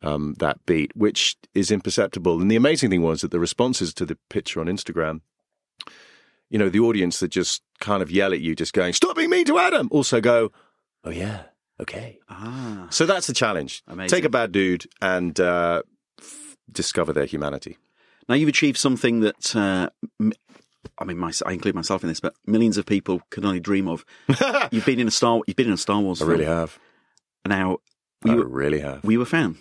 Um, 0.03 0.35
that 0.39 0.65
beat, 0.67 0.95
which 0.97 1.37
is 1.55 1.71
imperceptible. 1.71 2.41
And 2.41 2.51
the 2.51 2.57
amazing 2.57 2.91
thing 2.91 3.03
was 3.03 3.21
that 3.21 3.31
the 3.31 3.41
responses 3.41 3.93
to 3.95 4.07
the 4.07 4.17
picture 4.29 4.61
on 4.61 4.67
Instagram, 4.67 5.21
you 6.49 6.59
know, 6.59 6.69
the 6.69 6.81
audience 6.81 7.21
that 7.21 7.29
just 7.29 7.63
kind 7.81 8.03
of 8.03 8.11
yell 8.11 8.33
at 8.33 8.41
you, 8.41 8.55
just 8.55 8.73
going, 8.73 8.93
"Stop 8.93 9.17
being 9.17 9.31
mean 9.31 9.45
to 9.47 9.59
Adam," 9.59 9.89
also 9.91 10.21
go, 10.21 10.51
"Oh 11.05 11.11
yeah, 11.11 11.43
okay." 11.81 12.19
Ah, 12.29 12.87
So 12.91 13.07
that's 13.07 13.27
the 13.27 13.33
challenge. 13.35 13.83
Amazing. 13.87 14.17
Take 14.17 14.25
a 14.25 14.31
bad 14.31 14.53
dude 14.53 14.87
and 15.01 15.39
uh, 15.39 15.83
f- 16.19 16.57
discover 16.71 17.13
their 17.13 17.27
humanity. 17.27 17.77
now 18.29 18.35
you've 18.35 18.49
achieved 18.49 18.79
something 18.79 19.21
that. 19.21 19.55
Uh, 19.57 19.91
m- 20.21 20.33
I 20.99 21.05
mean, 21.05 21.19
my, 21.19 21.31
I 21.47 21.53
include 21.53 21.75
myself 21.75 22.03
in 22.03 22.09
this, 22.09 22.21
but 22.21 22.35
millions 22.47 22.79
of 22.79 22.87
people 22.87 23.21
can 23.31 23.45
only 23.45 23.61
dream 23.61 23.87
of. 23.87 24.05
you've 24.73 24.85
been 24.87 24.99
in 24.99 25.09
a 25.09 25.11
Star. 25.11 25.41
You've 25.47 25.57
been 25.57 25.67
in 25.69 25.75
a 25.75 25.79
Star 25.79 26.01
Wars. 26.01 26.21
I 26.21 26.25
film. 26.25 26.31
really 26.33 26.45
have. 26.47 26.79
And 27.45 27.51
now, 27.53 27.79
I 28.27 28.35
were 28.35 28.47
really 28.47 28.81
have. 28.81 29.05
We 29.05 29.17
were 29.19 29.25
fan? 29.27 29.57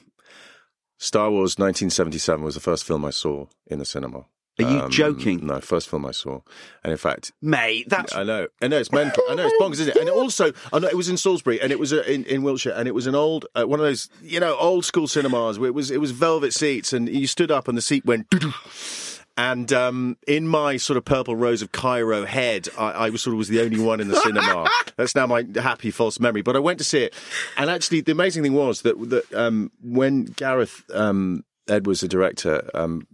Star 1.01 1.31
Wars 1.31 1.57
1977 1.57 2.43
was 2.43 2.53
the 2.55 2.62
first 2.62 2.83
film 2.83 3.03
I 3.05 3.09
saw 3.09 3.47
in 3.65 3.79
the 3.79 3.85
cinema. 3.85 4.25
Are 4.59 4.69
you 4.69 4.79
Um, 4.81 4.91
joking? 4.91 5.47
No, 5.47 5.62
first 5.62 5.88
film 5.88 6.05
I 6.05 6.12
saw, 6.12 6.41
and 6.83 6.91
in 6.91 6.97
fact, 6.97 7.31
Mate, 7.41 7.88
that's 7.88 8.13
I 8.13 8.23
know, 8.23 8.47
I 8.62 8.67
know 8.67 8.77
it's 8.77 8.91
mental. 8.91 9.23
I 9.29 9.35
know 9.35 9.45
it's 9.47 9.55
bonkers, 9.62 9.79
isn't 9.79 9.95
it? 9.95 9.97
And 9.97 10.09
also, 10.09 10.51
I 10.73 10.79
know 10.79 10.89
it 10.89 10.97
was 10.97 11.07
in 11.07 11.15
Salisbury, 11.15 11.62
and 11.62 11.71
it 11.71 11.79
was 11.79 11.93
uh, 11.93 12.03
in, 12.05 12.25
in 12.25 12.43
Wiltshire, 12.43 12.73
and 12.75 12.85
it 12.85 12.93
was 12.93 13.07
an 13.07 13.15
old, 13.15 13.45
uh, 13.55 13.63
one 13.63 13.79
of 13.79 13.85
those, 13.85 14.09
you 14.21 14.41
know, 14.41 14.57
old 14.57 14.83
school 14.83 15.07
cinemas 15.07 15.57
where 15.57 15.69
it 15.69 15.73
was 15.73 15.89
it 15.91 16.01
was 16.01 16.12
velvet 16.12 16.53
seats, 16.53 16.91
and 16.91 17.07
you 17.07 17.25
stood 17.25 17.51
up, 17.51 17.69
and 17.69 17.77
the 17.77 17.81
seat 17.81 18.03
went. 18.05 18.29
doo-doo. 18.29 18.51
And 19.39 19.71
um, 19.71 20.17
in 20.28 20.49
my 20.49 20.75
sort 20.75 20.97
of 20.97 21.06
purple 21.06 21.34
rose 21.34 21.62
of 21.62 21.71
Cairo 21.71 22.25
head, 22.25 22.67
I, 22.78 22.91
I 22.91 23.10
was 23.10 23.23
sort 23.23 23.34
of 23.34 23.38
was 23.38 23.47
the 23.47 23.62
only 23.62 23.80
one 23.80 24.02
in 24.02 24.10
the 24.10 24.17
cinema. 24.17 24.67
That's 24.97 25.15
now 25.15 25.28
my 25.28 25.45
happy 25.56 25.91
false 25.91 26.19
memory. 26.19 26.41
But 26.41 26.58
I 26.58 26.60
went 26.60 26.78
to 26.80 26.84
see 26.84 27.04
it, 27.04 27.13
and 27.56 27.69
actually, 27.69 28.02
the 28.02 28.12
amazing 28.12 28.43
thing 28.43 28.52
was 28.52 28.82
that 28.82 28.99
that 29.10 29.34
um, 29.34 29.71
when 29.82 30.25
Gareth 30.25 30.84
um, 30.93 31.45
Edwards, 31.69 32.02
the 32.02 32.10
director, 32.10 32.69
um, 32.73 33.08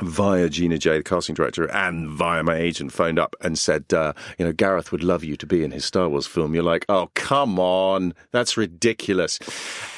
via 0.00 0.48
Jina 0.48 0.78
Jay, 0.78 0.96
the 0.96 1.04
casting 1.04 1.36
director, 1.36 1.70
and 1.70 2.08
via 2.08 2.42
my 2.42 2.56
agent, 2.56 2.90
phoned 2.90 3.20
up 3.20 3.36
and 3.40 3.56
said, 3.56 3.94
uh, 3.94 4.14
you 4.40 4.44
know, 4.44 4.52
Gareth 4.52 4.90
would 4.90 5.04
love 5.04 5.22
you 5.22 5.36
to 5.36 5.46
be 5.46 5.62
in 5.62 5.70
his 5.70 5.84
Star 5.84 6.08
Wars 6.08 6.26
film. 6.26 6.54
You're 6.54 6.64
like, 6.64 6.84
oh, 6.88 7.12
come 7.14 7.60
on. 7.60 8.14
That's 8.32 8.56
ridiculous. 8.56 9.38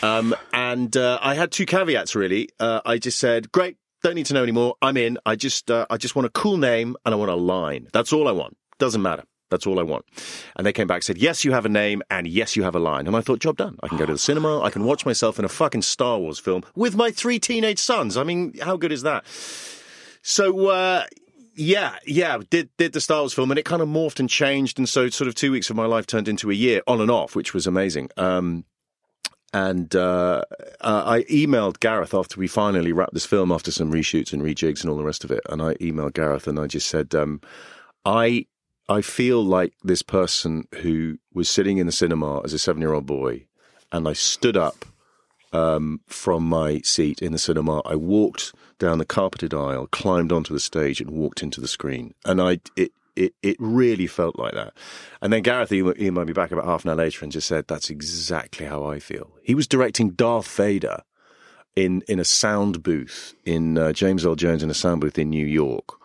Um, 0.02 0.34
and 0.52 0.94
uh, 0.94 1.18
I 1.22 1.36
had 1.36 1.52
two 1.52 1.64
caveats, 1.64 2.14
really. 2.14 2.50
Uh, 2.60 2.82
I 2.84 2.98
just 2.98 3.18
said, 3.18 3.50
great, 3.50 3.78
don't 4.02 4.14
need 4.14 4.26
to 4.26 4.34
know 4.34 4.42
anymore. 4.42 4.76
I'm 4.82 4.96
in. 4.96 5.18
I 5.26 5.36
just, 5.36 5.70
uh, 5.70 5.86
I 5.90 5.96
just 5.96 6.14
want 6.16 6.26
a 6.26 6.30
cool 6.30 6.56
name 6.56 6.96
and 7.04 7.14
I 7.14 7.18
want 7.18 7.30
a 7.30 7.36
line. 7.36 7.88
That's 7.92 8.12
all 8.12 8.28
I 8.28 8.32
want. 8.32 8.56
Doesn't 8.78 9.02
matter. 9.02 9.24
That's 9.50 9.66
all 9.66 9.80
I 9.80 9.82
want. 9.82 10.04
And 10.56 10.66
they 10.66 10.72
came 10.72 10.86
back 10.86 10.96
and 10.96 11.04
said, 11.04 11.18
yes, 11.18 11.44
you 11.44 11.52
have 11.52 11.64
a 11.64 11.70
name 11.70 12.02
and 12.10 12.26
yes, 12.26 12.54
you 12.54 12.62
have 12.64 12.74
a 12.74 12.78
line. 12.78 13.06
And 13.06 13.16
I 13.16 13.20
thought, 13.22 13.38
job 13.40 13.56
done. 13.56 13.78
I 13.82 13.88
can 13.88 13.96
go 13.96 14.06
to 14.06 14.12
the 14.12 14.18
cinema. 14.18 14.60
I 14.62 14.70
can 14.70 14.84
watch 14.84 15.06
myself 15.06 15.38
in 15.38 15.44
a 15.44 15.48
fucking 15.48 15.82
Star 15.82 16.18
Wars 16.18 16.38
film 16.38 16.62
with 16.74 16.94
my 16.94 17.10
three 17.10 17.38
teenage 17.38 17.78
sons. 17.78 18.16
I 18.16 18.24
mean, 18.24 18.54
how 18.60 18.76
good 18.76 18.92
is 18.92 19.02
that? 19.02 19.24
So, 20.22 20.68
uh, 20.68 21.04
yeah, 21.58 21.96
yeah, 22.06 22.38
did 22.50 22.68
did 22.76 22.92
the 22.92 23.00
Star 23.00 23.20
Wars 23.20 23.32
film, 23.32 23.50
and 23.50 23.58
it 23.58 23.64
kind 23.64 23.82
of 23.82 23.88
morphed 23.88 24.20
and 24.20 24.30
changed, 24.30 24.78
and 24.78 24.88
so 24.88 25.08
sort 25.08 25.26
of 25.26 25.34
two 25.34 25.50
weeks 25.50 25.70
of 25.70 25.76
my 25.76 25.86
life 25.86 26.06
turned 26.06 26.28
into 26.28 26.50
a 26.50 26.54
year 26.54 26.82
on 26.86 27.00
and 27.00 27.10
off, 27.10 27.34
which 27.34 27.52
was 27.52 27.66
amazing. 27.66 28.10
Um, 28.16 28.64
and 29.52 29.94
uh, 29.96 30.42
uh, 30.80 31.02
I 31.06 31.22
emailed 31.24 31.80
Gareth 31.80 32.12
after 32.12 32.38
we 32.38 32.48
finally 32.48 32.92
wrapped 32.92 33.14
this 33.14 33.26
film, 33.26 33.50
after 33.50 33.70
some 33.70 33.92
reshoots 33.92 34.32
and 34.32 34.42
rejigs 34.42 34.82
and 34.82 34.90
all 34.90 34.96
the 34.96 35.04
rest 35.04 35.24
of 35.24 35.30
it. 35.30 35.40
And 35.48 35.62
I 35.62 35.74
emailed 35.74 36.14
Gareth, 36.14 36.46
and 36.46 36.58
I 36.58 36.66
just 36.66 36.88
said, 36.88 37.14
um, 37.14 37.40
I 38.04 38.46
I 38.88 39.02
feel 39.02 39.42
like 39.42 39.74
this 39.82 40.02
person 40.02 40.66
who 40.80 41.18
was 41.32 41.48
sitting 41.48 41.78
in 41.78 41.86
the 41.86 41.92
cinema 41.92 42.42
as 42.42 42.52
a 42.52 42.58
seven 42.58 42.82
year 42.82 42.94
old 42.94 43.06
boy, 43.06 43.46
and 43.92 44.06
I 44.08 44.12
stood 44.12 44.56
up 44.56 44.84
um, 45.52 46.00
from 46.06 46.44
my 46.44 46.80
seat 46.80 47.22
in 47.22 47.32
the 47.32 47.38
cinema. 47.38 47.80
I 47.84 47.96
walked 47.96 48.54
down 48.78 48.98
the 48.98 49.04
carpeted 49.04 49.54
aisle, 49.54 49.88
climbed 49.88 50.32
onto 50.32 50.54
the 50.54 50.60
stage, 50.60 51.00
and 51.00 51.10
walked 51.10 51.42
into 51.42 51.60
the 51.60 51.68
screen. 51.68 52.14
And 52.24 52.40
I, 52.40 52.60
it, 52.76 52.92
it, 53.18 53.34
it 53.42 53.56
really 53.58 54.06
felt 54.06 54.38
like 54.38 54.54
that. 54.54 54.72
And 55.20 55.32
then 55.32 55.42
Gareth 55.42 55.72
ema- 55.72 55.94
emailed 55.94 56.26
me 56.26 56.32
back 56.32 56.52
about 56.52 56.64
half 56.64 56.84
an 56.84 56.90
hour 56.90 56.96
later 56.96 57.24
and 57.24 57.32
just 57.32 57.48
said, 57.48 57.66
"That's 57.66 57.90
exactly 57.90 58.66
how 58.66 58.84
I 58.84 58.98
feel." 58.98 59.30
He 59.42 59.54
was 59.54 59.66
directing 59.66 60.10
Darth 60.10 60.48
Vader 60.48 61.02
in 61.76 62.02
in 62.08 62.18
a 62.18 62.24
sound 62.24 62.82
booth 62.82 63.34
in 63.44 63.78
uh, 63.78 63.92
James 63.92 64.24
Earl 64.24 64.36
Jones 64.36 64.62
in 64.62 64.70
a 64.70 64.74
sound 64.74 65.00
booth 65.00 65.18
in 65.18 65.30
New 65.30 65.46
York 65.46 65.97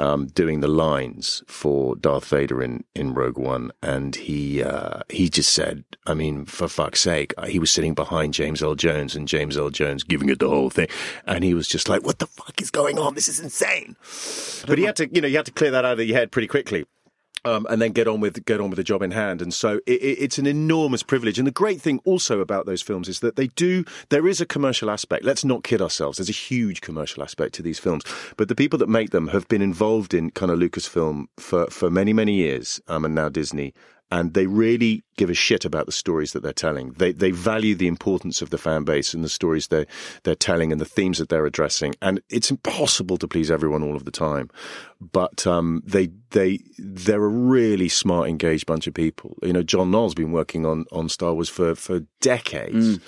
um, 0.00 0.26
doing 0.28 0.60
the 0.60 0.68
lines 0.68 1.42
for 1.46 1.94
Darth 1.94 2.24
Vader 2.24 2.62
in, 2.62 2.84
in 2.94 3.12
Rogue 3.12 3.36
One, 3.36 3.70
and 3.82 4.16
he 4.16 4.62
uh, 4.62 5.00
he 5.10 5.28
just 5.28 5.52
said, 5.52 5.84
I 6.06 6.14
mean, 6.14 6.46
for 6.46 6.68
fuck's 6.68 7.00
sake, 7.00 7.34
he 7.46 7.58
was 7.58 7.70
sitting 7.70 7.92
behind 7.92 8.32
James 8.32 8.62
Earl 8.62 8.76
Jones, 8.76 9.14
and 9.14 9.28
James 9.28 9.58
Earl 9.58 9.68
Jones 9.68 10.02
giving 10.02 10.30
it 10.30 10.38
the 10.38 10.48
whole 10.48 10.70
thing, 10.70 10.88
and 11.26 11.44
he 11.44 11.52
was 11.52 11.68
just 11.68 11.90
like, 11.90 12.02
"What 12.02 12.18
the 12.18 12.26
fuck 12.26 12.60
is 12.62 12.70
going 12.70 12.98
on? 12.98 13.14
This 13.14 13.28
is 13.28 13.40
insane." 13.40 13.94
But 14.66 14.78
he 14.78 14.84
had 14.84 14.96
to, 14.96 15.14
you 15.14 15.20
know, 15.20 15.28
you 15.28 15.36
had 15.36 15.46
to 15.46 15.52
clear 15.52 15.70
that 15.70 15.84
out 15.84 16.00
of 16.00 16.06
your 16.06 16.16
head 16.16 16.32
pretty 16.32 16.48
quickly 16.48 16.86
um, 17.44 17.66
and 17.70 17.80
then 17.80 17.92
get 17.92 18.08
on 18.08 18.20
with 18.20 18.44
get 18.44 18.60
on 18.60 18.70
with 18.70 18.76
the 18.76 18.84
job 18.84 19.02
in 19.02 19.10
hand. 19.10 19.42
And 19.42 19.52
so 19.52 19.80
it, 19.86 20.02
it, 20.02 20.18
it's 20.20 20.38
an 20.38 20.46
enormous 20.46 21.02
privilege. 21.02 21.38
And 21.38 21.46
the 21.46 21.52
great 21.52 21.80
thing 21.80 22.00
also 22.04 22.40
about 22.40 22.66
those 22.66 22.82
films 22.82 23.08
is 23.08 23.20
that 23.20 23.36
they 23.36 23.48
do. 23.48 23.84
There 24.08 24.26
is 24.26 24.40
a 24.40 24.46
commercial 24.46 24.90
aspect. 24.90 25.24
Let's 25.24 25.44
not 25.44 25.64
kid 25.64 25.82
ourselves. 25.82 26.18
There's 26.18 26.28
a 26.28 26.32
huge 26.32 26.80
commercial 26.80 27.22
aspect 27.22 27.54
to 27.54 27.62
these 27.62 27.78
films. 27.78 28.04
But 28.36 28.48
the 28.48 28.54
people 28.54 28.78
that 28.78 28.88
make 28.88 29.10
them 29.10 29.28
have 29.28 29.48
been 29.48 29.62
involved 29.62 30.14
in 30.14 30.30
kind 30.30 30.52
of 30.52 30.58
Lucasfilm 30.58 31.26
for 31.38 31.66
for 31.66 31.90
many 31.90 32.12
many 32.12 32.34
years, 32.34 32.80
um, 32.88 33.04
and 33.04 33.14
now 33.14 33.28
Disney. 33.28 33.74
And 34.10 34.34
they 34.34 34.46
really 34.46 35.02
give 35.16 35.30
a 35.30 35.34
shit 35.34 35.64
about 35.64 35.86
the 35.86 35.92
stories 35.92 36.32
that 36.32 36.42
they're 36.42 36.52
telling. 36.52 36.92
They 36.92 37.12
they 37.12 37.30
value 37.30 37.74
the 37.74 37.86
importance 37.86 38.42
of 38.42 38.50
the 38.50 38.58
fan 38.58 38.84
base 38.84 39.14
and 39.14 39.22
the 39.22 39.28
stories 39.28 39.68
they 39.68 39.86
they're 40.24 40.34
telling 40.34 40.72
and 40.72 40.80
the 40.80 40.86
themes 40.86 41.18
that 41.18 41.28
they're 41.28 41.46
addressing. 41.46 41.94
And 42.00 42.20
it's 42.28 42.50
impossible 42.50 43.18
to 43.18 43.28
please 43.28 43.50
everyone 43.50 43.82
all 43.82 43.96
of 43.96 44.04
the 44.04 44.10
time, 44.10 44.50
but 45.00 45.46
um, 45.46 45.82
they 45.86 46.10
they 46.30 46.60
they're 46.78 47.24
a 47.24 47.28
really 47.28 47.88
smart, 47.88 48.28
engaged 48.28 48.66
bunch 48.66 48.86
of 48.86 48.94
people. 48.94 49.36
You 49.42 49.52
know, 49.52 49.62
John 49.62 49.90
Knoll's 49.90 50.14
been 50.14 50.32
working 50.32 50.64
on 50.66 50.86
on 50.90 51.08
Star 51.08 51.34
Wars 51.34 51.48
for 51.48 51.74
for 51.74 52.00
decades. 52.20 52.98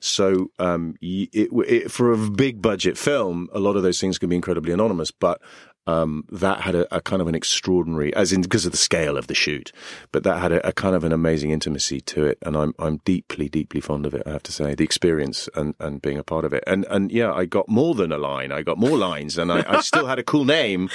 So 0.00 0.50
um, 0.58 0.94
it, 1.00 1.50
it, 1.52 1.90
for 1.90 2.12
a 2.12 2.30
big 2.30 2.62
budget 2.62 2.96
film, 2.96 3.48
a 3.52 3.58
lot 3.58 3.76
of 3.76 3.82
those 3.82 4.00
things 4.00 4.18
can 4.18 4.28
be 4.28 4.36
incredibly 4.36 4.72
anonymous, 4.72 5.10
but 5.10 5.40
um, 5.88 6.24
that 6.30 6.60
had 6.60 6.74
a, 6.74 6.94
a 6.94 7.00
kind 7.00 7.22
of 7.22 7.28
an 7.28 7.34
extraordinary, 7.34 8.14
as 8.14 8.30
in 8.30 8.42
because 8.42 8.66
of 8.66 8.72
the 8.72 8.78
scale 8.78 9.16
of 9.16 9.26
the 9.26 9.34
shoot, 9.34 9.72
but 10.12 10.22
that 10.22 10.38
had 10.38 10.52
a, 10.52 10.68
a 10.68 10.72
kind 10.72 10.94
of 10.94 11.02
an 11.02 11.12
amazing 11.12 11.50
intimacy 11.50 12.00
to 12.02 12.26
it, 12.26 12.36
and 12.42 12.56
I'm 12.56 12.74
I'm 12.78 12.98
deeply 13.06 13.48
deeply 13.48 13.80
fond 13.80 14.04
of 14.04 14.12
it. 14.12 14.22
I 14.26 14.30
have 14.32 14.42
to 14.44 14.52
say, 14.52 14.74
the 14.74 14.84
experience 14.84 15.48
and, 15.54 15.74
and 15.80 16.02
being 16.02 16.18
a 16.18 16.22
part 16.22 16.44
of 16.44 16.52
it, 16.52 16.62
and 16.66 16.84
and 16.90 17.10
yeah, 17.10 17.32
I 17.32 17.46
got 17.46 17.68
more 17.68 17.94
than 17.94 18.12
a 18.12 18.18
line. 18.18 18.52
I 18.52 18.60
got 18.62 18.76
more 18.76 18.98
lines, 18.98 19.38
and 19.38 19.50
I, 19.50 19.64
I 19.66 19.80
still 19.80 20.06
had 20.06 20.18
a 20.18 20.22
cool 20.22 20.44
name, 20.44 20.90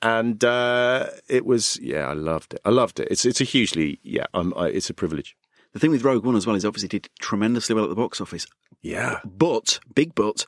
and 0.00 0.42
uh, 0.42 1.08
it 1.28 1.44
was 1.44 1.78
yeah, 1.82 2.08
I 2.08 2.14
loved 2.14 2.54
it. 2.54 2.60
I 2.64 2.70
loved 2.70 3.00
it. 3.00 3.08
It's 3.10 3.26
it's 3.26 3.42
a 3.42 3.44
hugely 3.44 4.00
yeah, 4.02 4.24
I, 4.32 4.68
it's 4.68 4.88
a 4.88 4.94
privilege. 4.94 5.36
The 5.74 5.78
thing 5.78 5.90
with 5.90 6.04
Rogue 6.04 6.24
One 6.24 6.36
as 6.36 6.46
well 6.46 6.56
is 6.56 6.64
obviously 6.64 6.88
did 6.88 7.10
tremendously 7.20 7.74
well 7.74 7.84
at 7.84 7.90
the 7.90 7.96
box 7.96 8.20
office. 8.22 8.46
Yeah, 8.80 9.20
But, 9.24 9.80
big 9.94 10.14
but, 10.14 10.46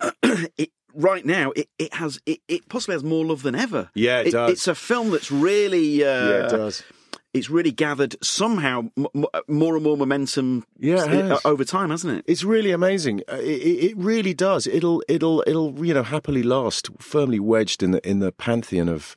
it, 0.22 0.70
right 0.96 1.24
now 1.24 1.52
it, 1.54 1.68
it 1.78 1.94
has 1.94 2.20
it, 2.26 2.40
it 2.48 2.68
possibly 2.68 2.94
has 2.94 3.04
more 3.04 3.24
love 3.24 3.42
than 3.42 3.54
ever. 3.54 3.90
Yeah, 3.94 4.20
it 4.20 4.32
does. 4.32 4.52
It's 4.52 4.68
a 4.68 4.74
film 4.74 5.10
that's 5.10 5.30
really 5.30 6.02
uh, 6.04 6.28
yeah, 6.28 6.46
it 6.46 6.50
does. 6.50 6.82
It's 7.34 7.50
really 7.50 7.70
gathered 7.70 8.16
somehow 8.24 8.84
m- 8.96 9.06
m- 9.14 9.26
more 9.46 9.74
and 9.74 9.84
more 9.84 9.96
momentum. 9.98 10.64
Yeah, 10.78 11.04
it 11.04 11.30
uh, 11.32 11.38
over 11.44 11.64
time, 11.64 11.90
hasn't 11.90 12.18
it? 12.18 12.24
It's 12.26 12.44
really 12.44 12.70
amazing. 12.72 13.20
Uh, 13.30 13.36
It, 13.36 13.60
it, 13.62 13.84
it 13.90 13.96
really 13.98 14.32
does. 14.34 14.66
It'll 14.66 15.02
it'll 15.06 15.44
it'll 15.46 15.84
you 15.84 15.92
know 15.92 16.02
happily 16.02 16.42
last, 16.42 16.88
firmly 16.98 17.38
wedged 17.38 17.82
in 17.82 17.90
the 17.90 18.00
in 18.08 18.20
the 18.20 18.32
pantheon 18.32 18.88
of 18.88 19.14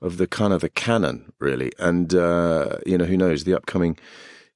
of 0.00 0.16
the 0.16 0.26
kind 0.26 0.52
of 0.52 0.60
the 0.60 0.68
canon, 0.68 1.32
really. 1.38 1.70
And 1.78 2.12
uh, 2.14 2.78
you 2.84 2.98
know 2.98 3.04
who 3.04 3.16
knows 3.16 3.44
the 3.44 3.54
upcoming 3.54 3.96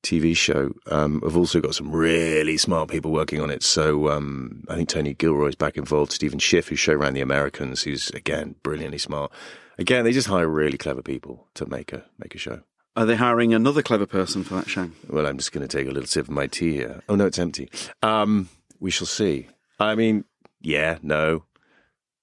TV 0.06 0.36
show. 0.36 0.72
Um, 0.86 1.20
I've 1.26 1.36
also 1.36 1.60
got 1.60 1.74
some 1.74 1.90
really 1.90 2.56
smart 2.56 2.88
people 2.88 3.10
working 3.10 3.40
on 3.40 3.50
it. 3.50 3.62
So 3.62 4.08
um, 4.08 4.64
I 4.68 4.76
think 4.76 4.88
Tony 4.88 5.14
Gilroy's 5.14 5.56
back 5.56 5.76
involved. 5.76 6.12
Stephen 6.12 6.38
Schiff, 6.38 6.68
who 6.68 6.76
show 6.76 6.94
ran 6.94 7.14
The 7.14 7.20
Americans, 7.20 7.82
who's 7.82 8.10
again 8.10 8.54
brilliantly 8.62 8.98
smart. 8.98 9.32
Again, 9.78 10.04
they 10.04 10.12
just 10.12 10.28
hire 10.28 10.48
really 10.48 10.78
clever 10.78 11.02
people 11.02 11.48
to 11.54 11.66
make 11.66 11.92
a 11.92 12.04
make 12.18 12.34
a 12.34 12.38
show. 12.38 12.62
Are 12.96 13.04
they 13.04 13.16
hiring 13.16 13.52
another 13.52 13.82
clever 13.82 14.06
person 14.06 14.42
for 14.42 14.54
that 14.54 14.70
show? 14.70 14.90
Well, 15.08 15.26
I'm 15.26 15.36
just 15.36 15.52
going 15.52 15.66
to 15.66 15.76
take 15.76 15.86
a 15.86 15.90
little 15.90 16.06
sip 16.06 16.28
of 16.28 16.30
my 16.30 16.46
tea 16.46 16.74
here. 16.74 17.02
Oh, 17.10 17.14
no, 17.14 17.26
it's 17.26 17.38
empty. 17.38 17.68
Um, 18.02 18.48
we 18.80 18.90
shall 18.90 19.06
see. 19.06 19.48
I 19.78 19.94
mean, 19.94 20.24
yeah, 20.62 20.96
no, 21.02 21.44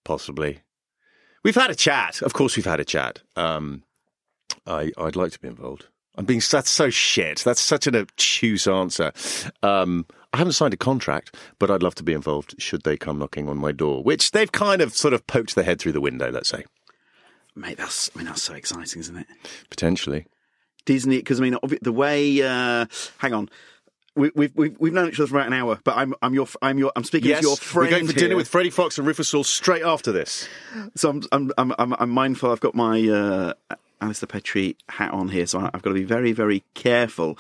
possibly. 0.04 0.62
We've 1.44 1.54
had 1.54 1.70
a 1.70 1.76
chat. 1.76 2.24
Of 2.24 2.34
course, 2.34 2.56
we've 2.56 2.66
had 2.66 2.80
a 2.80 2.86
chat. 2.86 3.22
Um, 3.36 3.84
I, 4.66 4.92
I'd 4.98 5.16
like 5.16 5.32
to 5.34 5.40
be 5.40 5.48
involved. 5.48 5.88
I'm 6.16 6.26
being 6.26 6.42
that's 6.50 6.70
so 6.70 6.90
shit. 6.90 7.40
That's 7.40 7.62
such 7.62 7.88
an 7.88 7.96
obtuse 7.96 8.68
answer. 8.68 9.12
Um, 9.64 10.06
I 10.32 10.38
haven't 10.38 10.54
signed 10.54 10.74
a 10.74 10.78
contract, 10.78 11.36
but 11.60 11.72
I'd 11.72 11.84
love 11.84 11.96
to 11.96 12.04
be 12.04 12.14
involved 12.14 12.56
should 12.60 12.84
they 12.84 12.98
come 12.98 13.20
knocking 13.20 13.50
on 13.50 13.58
my 13.58 13.72
door, 13.72 14.04
which 14.04 14.32
they've 14.32 14.52
kind 14.52 14.82
of 14.82 14.96
sort 14.96 15.14
of 15.14 15.26
poked 15.28 15.56
their 15.56 15.64
head 15.64 15.80
through 15.80 15.94
the 15.94 16.02
window. 16.02 16.32
Let's 16.32 16.50
say 16.50 16.66
Mate, 17.56 17.78
that's 17.78 18.10
I 18.16 18.20
mean 18.20 18.28
that's 18.28 18.42
so 18.42 18.54
exciting, 18.54 19.00
isn't 19.00 19.18
it? 19.18 19.28
potentially. 19.70 20.26
Disney, 20.86 21.18
because 21.18 21.40
I 21.40 21.44
mean 21.44 21.58
the 21.82 21.92
way. 21.92 22.42
Uh, 22.42 22.86
hang 23.18 23.34
on, 23.34 23.50
we, 24.16 24.32
we've 24.36 24.56
we've 24.56 24.76
we've 24.80 24.94
known 24.94 25.10
each 25.10 25.20
other 25.20 25.28
for 25.28 25.38
about 25.38 25.48
an 25.48 25.54
hour, 25.54 25.80
but 25.84 25.98
I'm 25.98 26.14
I'm 26.22 26.34
your 26.34 26.48
I'm 26.62 26.78
your 26.78 26.92
I'm 26.96 27.04
speaking 27.04 27.30
yes, 27.30 27.40
as 27.40 27.44
your 27.44 27.58
friend. 27.58 27.92
we're 27.92 27.98
going 27.98 28.08
for 28.08 28.14
dinner 28.14 28.30
here. 28.30 28.38
with 28.38 28.48
Freddie 28.48 28.70
Fox 28.70 28.98
and 28.98 29.08
Rufus 29.08 29.30
Sewell 29.30 29.44
straight 29.44 29.84
after 29.84 30.12
this. 30.12 30.48
So 30.96 31.10
I'm, 31.10 31.24
I'm, 31.32 31.52
I'm, 31.58 31.74
I'm, 31.80 31.94
I'm 31.94 32.10
mindful. 32.10 32.52
I've 32.52 32.60
got 32.60 32.76
my 32.76 33.08
uh, 33.08 33.54
Alistair 34.04 34.28
Petrie 34.28 34.76
hat 34.90 35.12
on 35.12 35.30
here, 35.30 35.46
so 35.48 35.60
I've 35.60 35.82
got 35.82 35.90
to 35.90 35.94
be 35.94 36.04
very, 36.04 36.32
very 36.34 36.64
careful. 36.74 37.38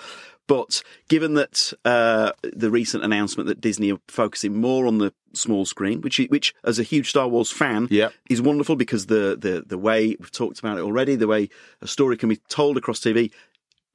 But 0.48 0.84
given 1.08 1.36
that 1.36 1.72
uh, 1.86 2.32
the 2.42 2.70
recent 2.70 3.04
announcement 3.04 3.48
that 3.48 3.62
Disney 3.62 3.92
are 3.94 4.00
focusing 4.10 4.60
more 4.60 4.88
on 4.88 4.98
the 4.98 5.14
small 5.34 5.66
screen, 5.66 6.02
which, 6.02 6.20
which 6.30 6.54
as 6.66 6.80
a 6.80 6.84
huge 6.84 7.10
Star 7.10 7.28
Wars 7.30 7.50
fan, 7.50 7.88
Yeah. 7.90 8.10
is 8.30 8.42
wonderful 8.42 8.76
because 8.76 9.06
the, 9.06 9.38
the 9.40 9.64
the 9.66 9.78
way 9.78 10.16
we've 10.20 10.32
talked 10.32 10.60
about 10.60 10.78
it 10.78 10.82
already, 10.82 11.16
the 11.16 11.28
way 11.28 11.50
a 11.82 11.88
story 11.88 12.18
can 12.18 12.28
be 12.30 12.38
told 12.50 12.76
across 12.78 13.00
TV, 13.00 13.32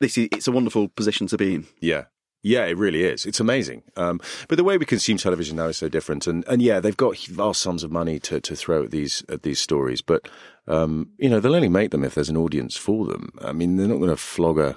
this 0.01 0.17
is 0.17 0.29
it's 0.33 0.49
a 0.49 0.53
wonderful 0.53 0.89
position 0.89 1.27
to 1.29 1.37
be 1.37 1.55
in. 1.57 1.67
Yeah. 1.81 2.05
Yeah, 2.41 2.67
it 2.67 2.79
really 2.79 3.03
is. 3.03 3.27
It's 3.27 3.41
amazing. 3.41 3.83
Um, 3.97 4.21
but 4.47 4.57
the 4.57 4.65
way 4.65 4.79
we 4.79 4.87
consume 4.87 5.19
television 5.19 5.57
now 5.57 5.67
is 5.67 5.77
so 5.77 5.89
different. 5.89 6.27
And, 6.29 6.47
and 6.47 6.63
yeah, 6.63 6.79
they've 6.79 6.97
got 6.97 7.19
vast 7.27 7.61
sums 7.61 7.83
of 7.83 7.91
money 7.91 8.21
to, 8.21 8.41
to 8.41 8.55
throw 8.55 8.85
at 8.85 8.93
these 8.93 9.25
at 9.29 9.43
these 9.43 9.59
stories. 9.59 10.01
But 10.03 10.29
um, 10.69 11.11
you 11.19 11.29
know, 11.29 11.41
they'll 11.41 11.57
only 11.57 11.69
make 11.69 11.91
them 11.91 12.05
if 12.05 12.15
there's 12.15 12.29
an 12.29 12.37
audience 12.37 12.77
for 12.77 13.07
them. 13.07 13.33
I 13.41 13.53
mean, 13.53 13.77
they're 13.77 13.89
not 13.89 13.99
going 13.99 14.11
to 14.11 14.17
flog 14.17 14.59
a 14.59 14.75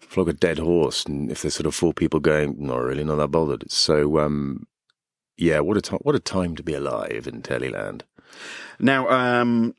flog 0.00 0.28
a 0.28 0.32
dead 0.32 0.58
horse, 0.58 1.04
and 1.04 1.30
if 1.30 1.42
there's 1.42 1.54
sort 1.54 1.66
of 1.66 1.74
four 1.74 1.92
people 1.92 2.20
going, 2.20 2.56
not 2.58 2.78
really, 2.78 3.04
not 3.04 3.16
that 3.16 3.28
bothered. 3.28 3.70
So 3.70 4.18
um, 4.18 4.66
yeah, 5.36 5.60
what 5.60 5.76
a 5.76 5.80
time! 5.80 6.00
What 6.02 6.14
a 6.14 6.20
time 6.20 6.54
to 6.56 6.62
be 6.62 6.74
alive 6.74 7.26
in 7.26 7.42
Teleland. 7.42 8.02
Now, 8.78 9.08
um, 9.08 9.74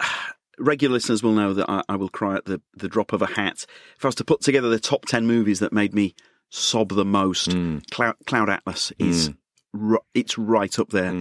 regular 0.58 0.92
listeners 0.94 1.22
will 1.22 1.32
know 1.32 1.54
that 1.54 1.68
I, 1.68 1.82
I 1.88 1.96
will 1.96 2.08
cry 2.10 2.36
at 2.36 2.44
the, 2.44 2.60
the 2.74 2.88
drop 2.88 3.12
of 3.12 3.22
a 3.22 3.26
hat. 3.26 3.64
If 3.96 4.04
I 4.04 4.08
was 4.08 4.14
to 4.16 4.24
put 4.24 4.42
together 4.42 4.68
the 4.68 4.78
top 4.78 5.06
10 5.06 5.26
movies 5.26 5.58
that 5.60 5.72
made 5.72 5.94
me 5.94 6.14
sob 6.50 6.90
the 6.90 7.04
most, 7.04 7.50
Cloud, 7.90 8.16
Cloud 8.26 8.50
Atlas 8.50 8.92
is 8.98 9.30
ri- 9.72 9.98
it's 10.14 10.36
right 10.36 10.78
up 10.78 10.90
there. 10.90 11.12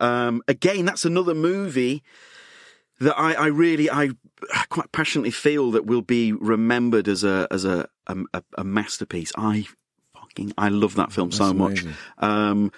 Um, 0.00 0.42
again, 0.48 0.86
that's 0.86 1.04
another 1.04 1.34
movie 1.34 2.02
that 3.00 3.18
I, 3.18 3.32
I 3.34 3.46
really, 3.46 3.90
I 3.90 4.10
quite 4.68 4.90
passionately 4.92 5.30
feel 5.30 5.70
that 5.72 5.86
will 5.86 6.02
be 6.02 6.32
remembered 6.32 7.08
as 7.08 7.24
a 7.24 7.46
as 7.50 7.64
a 7.64 7.88
a, 8.06 8.16
a- 8.34 8.42
a 8.58 8.64
masterpiece. 8.64 9.32
I 9.36 9.66
fucking 10.14 10.52
I 10.56 10.68
love 10.68 10.94
that 10.96 11.12
film 11.12 11.30
so 11.32 11.52
much. 11.52 11.84
Um, 12.18 12.70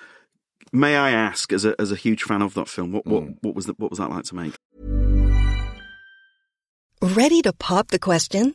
may 0.72 0.96
I 0.96 1.10
ask, 1.10 1.52
as 1.52 1.64
a 1.64 1.74
as 1.80 1.92
a 1.92 1.96
huge 1.96 2.22
fan 2.24 2.42
of 2.42 2.54
that 2.54 2.68
film, 2.68 2.92
what 2.92 3.06
what, 3.06 3.24
what 3.42 3.54
was 3.54 3.66
that, 3.66 3.78
what 3.78 3.90
was 3.90 3.98
that 3.98 4.10
like 4.10 4.24
to 4.24 4.34
make? 4.34 4.54
Ready 7.00 7.42
to 7.42 7.52
pop 7.52 7.88
the 7.88 7.98
question? 7.98 8.54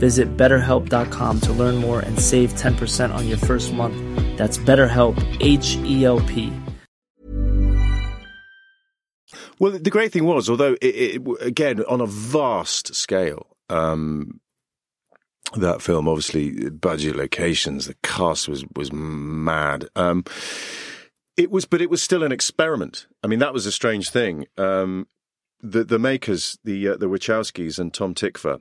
Visit 0.00 0.36
betterhelp.com 0.36 1.40
to 1.42 1.52
learn 1.52 1.76
more 1.76 2.00
and 2.00 2.18
save 2.18 2.52
10% 2.54 3.14
on 3.14 3.28
your 3.28 3.38
first 3.38 3.72
month. 3.72 3.96
That's 4.36 4.58
BetterHelp, 4.58 5.16
H 5.40 5.76
E 5.84 6.04
L 6.04 6.20
P. 6.20 6.52
Well, 9.60 9.72
the 9.72 9.90
great 9.90 10.10
thing 10.10 10.24
was, 10.24 10.48
although 10.48 10.76
it, 10.80 10.86
it 10.86 11.22
again 11.42 11.84
on 11.84 12.00
a 12.00 12.06
vast 12.06 12.94
scale, 12.94 13.46
um, 13.68 14.40
that 15.54 15.82
film 15.82 16.08
obviously 16.08 16.70
budget 16.70 17.14
locations, 17.14 17.86
the 17.86 17.94
cast 18.02 18.48
was 18.48 18.64
was 18.74 18.90
mad. 18.92 19.86
Um, 19.96 20.24
it 21.36 21.50
was, 21.50 21.66
but 21.66 21.82
it 21.82 21.90
was 21.90 22.02
still 22.02 22.22
an 22.22 22.32
experiment. 22.32 23.06
I 23.22 23.26
mean, 23.26 23.38
that 23.40 23.52
was 23.52 23.66
a 23.66 23.72
strange 23.72 24.10
thing. 24.10 24.46
Um, 24.56 25.08
the 25.60 25.84
the 25.84 25.98
makers, 25.98 26.58
the 26.64 26.88
uh, 26.88 26.96
the 26.96 27.08
Wachowskis 27.08 27.78
and 27.78 27.92
Tom 27.92 28.14
Tykwer, 28.14 28.60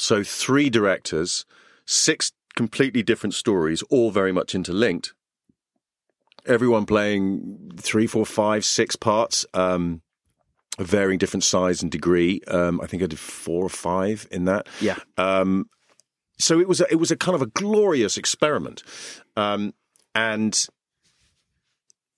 so 0.00 0.22
three 0.22 0.70
directors, 0.70 1.44
six 1.86 2.32
completely 2.56 3.02
different 3.02 3.34
stories, 3.34 3.82
all 3.90 4.10
very 4.10 4.32
much 4.32 4.54
interlinked. 4.54 5.14
Everyone 6.46 6.86
playing 6.86 7.72
three, 7.76 8.06
four, 8.06 8.24
five, 8.24 8.64
six 8.64 8.96
parts. 8.96 9.44
Um, 9.54 10.02
varying 10.78 11.18
different 11.18 11.44
size 11.44 11.82
and 11.82 11.90
degree. 11.90 12.40
Um, 12.46 12.80
I 12.80 12.86
think 12.86 13.02
I 13.02 13.06
did 13.06 13.18
four 13.18 13.64
or 13.64 13.68
five 13.68 14.28
in 14.30 14.44
that. 14.44 14.68
Yeah. 14.80 14.96
Um, 15.16 15.68
so 16.38 16.60
it 16.60 16.68
was 16.68 16.80
a, 16.80 16.86
it 16.90 16.96
was 16.96 17.10
a 17.10 17.16
kind 17.16 17.34
of 17.34 17.42
a 17.42 17.46
glorious 17.46 18.16
experiment, 18.16 18.82
um, 19.36 19.74
and 20.14 20.66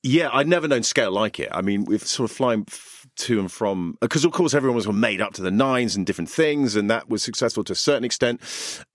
yeah, 0.03 0.31
I'd 0.33 0.49
never 0.49 0.67
known 0.67 0.83
scale 0.83 1.11
like 1.11 1.39
it. 1.39 1.49
I 1.53 1.61
mean, 1.61 1.85
we've 1.85 2.03
sort 2.03 2.31
of 2.31 2.37
flying 2.37 2.65
f- 2.67 3.07
to 3.17 3.39
and 3.39 3.53
from 3.53 3.99
because 4.01 4.25
of 4.25 4.33
course 4.33 4.55
everyone 4.55 4.77
was 4.77 4.89
made 4.89 5.21
up 5.21 5.35
to 5.35 5.43
the 5.43 5.51
nines 5.51 5.95
and 5.95 6.07
different 6.07 6.31
things, 6.31 6.75
and 6.75 6.91
that 6.91 7.11
was 7.11 7.23
successful 7.23 7.65
to 7.65 7.73
a 7.73 7.77
certain 7.77 8.05
extent. 8.05 8.41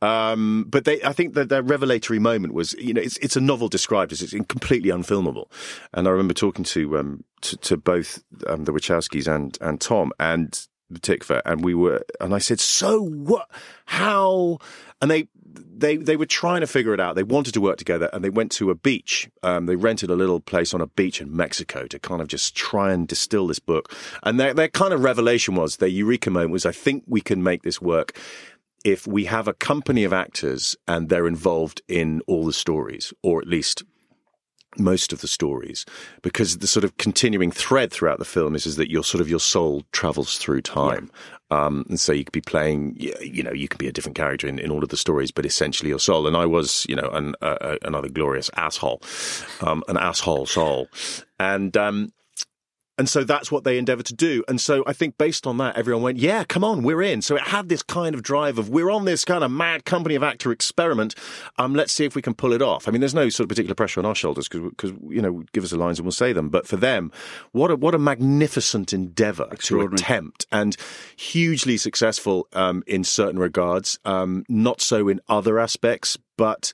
Um, 0.02 0.66
but 0.68 0.86
they, 0.86 1.04
I 1.04 1.14
think 1.14 1.36
that 1.36 1.50
their 1.50 1.62
revelatory 1.62 2.18
moment 2.18 2.54
was, 2.54 2.74
you 2.74 2.94
know, 2.94 3.02
it's 3.02 3.18
it's 3.18 3.36
a 3.36 3.42
novel 3.42 3.68
described 3.68 4.12
as 4.12 4.22
it's 4.22 4.34
completely 4.48 4.90
unfilmable. 4.90 5.46
And 5.94 6.08
I 6.08 6.12
remember 6.12 6.34
talking 6.34 6.66
to 6.66 6.98
um, 6.98 7.24
to, 7.42 7.58
to 7.58 7.78
both 7.78 8.24
um, 8.48 8.64
the 8.64 8.72
Wachowskis 8.72 9.28
and 9.28 9.58
and 9.62 9.80
Tom 9.80 10.12
and 10.20 10.60
Tykwer, 10.94 11.42
and 11.46 11.64
we 11.64 11.74
were, 11.74 12.04
and 12.20 12.34
I 12.34 12.40
said, 12.40 12.60
"So 12.60 13.04
what? 13.04 13.50
How?" 13.86 14.60
And 15.06 15.12
they 15.12 15.28
they 15.54 15.98
they 15.98 16.16
were 16.16 16.26
trying 16.26 16.62
to 16.62 16.68
figure 16.68 16.92
it 16.92 17.00
out. 17.00 17.14
They 17.14 17.22
wanted 17.22 17.54
to 17.54 17.62
work 17.62 17.78
together, 17.78 18.10
and 18.12 18.24
they 18.24 18.32
went 18.32 18.52
to 18.54 18.72
a 18.72 18.76
beach. 18.76 19.30
Um, 19.44 19.68
they 19.68 19.76
rented 19.76 20.10
a 20.10 20.16
little 20.16 20.40
place 20.40 20.74
on 20.74 20.82
a 20.82 20.88
beach 20.88 21.22
in 21.22 21.38
Mexico 21.38 21.86
to 21.86 22.00
kind 22.00 22.24
of 22.24 22.28
just 22.28 22.56
try 22.56 22.92
and 22.92 23.08
distill 23.08 23.46
this 23.46 23.60
book. 23.60 23.94
And 24.24 24.40
their 24.40 24.52
their 24.56 24.68
kind 24.68 24.96
of 24.96 25.04
revelation 25.04 25.54
was 25.54 25.78
their 25.78 25.90
eureka 25.90 26.32
moment 26.32 26.54
was, 26.54 26.66
"I 26.66 26.72
think 26.72 27.04
we 27.06 27.22
can 27.22 27.44
make 27.44 27.62
this 27.62 27.80
work." 27.80 28.18
If 28.84 29.06
we 29.06 29.26
have 29.26 29.48
a 29.48 29.54
company 29.54 30.06
of 30.06 30.12
actors 30.12 30.76
and 30.88 31.08
they're 31.08 31.28
involved 31.28 31.84
in 31.88 32.22
all 32.26 32.48
the 32.48 32.54
stories, 32.54 33.14
or 33.22 33.40
at 33.40 33.48
least 33.48 33.84
most 34.80 35.14
of 35.14 35.22
the 35.22 35.28
stories 35.28 35.86
because 36.24 36.58
the 36.58 36.68
sort 36.68 36.84
of 36.84 36.98
continuing 36.98 37.52
thread 37.52 37.92
throughout 37.92 38.20
the 38.20 38.26
film 38.26 38.56
is 38.56 38.66
is 38.66 38.76
that 38.76 38.92
your 38.92 39.04
sort 39.04 39.22
of 39.22 39.30
your 39.30 39.40
soul 39.40 39.84
travels 39.92 40.38
through 40.38 40.62
time 40.62 41.10
um, 41.52 41.86
and 41.90 42.00
so 42.00 42.12
you 42.12 42.24
could 42.24 42.32
be 42.32 42.42
playing 42.42 42.96
you 42.98 43.44
know 43.44 43.54
you 43.54 43.68
can 43.68 43.78
be 43.78 43.88
a 43.88 43.92
different 43.92 44.16
character 44.16 44.48
in, 44.48 44.58
in 44.60 44.72
all 44.72 44.84
of 44.84 44.90
the 44.90 44.98
stories 44.98 45.32
but 45.32 45.46
essentially 45.46 45.90
your 45.90 46.00
soul. 46.00 46.28
And 46.28 46.36
I 46.36 46.46
was 46.46 46.86
you 46.90 46.96
know 46.96 47.10
an, 47.10 47.36
uh, 47.42 47.78
another 47.84 48.10
glorious 48.10 48.50
asshole. 48.56 49.02
Um, 49.62 49.84
an 49.88 49.98
asshole 49.98 50.46
soul. 50.46 50.88
And 51.40 51.76
um, 51.78 52.12
and 52.98 53.10
so 53.10 53.24
that's 53.24 53.52
what 53.52 53.64
they 53.64 53.78
endeavored 53.78 54.06
to 54.08 54.14
do. 54.14 54.44
And 54.48 54.60
so 54.60 54.84
I 54.88 54.94
think 54.94 55.18
based 55.18 55.46
on 55.46 55.58
that, 55.58 55.78
everyone 55.78 56.04
went, 56.04 56.18
yeah, 56.18 56.44
come 56.46 56.64
on, 56.64 56.84
we're 56.84 57.02
in. 57.02 57.22
So 57.22 57.36
it 57.36 57.42
had 57.42 57.68
this 57.68 57.84
kind 57.84 58.16
of 58.16 58.24
drive 58.24 58.58
of 58.58 58.70
we're 58.70 58.90
on 58.90 59.06
this 59.06 59.26
kind 59.26 59.44
of 59.44 59.52
mad 59.52 59.86
company 59.86 60.16
of 60.16 60.24
actor 60.24 60.52
experiment. 60.52 61.16
Um, 61.58 61.74
let's 61.74 61.92
see 61.92 62.06
if 62.06 62.16
we 62.16 62.22
can 62.22 62.34
pull 62.34 62.54
it 62.54 62.62
off. 62.62 62.88
I 62.88 62.92
mean, 62.92 63.02
there's 63.02 63.14
no 63.14 63.30
sort 63.30 63.46
of 63.46 63.50
particular 63.50 63.76
pressure 63.76 64.00
on 64.00 64.06
our 64.06 64.16
shoulders 64.16 64.48
because, 64.48 64.94
you 65.10 65.22
know, 65.22 65.44
give 65.52 65.64
us 65.64 65.72
the 65.72 65.78
lines 65.78 66.00
and 66.00 66.06
we'll 66.06 66.12
say 66.12 66.32
them. 66.32 66.50
But 66.50 66.68
for 66.68 66.78
them, 66.78 67.12
what 67.52 67.72
a, 67.72 67.76
what 67.76 67.94
a 67.96 68.00
magnificent 68.00 68.94
endeavor 68.94 69.50
to 69.64 69.82
attempt 69.82 70.46
and 70.52 70.78
hugely 71.18 71.78
successful, 71.78 72.48
um, 72.54 72.84
in 72.88 73.04
certain 73.04 73.40
regards. 73.40 74.00
Um, 74.06 74.46
not 74.48 74.80
so 74.82 75.10
in 75.10 75.20
other 75.28 75.60
aspects, 75.60 76.18
but 76.38 76.72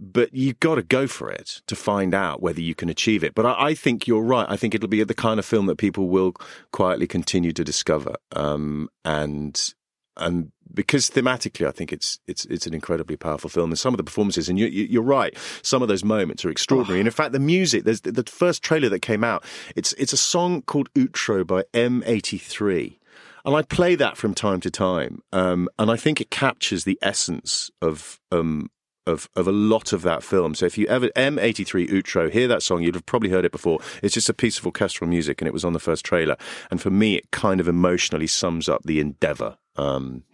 but 0.00 0.34
you've 0.34 0.58
got 0.60 0.76
to 0.76 0.82
go 0.82 1.06
for 1.06 1.30
it 1.30 1.60
to 1.66 1.76
find 1.76 2.14
out 2.14 2.40
whether 2.40 2.60
you 2.60 2.74
can 2.74 2.88
achieve 2.88 3.22
it. 3.22 3.34
But 3.34 3.44
I, 3.44 3.66
I, 3.68 3.74
think 3.74 4.06
you're 4.06 4.22
right. 4.22 4.46
I 4.48 4.56
think 4.56 4.74
it'll 4.74 4.88
be 4.88 5.04
the 5.04 5.14
kind 5.14 5.38
of 5.38 5.44
film 5.44 5.66
that 5.66 5.76
people 5.76 6.08
will 6.08 6.34
quietly 6.72 7.06
continue 7.06 7.52
to 7.52 7.62
discover. 7.62 8.14
Um, 8.32 8.88
and 9.04 9.74
and 10.16 10.52
because 10.72 11.10
thematically, 11.10 11.66
I 11.66 11.70
think 11.70 11.92
it's 11.92 12.18
it's 12.26 12.44
it's 12.46 12.66
an 12.66 12.74
incredibly 12.74 13.16
powerful 13.16 13.50
film. 13.50 13.70
And 13.70 13.78
some 13.78 13.92
of 13.92 13.98
the 13.98 14.04
performances, 14.04 14.48
and 14.48 14.58
you, 14.58 15.00
are 15.00 15.04
right, 15.04 15.36
some 15.62 15.82
of 15.82 15.88
those 15.88 16.04
moments 16.04 16.44
are 16.44 16.50
extraordinary. 16.50 16.98
Oh. 16.98 17.00
And 17.00 17.08
in 17.08 17.12
fact, 17.12 17.32
the 17.32 17.38
music, 17.38 17.84
there's 17.84 18.00
the, 18.00 18.12
the 18.12 18.24
first 18.24 18.62
trailer 18.62 18.88
that 18.88 19.00
came 19.00 19.22
out. 19.22 19.44
It's 19.76 19.92
it's 19.94 20.12
a 20.12 20.18
song 20.18 20.62
called 20.62 20.92
Outro 20.94 21.46
by 21.46 21.64
M83. 21.74 22.96
And 23.44 23.56
I 23.56 23.62
play 23.62 23.94
that 23.94 24.18
from 24.18 24.34
time 24.34 24.60
to 24.60 24.70
time, 24.70 25.22
um, 25.32 25.68
and 25.78 25.90
I 25.90 25.96
think 25.96 26.20
it 26.20 26.30
captures 26.30 26.84
the 26.84 26.98
essence 27.00 27.70
of 27.80 28.20
um, 28.30 28.70
of, 29.06 29.28
of 29.36 29.46
a 29.46 29.52
lot 29.52 29.92
of 29.92 30.02
that 30.02 30.22
film. 30.22 30.54
So 30.54 30.66
if 30.66 30.78
you 30.78 30.86
ever 30.86 31.08
M83 31.08 31.90
Outro, 31.90 32.30
hear 32.30 32.48
that 32.48 32.62
song, 32.62 32.82
you'd 32.82 32.94
have 32.94 33.06
probably 33.06 33.30
heard 33.30 33.44
it 33.44 33.52
before. 33.52 33.80
It's 34.02 34.14
just 34.14 34.28
a 34.28 34.34
piece 34.34 34.58
of 34.58 34.66
orchestral 34.66 35.08
music, 35.08 35.40
and 35.40 35.48
it 35.48 35.52
was 35.52 35.64
on 35.64 35.72
the 35.72 35.78
first 35.78 36.04
trailer. 36.04 36.36
And 36.70 36.80
for 36.80 36.90
me, 36.90 37.16
it 37.16 37.30
kind 37.30 37.60
of 37.60 37.68
emotionally 37.68 38.26
sums 38.26 38.68
up 38.68 38.82
the 38.84 39.00
endeavor. 39.00 39.58
Um, 39.76 40.24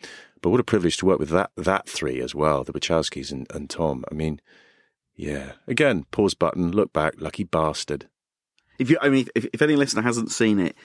but 0.43 0.51
what 0.51 0.61
a 0.61 0.65
privilege 0.65 0.97
to 0.99 1.07
work 1.07 1.19
with 1.19 1.31
that 1.31 1.51
that 1.57 1.89
three 1.89 2.21
as 2.21 2.35
well, 2.35 2.65
the 2.65 2.73
Wachowskis 2.73 3.33
and, 3.33 3.47
and 3.53 3.71
Tom. 3.71 4.05
I 4.11 4.15
mean, 4.15 4.41
yeah. 5.15 5.53
Again, 5.67 6.05
pause 6.11 6.35
button, 6.35 6.73
look 6.73 6.93
back, 6.93 7.15
lucky 7.19 7.45
bastard. 7.45 8.09
If 8.79 8.91
you, 8.91 8.99
I 9.01 9.09
mean, 9.09 9.27
if, 9.35 9.47
if 9.53 9.63
any 9.63 9.75
listener 9.75 10.03
hasn't 10.03 10.31
seen 10.31 10.59
it, 10.59 10.77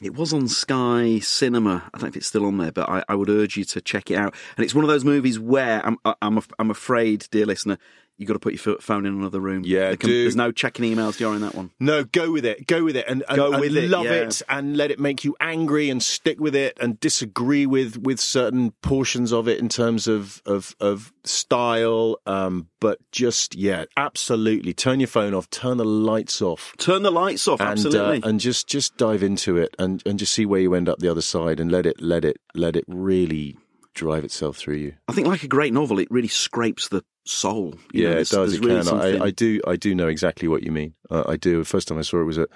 it 0.00 0.14
was 0.14 0.32
on 0.32 0.48
Sky 0.48 1.18
Cinema. 1.20 1.84
I 1.86 1.98
don't 1.98 2.02
know 2.02 2.08
if 2.08 2.16
it's 2.16 2.26
still 2.26 2.44
on 2.44 2.58
there, 2.58 2.72
but 2.72 2.88
I, 2.88 3.02
I 3.08 3.14
would 3.14 3.30
urge 3.30 3.56
you 3.56 3.64
to 3.64 3.80
check 3.80 4.10
it 4.10 4.16
out. 4.16 4.34
And 4.56 4.64
it's 4.64 4.74
one 4.74 4.84
of 4.84 4.88
those 4.88 5.04
movies 5.04 5.38
where 5.38 5.84
I'm, 5.86 5.96
I'm, 6.20 6.40
I'm 6.58 6.70
afraid, 6.70 7.26
dear 7.30 7.46
listener, 7.46 7.78
you've 8.16 8.26
got 8.26 8.34
to 8.34 8.40
put 8.40 8.52
your 8.54 8.78
phone 8.78 9.06
in 9.06 9.14
another 9.14 9.40
room. 9.40 9.62
Yeah, 9.64 9.94
can, 9.94 10.10
there's 10.10 10.36
no 10.36 10.52
checking 10.52 10.84
emails 10.84 11.16
during 11.18 11.40
that 11.40 11.54
one. 11.54 11.70
No, 11.78 12.04
go 12.04 12.30
with 12.30 12.44
it. 12.44 12.66
Go 12.66 12.84
with 12.84 12.96
it, 12.96 13.04
and, 13.08 13.22
and, 13.28 13.36
go 13.36 13.50
with 13.58 13.76
and 13.76 13.76
it, 13.76 13.90
love 13.90 14.06
yeah. 14.06 14.12
it, 14.12 14.42
and 14.48 14.76
let 14.76 14.90
it 14.90 14.98
make 14.98 15.24
you 15.24 15.36
angry, 15.40 15.90
and 15.90 16.02
stick 16.02 16.40
with 16.40 16.54
it, 16.54 16.76
and 16.80 16.98
disagree 17.00 17.66
with 17.66 17.98
with 17.98 18.20
certain 18.20 18.72
portions 18.82 19.32
of 19.32 19.48
it 19.48 19.58
in 19.58 19.68
terms 19.68 20.08
of 20.08 20.42
of 20.46 20.74
of 20.80 21.12
style. 21.24 22.18
Um, 22.26 22.68
but 22.80 22.98
just 23.12 23.54
yeah, 23.54 23.84
absolutely, 23.96 24.72
turn 24.72 25.00
your 25.00 25.08
phone 25.08 25.34
off, 25.34 25.48
turn 25.50 25.76
the 25.76 25.84
lights 25.84 26.40
off, 26.40 26.74
turn 26.78 27.02
the 27.02 27.12
lights 27.12 27.46
off, 27.48 27.60
and, 27.60 27.70
absolutely, 27.70 28.22
uh, 28.22 28.28
and 28.28 28.40
just 28.40 28.68
just 28.68 28.96
dive 28.96 29.22
into 29.22 29.56
it, 29.56 29.74
and 29.78 30.02
and 30.06 30.18
just 30.18 30.32
see 30.32 30.46
where 30.46 30.60
you 30.60 30.74
end 30.74 30.88
up 30.88 30.98
the 30.98 31.08
other 31.08 31.22
side, 31.22 31.60
and 31.60 31.70
let 31.70 31.86
it 31.86 32.00
let 32.00 32.24
it 32.24 32.38
let 32.54 32.76
it 32.76 32.84
really 32.88 33.56
drive 33.96 34.24
itself 34.24 34.56
through 34.56 34.76
you. 34.76 34.94
I 35.08 35.12
think, 35.12 35.26
like 35.26 35.42
a 35.42 35.48
great 35.48 35.72
novel, 35.72 35.98
it 35.98 36.08
really 36.10 36.28
scrapes 36.28 36.88
the 36.88 37.02
soul. 37.24 37.74
You 37.92 38.04
yeah, 38.04 38.14
know, 38.14 38.20
it 38.20 38.28
does. 38.28 38.54
It 38.54 38.64
really 38.64 38.84
can. 38.84 39.00
I, 39.00 39.24
I, 39.24 39.30
do. 39.30 39.60
I 39.66 39.74
do 39.74 39.94
know 39.94 40.06
exactly 40.06 40.46
what 40.46 40.62
you 40.62 40.70
mean. 40.70 40.94
Uh, 41.10 41.24
I 41.26 41.36
do. 41.36 41.58
The 41.58 41.64
first 41.64 41.88
time 41.88 41.98
I 41.98 42.02
saw 42.02 42.20
it 42.20 42.24
was 42.24 42.38
at 42.38 42.48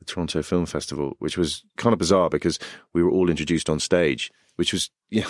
the 0.00 0.04
Toronto 0.04 0.42
Film 0.42 0.66
Festival, 0.66 1.14
which 1.18 1.38
was 1.38 1.64
kind 1.76 1.92
of 1.94 1.98
bizarre 1.98 2.28
because 2.28 2.58
we 2.92 3.02
were 3.02 3.10
all 3.10 3.30
introduced 3.30 3.70
on 3.70 3.80
stage. 3.80 4.30
Which 4.56 4.74
was, 4.74 4.90
yeah, 5.10 5.24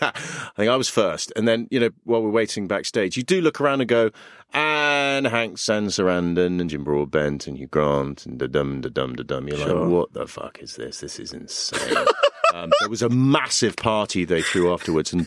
I 0.00 0.50
think 0.56 0.68
I 0.68 0.74
was 0.74 0.88
first, 0.88 1.32
and 1.36 1.46
then 1.46 1.68
you 1.70 1.78
know 1.78 1.90
while 2.02 2.20
we're 2.20 2.30
waiting 2.30 2.66
backstage, 2.66 3.16
you 3.16 3.22
do 3.22 3.40
look 3.40 3.60
around 3.60 3.80
and 3.80 3.88
go, 3.88 4.10
and 4.52 5.24
Hank 5.24 5.58
and 5.68 5.86
Sarandon 5.88 6.60
and 6.60 6.68
Jim 6.68 6.82
Broadbent 6.82 7.46
and 7.46 7.56
Hugh 7.56 7.68
Grant 7.68 8.26
and 8.26 8.40
da 8.40 8.48
dum 8.48 8.80
da 8.80 8.88
dum 8.88 9.14
da 9.14 9.22
dum. 9.22 9.46
You're 9.46 9.58
sure. 9.58 9.82
like, 9.82 9.88
what 9.88 10.12
the 10.14 10.26
fuck 10.26 10.58
is 10.60 10.74
this? 10.74 10.98
This 10.98 11.20
is 11.20 11.32
insane. 11.32 12.06
um, 12.52 12.70
there 12.80 12.88
was 12.88 13.02
a 13.02 13.08
massive 13.08 13.76
party 13.76 14.24
they 14.24 14.42
threw 14.42 14.72
afterwards, 14.72 15.12
and 15.12 15.26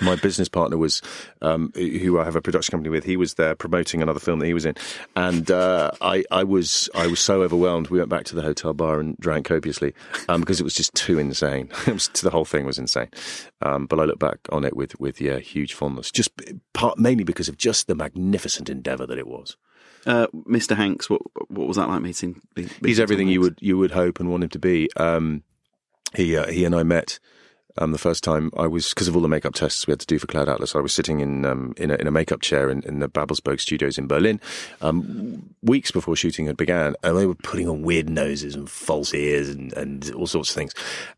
my 0.00 0.16
business 0.16 0.48
partner 0.48 0.76
was, 0.76 1.02
um, 1.42 1.72
who 1.74 2.18
I 2.18 2.24
have 2.24 2.36
a 2.36 2.42
production 2.42 2.72
company 2.72 2.90
with. 2.90 3.04
He 3.04 3.16
was 3.16 3.34
there 3.34 3.54
promoting 3.54 4.02
another 4.02 4.20
film 4.20 4.38
that 4.40 4.46
he 4.46 4.54
was 4.54 4.66
in, 4.66 4.74
and 5.16 5.50
uh, 5.50 5.90
I, 6.00 6.24
I 6.30 6.44
was, 6.44 6.88
I 6.94 7.06
was 7.06 7.20
so 7.20 7.42
overwhelmed. 7.42 7.88
We 7.88 7.98
went 7.98 8.10
back 8.10 8.24
to 8.26 8.34
the 8.34 8.42
hotel 8.42 8.74
bar 8.74 9.00
and 9.00 9.16
drank 9.18 9.46
copiously 9.46 9.94
um, 10.28 10.40
because 10.40 10.60
it 10.60 10.64
was 10.64 10.74
just 10.74 10.94
too 10.94 11.18
insane. 11.18 11.70
Was, 11.86 12.08
the 12.08 12.30
whole 12.30 12.44
thing 12.44 12.66
was 12.66 12.78
insane. 12.78 13.08
Um, 13.62 13.86
but 13.86 13.98
I 13.98 14.04
look 14.04 14.18
back 14.18 14.38
on 14.50 14.64
it 14.64 14.76
with, 14.76 14.98
with 15.00 15.20
yeah, 15.20 15.38
huge 15.38 15.72
fondness. 15.72 16.10
Just 16.10 16.30
part, 16.74 16.98
mainly 16.98 17.24
because 17.24 17.48
of 17.48 17.56
just 17.56 17.86
the 17.86 17.94
magnificent 17.94 18.68
endeavour 18.68 19.06
that 19.06 19.18
it 19.18 19.26
was. 19.26 19.56
Uh, 20.06 20.26
Mr. 20.48 20.76
Hanks, 20.76 21.10
what 21.10 21.22
what 21.48 21.66
was 21.66 21.76
that 21.76 21.88
like 21.88 22.02
meeting? 22.02 22.40
meeting 22.56 22.72
He's 22.84 23.00
everything 23.00 23.28
you 23.28 23.40
would 23.40 23.58
you 23.60 23.76
would 23.78 23.90
hope 23.90 24.20
and 24.20 24.30
want 24.30 24.44
him 24.44 24.50
to 24.50 24.58
be. 24.58 24.88
Um, 24.96 25.42
he 26.14 26.36
uh, 26.36 26.46
he 26.46 26.64
and 26.64 26.74
I 26.74 26.82
met 26.82 27.18
um, 27.78 27.92
the 27.92 27.98
first 27.98 28.24
time 28.24 28.50
I 28.56 28.66
was 28.66 28.88
because 28.90 29.08
of 29.08 29.16
all 29.16 29.22
the 29.22 29.28
makeup 29.28 29.54
tests 29.54 29.86
we 29.86 29.92
had 29.92 30.00
to 30.00 30.06
do 30.06 30.18
for 30.18 30.26
Cloud 30.26 30.48
Atlas. 30.48 30.74
I 30.74 30.80
was 30.80 30.92
sitting 30.92 31.20
in 31.20 31.44
um, 31.44 31.74
in, 31.76 31.90
a, 31.90 31.94
in, 31.94 32.06
a, 32.06 32.10
makeup 32.10 32.40
chair 32.40 32.70
in, 32.70 32.82
in 32.82 32.98
the 32.98 33.08
Babelsberg 33.08 33.60
studios 33.60 33.98
in 33.98 34.06
Berlin 34.06 34.40
um, 34.80 35.54
weeks 35.62 35.90
before 35.90 36.16
shooting 36.16 36.46
had 36.46 36.56
began, 36.56 36.94
and 37.02 37.16
they 37.16 37.26
were 37.26 37.34
putting 37.34 37.68
on 37.68 37.82
weird 37.82 38.10
noses 38.10 38.54
and 38.54 38.68
false 38.68 39.14
ears 39.14 39.48
and, 39.48 39.72
and 39.74 40.12
all 40.14 40.26
sorts 40.26 40.50
of 40.50 40.54
things. 40.54 40.74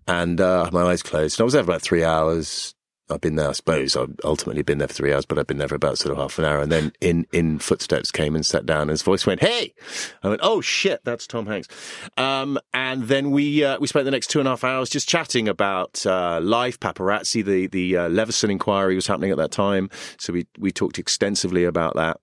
And 0.06 0.40
uh, 0.40 0.68
my 0.72 0.82
eyes 0.82 1.02
closed, 1.02 1.38
and 1.38 1.44
I 1.44 1.44
was 1.44 1.54
there 1.54 1.64
for 1.64 1.70
about 1.70 1.82
three 1.82 2.04
hours. 2.04 2.74
I've 3.10 3.20
been 3.20 3.36
there, 3.36 3.48
I 3.48 3.52
suppose. 3.52 3.96
I've 3.96 4.14
ultimately 4.24 4.62
been 4.62 4.78
there 4.78 4.88
for 4.88 4.94
three 4.94 5.12
hours, 5.12 5.26
but 5.26 5.38
I've 5.38 5.46
been 5.46 5.58
there 5.58 5.68
for 5.68 5.74
about 5.74 5.98
sort 5.98 6.12
of 6.12 6.18
half 6.18 6.38
an 6.38 6.44
hour. 6.44 6.60
And 6.60 6.70
then 6.70 6.92
in, 7.00 7.26
in 7.32 7.58
footsteps 7.58 8.10
came 8.10 8.34
and 8.34 8.44
sat 8.44 8.66
down 8.66 8.82
and 8.82 8.90
his 8.90 9.02
voice 9.02 9.26
went, 9.26 9.40
Hey! 9.40 9.74
I 10.22 10.28
went, 10.28 10.40
Oh 10.42 10.60
shit, 10.60 11.04
that's 11.04 11.26
Tom 11.26 11.46
Hanks. 11.46 11.68
Um, 12.16 12.58
and 12.72 13.04
then 13.04 13.30
we, 13.30 13.64
uh, 13.64 13.78
we 13.80 13.86
spent 13.86 14.04
the 14.04 14.10
next 14.10 14.28
two 14.28 14.38
and 14.38 14.48
a 14.48 14.52
half 14.52 14.64
hours 14.64 14.88
just 14.90 15.08
chatting 15.08 15.48
about, 15.48 16.04
uh, 16.06 16.40
life, 16.40 16.78
paparazzi, 16.78 17.44
the, 17.44 17.66
the, 17.66 17.96
uh, 17.96 18.08
Leveson 18.08 18.50
inquiry 18.50 18.94
was 18.94 19.06
happening 19.06 19.30
at 19.30 19.36
that 19.38 19.50
time. 19.50 19.90
So 20.18 20.32
we, 20.32 20.46
we 20.58 20.70
talked 20.70 20.98
extensively 20.98 21.64
about 21.64 21.96
that. 21.96 22.18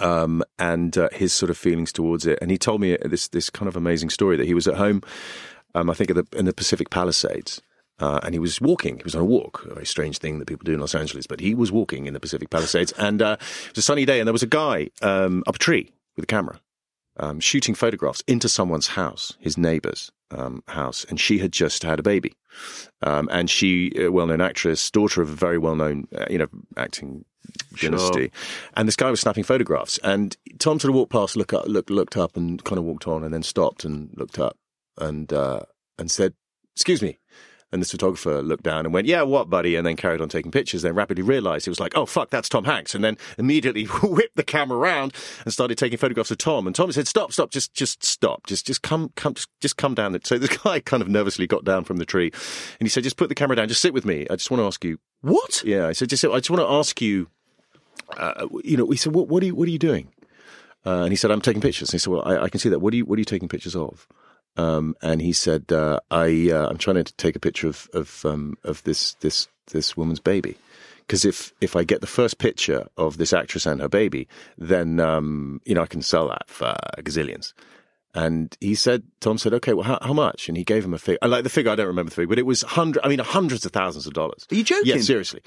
Um, 0.00 0.42
and, 0.58 0.96
uh, 0.98 1.08
his 1.12 1.32
sort 1.32 1.48
of 1.48 1.56
feelings 1.56 1.92
towards 1.92 2.26
it. 2.26 2.38
And 2.42 2.50
he 2.50 2.58
told 2.58 2.80
me 2.80 2.98
this, 3.02 3.28
this 3.28 3.48
kind 3.48 3.68
of 3.68 3.76
amazing 3.76 4.10
story 4.10 4.36
that 4.36 4.46
he 4.46 4.52
was 4.52 4.68
at 4.68 4.74
home, 4.74 5.02
um, 5.74 5.88
I 5.88 5.94
think 5.94 6.12
the, 6.14 6.26
in 6.36 6.44
the 6.44 6.52
Pacific 6.52 6.90
Palisades 6.90 7.62
uh, 8.00 8.20
and 8.22 8.34
he 8.34 8.38
was 8.38 8.60
walking. 8.60 8.96
He 8.96 9.04
was 9.04 9.14
on 9.14 9.22
a 9.22 9.24
walk, 9.24 9.64
a 9.70 9.74
very 9.74 9.86
strange 9.86 10.18
thing 10.18 10.38
that 10.38 10.46
people 10.46 10.64
do 10.64 10.74
in 10.74 10.80
Los 10.80 10.94
Angeles, 10.94 11.26
but 11.26 11.40
he 11.40 11.54
was 11.54 11.72
walking 11.72 12.06
in 12.06 12.14
the 12.14 12.20
Pacific 12.20 12.50
Palisades. 12.50 12.92
And 12.92 13.22
uh, 13.22 13.36
it 13.40 13.70
was 13.70 13.78
a 13.78 13.82
sunny 13.82 14.04
day, 14.04 14.20
and 14.20 14.26
there 14.26 14.32
was 14.32 14.42
a 14.42 14.46
guy 14.46 14.90
um, 15.02 15.42
up 15.46 15.56
a 15.56 15.58
tree 15.58 15.92
with 16.16 16.24
a 16.24 16.26
camera 16.26 16.60
um, 17.18 17.40
shooting 17.40 17.74
photographs 17.74 18.22
into 18.26 18.48
someone's 18.48 18.88
house, 18.88 19.36
his 19.40 19.58
neighbor's 19.58 20.12
um, 20.30 20.62
house. 20.68 21.04
And 21.08 21.18
she 21.18 21.38
had 21.38 21.52
just 21.52 21.82
had 21.82 21.98
a 21.98 22.02
baby. 22.02 22.34
Um, 23.02 23.28
and 23.30 23.50
she, 23.50 23.92
a 23.96 24.08
well 24.08 24.26
known 24.26 24.40
actress, 24.40 24.90
daughter 24.90 25.22
of 25.22 25.30
a 25.30 25.34
very 25.34 25.58
well 25.58 25.76
known, 25.76 26.06
uh, 26.16 26.26
you 26.30 26.38
know, 26.38 26.48
acting 26.76 27.24
dynasty. 27.80 28.30
Sure. 28.32 28.70
And 28.74 28.88
this 28.88 28.96
guy 28.96 29.10
was 29.10 29.20
snapping 29.20 29.44
photographs. 29.44 29.98
And 29.98 30.36
Tom 30.58 30.78
sort 30.78 30.90
of 30.90 30.94
walked 30.94 31.12
past, 31.12 31.36
look 31.36 31.52
up, 31.52 31.66
look, 31.66 31.90
looked 31.90 32.16
up, 32.16 32.36
and 32.36 32.62
kind 32.64 32.78
of 32.78 32.84
walked 32.84 33.06
on, 33.06 33.24
and 33.24 33.32
then 33.32 33.42
stopped 33.42 33.84
and 33.84 34.10
looked 34.16 34.38
up 34.38 34.56
and 34.98 35.32
uh, 35.32 35.60
and 35.98 36.10
said, 36.10 36.34
"Excuse 36.74 37.02
me." 37.02 37.18
And 37.70 37.82
this 37.82 37.90
photographer 37.90 38.40
looked 38.40 38.62
down 38.62 38.86
and 38.86 38.94
went, 38.94 39.06
"Yeah, 39.06 39.22
what, 39.22 39.50
buddy?" 39.50 39.76
And 39.76 39.86
then 39.86 39.96
carried 39.96 40.22
on 40.22 40.30
taking 40.30 40.50
pictures. 40.50 40.80
Then 40.80 40.94
rapidly 40.94 41.22
realised 41.22 41.66
he 41.66 41.70
was 41.70 41.80
like, 41.80 41.96
"Oh 41.96 42.06
fuck, 42.06 42.30
that's 42.30 42.48
Tom 42.48 42.64
Hanks." 42.64 42.94
And 42.94 43.04
then 43.04 43.18
immediately 43.36 43.84
whipped 44.02 44.36
the 44.36 44.42
camera 44.42 44.78
around 44.78 45.12
and 45.44 45.52
started 45.52 45.76
taking 45.76 45.98
photographs 45.98 46.30
of 46.30 46.38
Tom. 46.38 46.66
And 46.66 46.74
Tom 46.74 46.90
said, 46.92 47.06
"Stop, 47.06 47.32
stop, 47.32 47.50
just, 47.50 47.74
just 47.74 48.02
stop, 48.02 48.46
just, 48.46 48.66
just 48.66 48.80
come, 48.80 49.12
come, 49.16 49.34
just, 49.34 49.48
just 49.60 49.76
come 49.76 49.94
down." 49.94 50.18
So 50.24 50.38
the 50.38 50.58
guy 50.64 50.80
kind 50.80 51.02
of 51.02 51.08
nervously 51.08 51.46
got 51.46 51.64
down 51.64 51.84
from 51.84 51.98
the 51.98 52.06
tree, 52.06 52.30
and 52.80 52.86
he 52.86 52.88
said, 52.88 53.02
"Just 53.04 53.18
put 53.18 53.28
the 53.28 53.34
camera 53.34 53.56
down, 53.56 53.68
just 53.68 53.82
sit 53.82 53.92
with 53.92 54.06
me. 54.06 54.26
I 54.30 54.36
just 54.36 54.50
want 54.50 54.62
to 54.62 54.66
ask 54.66 54.82
you 54.82 54.98
what." 55.20 55.62
Yeah, 55.64 55.86
I 55.86 55.92
said, 55.92 56.08
"Just, 56.08 56.24
I 56.24 56.38
just 56.38 56.50
want 56.50 56.62
to 56.62 56.70
ask 56.70 57.00
you." 57.02 57.28
Uh, 58.16 58.46
you 58.64 58.78
know, 58.78 58.88
he 58.88 58.96
said, 58.96 59.14
"What, 59.14 59.28
what 59.28 59.42
are 59.42 59.46
you, 59.46 59.54
what 59.54 59.68
are 59.68 59.72
you 59.72 59.78
doing?" 59.78 60.08
Uh, 60.86 61.02
and 61.02 61.10
he 61.10 61.16
said, 61.16 61.30
"I'm 61.30 61.42
taking 61.42 61.60
pictures." 61.60 61.90
And 61.90 61.94
he 61.94 61.98
said, 61.98 62.10
"Well, 62.10 62.22
I, 62.24 62.44
I 62.44 62.48
can 62.48 62.60
see 62.60 62.70
that. 62.70 62.78
What 62.78 62.94
are 62.94 62.96
you, 62.96 63.04
what 63.04 63.16
are 63.16 63.20
you 63.20 63.26
taking 63.26 63.48
pictures 63.48 63.76
of?" 63.76 64.08
Um, 64.58 64.96
and 65.00 65.22
he 65.22 65.32
said, 65.32 65.72
uh, 65.72 66.00
"I 66.10 66.50
uh, 66.50 66.68
I'm 66.68 66.78
trying 66.78 67.02
to 67.02 67.12
take 67.14 67.36
a 67.36 67.40
picture 67.40 67.68
of 67.68 67.88
of 67.94 68.24
um, 68.26 68.58
of 68.64 68.82
this 68.82 69.14
this 69.20 69.48
this 69.70 69.96
woman's 69.96 70.20
baby." 70.20 70.56
Because 71.06 71.24
if, 71.24 71.54
if 71.62 71.74
I 71.74 71.84
get 71.84 72.02
the 72.02 72.06
first 72.06 72.36
picture 72.36 72.86
of 72.98 73.16
this 73.16 73.32
actress 73.32 73.64
and 73.64 73.80
her 73.80 73.88
baby, 73.88 74.28
then 74.58 75.00
um, 75.00 75.62
you 75.64 75.74
know 75.74 75.82
I 75.82 75.86
can 75.86 76.02
sell 76.02 76.28
that 76.28 76.50
for 76.50 76.76
gazillions. 76.98 77.54
And 78.14 78.56
he 78.60 78.74
said, 78.74 79.04
Tom 79.20 79.38
said, 79.38 79.54
okay, 79.54 79.74
well, 79.74 79.84
how, 79.84 79.98
how, 80.02 80.12
much? 80.12 80.48
And 80.48 80.56
he 80.56 80.64
gave 80.64 80.84
him 80.84 80.94
a 80.94 80.98
figure. 80.98 81.18
I 81.22 81.26
like 81.26 81.44
the 81.44 81.50
figure. 81.50 81.70
I 81.70 81.76
don't 81.76 81.86
remember 81.86 82.10
the 82.10 82.16
figure, 82.16 82.28
but 82.28 82.38
it 82.38 82.46
was 82.46 82.62
hundred. 82.62 83.04
I 83.04 83.08
mean, 83.08 83.20
hundreds 83.20 83.64
of 83.64 83.72
thousands 83.72 84.06
of 84.06 84.12
dollars. 84.12 84.46
Are 84.50 84.54
you 84.54 84.64
joking? 84.64 84.86
Yeah, 84.86 85.00
seriously. 85.00 85.40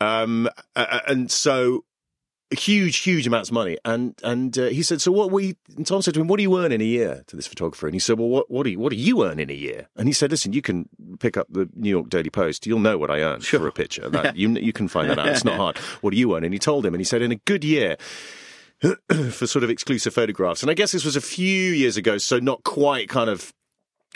Um, 0.00 0.48
and 0.74 1.30
so 1.30 1.84
huge, 2.50 2.98
huge 2.98 3.26
amounts 3.26 3.50
of 3.50 3.54
money. 3.54 3.76
And 3.84 4.18
and 4.22 4.56
uh, 4.58 4.66
he 4.66 4.82
said, 4.82 5.00
"So 5.00 5.12
what 5.12 5.30
we?" 5.30 5.56
And 5.76 5.86
Tom 5.86 6.02
said 6.02 6.14
to 6.14 6.20
him, 6.20 6.28
"What 6.28 6.38
do 6.38 6.42
you 6.42 6.58
earn 6.58 6.72
in 6.72 6.80
a 6.80 6.84
year?" 6.84 7.24
To 7.26 7.36
this 7.36 7.46
photographer, 7.46 7.86
and 7.86 7.94
he 7.94 8.00
said, 8.00 8.18
"Well, 8.18 8.28
what 8.28 8.50
what 8.50 8.64
do 8.64 8.70
you 8.70 8.78
what 8.78 8.90
do 8.90 8.96
you 8.96 9.24
earn 9.24 9.38
in 9.38 9.50
a 9.50 9.54
year?" 9.54 9.88
And 9.96 10.08
he 10.08 10.12
said, 10.12 10.30
"Listen, 10.30 10.52
you 10.52 10.62
can 10.62 10.88
pick 11.18 11.36
up 11.36 11.46
the 11.50 11.68
New 11.74 11.90
York 11.90 12.08
Daily 12.08 12.30
Post. 12.30 12.66
You'll 12.66 12.78
know 12.78 12.98
what 12.98 13.10
I 13.10 13.20
earn 13.20 13.40
for 13.40 13.66
a 13.66 13.72
picture. 13.72 14.08
That, 14.18 14.36
you 14.36 14.48
you 14.50 14.72
can 14.72 14.88
find 14.88 15.10
that 15.10 15.18
out. 15.18 15.28
It's 15.28 15.44
not 15.44 15.56
hard. 15.62 15.78
What 16.00 16.10
do 16.10 16.16
you 16.16 16.34
earn?" 16.34 16.44
And 16.44 16.52
he 16.52 16.58
told 16.58 16.84
him, 16.86 16.94
and 16.94 17.00
he 17.00 17.04
said, 17.04 17.22
"In 17.22 17.32
a 17.32 17.36
good 17.36 17.64
year." 17.64 17.96
for 19.32 19.48
sort 19.48 19.64
of 19.64 19.70
exclusive 19.70 20.14
photographs, 20.14 20.62
and 20.62 20.70
I 20.70 20.74
guess 20.74 20.92
this 20.92 21.04
was 21.04 21.16
a 21.16 21.20
few 21.20 21.72
years 21.72 21.96
ago, 21.96 22.16
so 22.16 22.38
not 22.38 22.62
quite 22.62 23.08
kind 23.08 23.28
of 23.28 23.52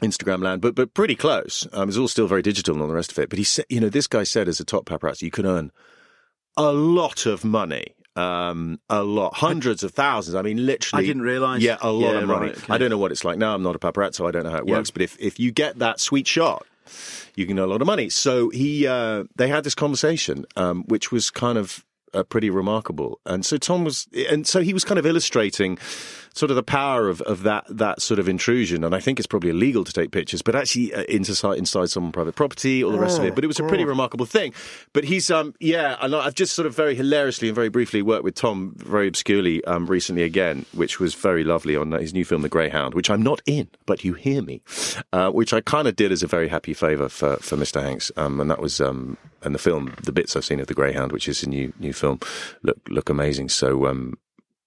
Instagram 0.02 0.40
land, 0.40 0.60
but 0.60 0.76
but 0.76 0.94
pretty 0.94 1.16
close. 1.16 1.66
Um, 1.72 1.88
it's 1.88 1.98
all 1.98 2.06
still 2.06 2.28
very 2.28 2.42
digital 2.42 2.74
and 2.74 2.82
all 2.82 2.88
the 2.88 2.94
rest 2.94 3.10
of 3.10 3.18
it. 3.18 3.28
But 3.28 3.38
he 3.38 3.44
said, 3.44 3.64
you 3.68 3.80
know, 3.80 3.88
this 3.88 4.06
guy 4.06 4.22
said 4.22 4.48
as 4.48 4.60
a 4.60 4.64
top 4.64 4.86
paparazzi, 4.86 5.22
you 5.22 5.30
can 5.32 5.46
earn 5.46 5.72
a 6.56 6.72
lot 6.72 7.26
of 7.26 7.44
money. 7.44 7.94
Um, 8.14 8.78
a 8.90 9.02
lot, 9.02 9.34
hundreds 9.34 9.82
of 9.82 9.92
thousands. 9.92 10.34
I 10.34 10.42
mean, 10.42 10.66
literally. 10.66 11.04
I 11.04 11.06
didn't 11.06 11.22
realise. 11.22 11.62
Yeah, 11.62 11.78
a 11.80 11.90
lot 11.90 12.12
Yeah, 12.12 12.18
of 12.20 12.28
money. 12.28 12.48
right, 12.48 12.56
okay. 12.58 12.72
I 12.72 12.76
don't 12.78 12.90
know 12.90 12.98
what 12.98 13.10
it's 13.10 13.24
like 13.24 13.38
now. 13.38 13.54
I'm 13.54 13.62
not 13.62 13.74
a 13.74 13.78
paparazzi, 13.78 14.16
so 14.16 14.26
I 14.26 14.30
don't 14.30 14.44
know 14.44 14.50
how 14.50 14.58
it 14.58 14.66
Yeah. 14.68 14.74
works. 14.76 14.90
But 14.90 15.02
if 15.02 15.16
if 15.18 15.40
you 15.40 15.50
get 15.50 15.78
that 15.78 15.98
sweet 16.00 16.26
shot, 16.26 16.66
you 17.36 17.46
can 17.46 17.58
earn 17.58 17.64
a 17.64 17.68
lot 17.68 17.80
of 17.80 17.86
money. 17.86 18.10
So 18.10 18.50
he, 18.50 18.86
uh, 18.86 19.24
they 19.36 19.48
had 19.48 19.64
this 19.64 19.74
conversation, 19.74 20.44
um, 20.56 20.84
which 20.88 21.10
was 21.10 21.30
kind 21.30 21.56
of 21.56 21.84
uh, 22.12 22.22
pretty 22.22 22.50
remarkable. 22.50 23.18
And 23.24 23.46
so 23.46 23.56
Tom 23.56 23.84
was, 23.84 24.06
and 24.28 24.46
so 24.46 24.60
he 24.60 24.74
was 24.74 24.84
kind 24.84 24.98
of 24.98 25.06
illustrating 25.06 25.78
sort 26.34 26.50
of 26.50 26.56
the 26.56 26.62
power 26.62 27.08
of, 27.08 27.20
of 27.22 27.42
that 27.42 27.64
that 27.68 28.00
sort 28.02 28.18
of 28.18 28.28
intrusion. 28.28 28.84
And 28.84 28.94
I 28.94 29.00
think 29.00 29.18
it's 29.18 29.26
probably 29.26 29.50
illegal 29.50 29.84
to 29.84 29.92
take 29.92 30.10
pictures, 30.10 30.42
but 30.42 30.54
actually 30.54 30.94
uh, 30.94 31.02
inside 31.04 31.58
inside 31.58 31.90
someone 31.90 32.12
private 32.12 32.34
property, 32.34 32.82
all 32.82 32.92
the 32.92 32.98
rest 32.98 33.18
of 33.18 33.24
it. 33.24 33.34
But 33.34 33.44
it 33.44 33.46
was 33.46 33.60
a 33.60 33.64
pretty 33.64 33.84
remarkable 33.84 34.26
thing. 34.26 34.52
But 34.92 35.04
he's, 35.04 35.30
um, 35.30 35.54
yeah, 35.60 35.96
and 36.00 36.14
I've 36.14 36.34
just 36.34 36.54
sort 36.54 36.66
of 36.66 36.74
very 36.74 36.94
hilariously 36.94 37.48
and 37.48 37.54
very 37.54 37.68
briefly 37.68 38.02
worked 38.02 38.24
with 38.24 38.34
Tom 38.34 38.74
very 38.76 39.08
obscurely 39.08 39.64
um, 39.64 39.86
recently 39.86 40.22
again, 40.22 40.64
which 40.72 41.00
was 41.00 41.14
very 41.14 41.44
lovely 41.44 41.76
on 41.76 41.92
uh, 41.92 41.98
his 41.98 42.14
new 42.14 42.24
film, 42.24 42.42
The 42.42 42.48
Greyhound, 42.48 42.94
which 42.94 43.10
I'm 43.10 43.22
not 43.22 43.40
in, 43.46 43.68
but 43.86 44.04
you 44.04 44.14
hear 44.14 44.42
me, 44.42 44.62
uh, 45.12 45.30
which 45.30 45.52
I 45.52 45.60
kind 45.60 45.88
of 45.88 45.96
did 45.96 46.12
as 46.12 46.22
a 46.22 46.26
very 46.26 46.48
happy 46.48 46.74
favour 46.74 47.08
for 47.08 47.36
for 47.36 47.56
Mr. 47.56 47.82
Hanks, 47.82 48.10
um, 48.16 48.40
and 48.40 48.50
that 48.50 48.60
was 48.60 48.80
um, 48.80 49.16
and 49.42 49.54
the 49.54 49.58
film, 49.58 49.94
the 50.02 50.12
bits 50.12 50.36
I've 50.36 50.44
seen 50.44 50.60
of 50.60 50.66
The 50.66 50.74
Greyhound, 50.74 51.12
which 51.12 51.28
is 51.28 51.42
a 51.42 51.48
new 51.48 51.72
new 51.78 51.92
film, 51.92 52.20
look 52.62 52.78
look 52.88 53.10
amazing. 53.10 53.48
So. 53.48 53.86
Um, 53.86 54.18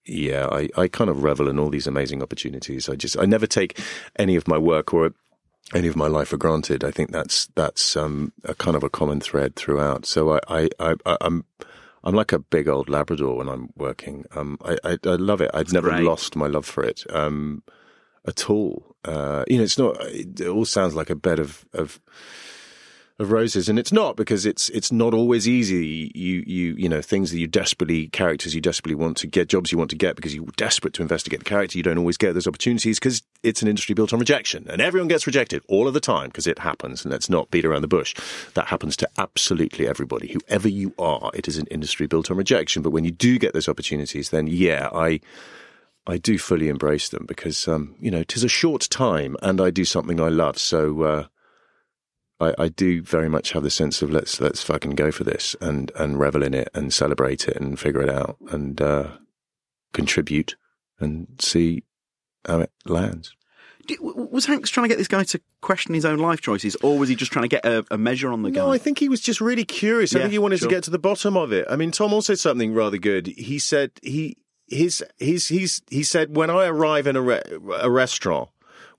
yeah, 0.06 0.48
I, 0.52 0.70
I 0.78 0.88
kind 0.88 1.10
of 1.10 1.24
revel 1.24 1.48
in 1.48 1.60
all 1.60 1.70
these 1.70 1.88
amazing 1.88 2.22
opportunities. 2.22 2.90
I 2.90 2.96
just 2.96 3.18
I 3.18 3.26
never 3.26 3.48
take 3.48 3.80
any 4.18 4.36
of 4.36 4.48
my 4.48 4.58
work 4.58 4.94
or 4.94 5.14
any 5.74 5.88
of 5.88 5.96
my 5.96 6.08
life 6.08 6.30
for 6.30 6.38
granted. 6.38 6.84
I 6.84 6.92
think 6.92 7.12
that's 7.12 7.48
that's 7.56 7.96
um, 7.96 8.32
a 8.44 8.54
kind 8.54 8.76
of 8.76 8.84
a 8.84 8.90
common 8.90 9.20
thread 9.20 9.56
throughout. 9.56 10.06
So 10.06 10.40
I, 10.48 10.70
I, 10.80 10.96
I, 11.06 11.18
I'm 11.22 11.46
I'm 12.04 12.14
like 12.14 12.32
a 12.32 12.40
big 12.40 12.68
old 12.68 12.88
Labrador 12.88 13.36
when 13.38 13.50
I'm 13.50 13.70
working. 13.76 14.26
Um, 14.36 14.60
I, 14.64 14.78
I, 14.84 14.98
I 15.06 15.16
love 15.16 15.42
it. 15.42 15.50
I've 15.54 15.74
never 15.74 16.00
lost 16.02 16.36
my 16.36 16.48
love 16.48 16.66
for 16.66 16.84
it 16.84 17.04
um, 17.10 17.64
at 18.28 18.50
all. 18.50 18.96
Uh, 19.04 19.44
you 19.48 19.58
know, 19.58 19.64
it's 19.64 19.78
not. 19.78 19.98
It 20.02 20.48
all 20.48 20.66
sounds 20.66 20.96
like 20.96 21.10
a 21.10 21.16
bed 21.16 21.40
of 21.40 21.66
of 21.74 22.00
of 23.18 23.32
roses, 23.32 23.70
and 23.70 23.80
it's 23.80 23.94
not 23.94 24.18
because 24.18 24.46
it's 24.46 24.68
it's 24.70 24.92
not 24.92 25.14
always 25.14 25.48
easy. 25.48 26.12
You 26.14 26.44
you 26.46 26.76
you 26.78 26.90
know 26.90 27.02
things 27.02 27.32
that 27.32 27.40
you 27.40 27.48
desperately 27.48 28.08
characters 28.08 28.54
you 28.54 28.60
desperately 28.60 28.96
want 28.96 29.16
to 29.18 29.28
get 29.28 29.48
jobs 29.48 29.72
you 29.72 29.78
want 29.78 29.90
to 29.92 29.96
get 29.96 30.18
because 30.18 30.36
you're 30.36 30.46
desperate 30.58 30.94
to 30.96 31.02
investigate 31.02 31.40
the 31.40 31.46
character. 31.46 31.78
You 31.78 31.84
don't 31.84 31.98
always 31.98 32.18
get 32.18 32.34
those 32.34 32.48
opportunities 32.48 33.00
because 33.00 33.24
it's 33.42 33.62
an 33.62 33.70
industry 33.70 33.96
built 33.96 34.12
on 34.12 34.20
rejection, 34.20 34.68
and 34.70 34.82
everyone 34.82 35.08
gets 35.08 35.26
rejected 35.26 35.64
all 35.70 35.88
of 35.88 35.94
the 35.94 36.02
time 36.02 36.28
because 36.28 36.46
it 36.46 36.60
happens. 36.60 37.06
And 37.06 37.12
let's 37.12 37.30
not 37.30 37.50
beat 37.52 37.64
around 37.64 37.84
the 37.84 37.88
bush. 37.88 38.16
That 38.54 38.68
happens 38.68 38.98
to 38.98 39.10
absolutely 39.18 39.88
everybody, 39.88 40.34
whoever 40.34 40.68
you 40.68 40.94
are. 41.00 41.32
It 41.34 41.48
is 41.48 41.58
an 41.58 41.68
industry 41.68 42.08
built 42.08 42.30
on 42.30 42.38
rejection. 42.38 42.82
But 42.82 42.92
when 42.92 43.06
you 43.06 43.12
do 43.12 43.40
get 43.40 43.54
those 43.54 43.70
opportunities, 43.70 44.30
then 44.30 44.48
yeah, 44.48 44.90
I. 44.94 45.22
I 46.08 46.20
do 46.20 46.38
fully 46.38 46.70
embrace 46.70 47.10
them 47.10 47.26
because, 47.26 47.68
um, 47.68 47.96
you 48.00 48.12
know, 48.12 48.22
tis 48.22 48.44
a 48.44 48.48
short 48.48 48.88
time 48.92 49.36
and 49.42 49.60
I 49.60 49.72
do 49.72 49.84
something 49.84 50.22
I 50.22 50.28
love. 50.28 50.60
So, 50.60 51.02
uh, 51.02 51.26
I, 52.40 52.54
I 52.58 52.68
do 52.68 53.02
very 53.02 53.30
much 53.30 53.52
have 53.54 53.64
the 53.64 53.70
sense 53.70 54.02
of 54.02 54.12
let's 54.12 54.42
let's 54.42 54.62
fucking 54.64 54.92
go 54.96 55.12
for 55.12 55.24
this 55.24 55.56
and 55.62 55.92
and 55.96 56.20
revel 56.20 56.44
in 56.44 56.54
it 56.54 56.70
and 56.74 56.94
celebrate 56.94 57.48
it 57.48 57.56
and 57.58 57.80
figure 57.80 58.02
it 58.02 58.10
out 58.10 58.38
and 58.52 58.82
uh, 58.82 59.08
contribute 59.94 60.56
and 61.00 61.28
see 61.40 61.84
how 62.48 62.60
it 62.62 62.72
lands. 62.86 63.36
Did- 63.88 64.00
Was 64.02 64.46
Hanks 64.48 64.70
trying 64.70 64.86
to 64.86 64.88
get 64.90 64.98
this 64.98 65.08
guy 65.08 65.24
to 65.24 65.40
question 65.62 65.94
his 65.94 66.06
own 66.06 66.18
life 66.20 66.42
choices, 66.42 66.76
or 66.82 66.98
was 66.98 67.08
he 67.10 67.16
just 67.16 67.32
trying 67.32 67.44
to 67.44 67.48
get 67.50 67.66
a, 67.66 67.86
a 67.92 67.98
measure 67.98 68.32
on 68.32 68.42
the 68.42 68.50
guy? 68.52 68.62
No, 68.62 68.72
I 68.72 68.78
think 68.80 68.98
he 69.00 69.10
was 69.10 69.22
just 69.22 69.40
really 69.42 69.64
curious. 69.66 70.14
I 70.16 70.20
Yeah, 70.20 70.24
think 70.24 70.32
he 70.34 70.40
wanted 70.40 70.60
sure. 70.60 70.70
to 70.70 70.76
get 70.76 70.84
to 70.86 70.92
the 70.92 71.00
bottom 71.00 71.38
of 71.38 71.52
it. 71.54 71.66
I 71.70 71.76
mean, 71.76 71.92
Tom 71.92 72.12
also 72.14 72.34
said 72.34 72.40
something 72.50 72.74
rather 72.74 72.98
good. 72.98 73.28
He 73.28 73.60
said 73.60 73.92
he 74.02 74.38
his 74.68 75.04
he's 75.18 75.48
he's 75.50 75.82
he 75.90 76.02
said 76.04 76.36
when 76.36 76.50
I 76.50 76.66
arrive 76.66 77.06
in 77.06 77.16
a 77.16 77.22
re- 77.22 77.44
a 77.80 77.90
restaurant 77.90 78.50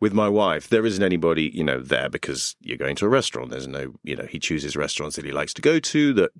with 0.00 0.12
my 0.12 0.28
wife, 0.28 0.68
there 0.68 0.86
isn't 0.86 1.02
anybody 1.02 1.50
you 1.52 1.64
know 1.64 1.80
there 1.80 2.08
because 2.08 2.56
you're 2.60 2.76
going 2.76 2.96
to 2.96 3.06
a 3.06 3.10
restaurant. 3.10 3.50
There's 3.50 3.68
no 3.68 3.94
you 4.02 4.16
know 4.16 4.26
he 4.26 4.38
chooses 4.38 4.76
restaurants 4.76 5.16
that 5.16 5.24
he 5.24 5.32
likes 5.32 5.54
to 5.54 5.62
go 5.62 5.78
to 5.78 6.12
that 6.14 6.30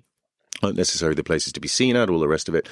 aren't 0.63 0.77
necessarily 0.77 1.15
the 1.15 1.23
places 1.23 1.53
to 1.53 1.59
be 1.59 1.67
seen 1.67 1.95
at, 1.95 2.09
all 2.09 2.19
the 2.19 2.27
rest 2.27 2.49
of 2.49 2.55
it. 2.55 2.67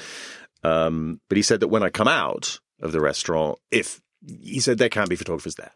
Um, 0.64 1.22
but 1.30 1.38
he 1.38 1.44
said 1.44 1.60
that 1.60 1.68
when 1.68 1.84
I 1.84 1.90
come 1.90 2.08
out 2.08 2.60
of 2.82 2.92
the 2.92 3.02
restaurant, 3.02 3.60
if 3.72 4.02
he 4.28 4.60
said 4.60 4.78
there 4.78 4.90
can 4.90 5.08
be 5.08 5.16
photographers 5.16 5.56
there. 5.56 5.72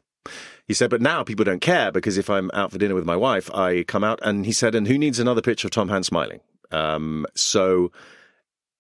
He 0.68 0.74
said, 0.74 0.89
but 0.89 1.01
now 1.01 1.24
people 1.24 1.45
don't 1.45 1.62
care 1.62 1.91
because 1.91 2.18
if 2.18 2.30
I'm 2.30 2.51
out 2.53 2.72
for 2.72 2.78
dinner 2.78 2.95
with 2.95 3.05
my 3.05 3.16
wife, 3.16 3.49
I 3.53 3.84
come 3.84 4.03
out 4.03 4.20
and 4.22 4.45
he 4.45 4.51
said, 4.51 4.76
and 4.76 4.88
who 4.88 4.97
needs 4.97 5.20
another 5.20 5.41
picture 5.41 5.68
of 5.68 5.72
Tom 5.72 5.89
Hanks 5.89 6.07
smiling? 6.07 6.41
Um, 6.72 7.26
so, 7.36 7.91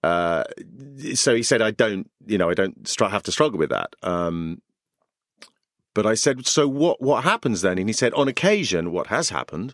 uh, 0.03 0.43
so 1.15 1.35
he 1.35 1.43
said, 1.43 1.61
I 1.61 1.71
don't, 1.71 2.09
you 2.27 2.37
know, 2.37 2.49
I 2.49 2.53
don't 2.53 2.87
have 2.99 3.23
to 3.23 3.31
struggle 3.31 3.57
with 3.57 3.69
that. 3.69 3.95
Um, 4.03 4.61
but 6.01 6.05
I 6.05 6.13
said, 6.13 6.47
so 6.47 6.65
what, 6.65 7.01
what 7.01 7.25
happens 7.25 7.61
then? 7.61 7.77
And 7.77 7.89
he 7.89 7.91
said, 7.91 8.13
on 8.13 8.29
occasion, 8.29 8.93
what 8.93 9.07
has 9.07 9.31
happened, 9.31 9.73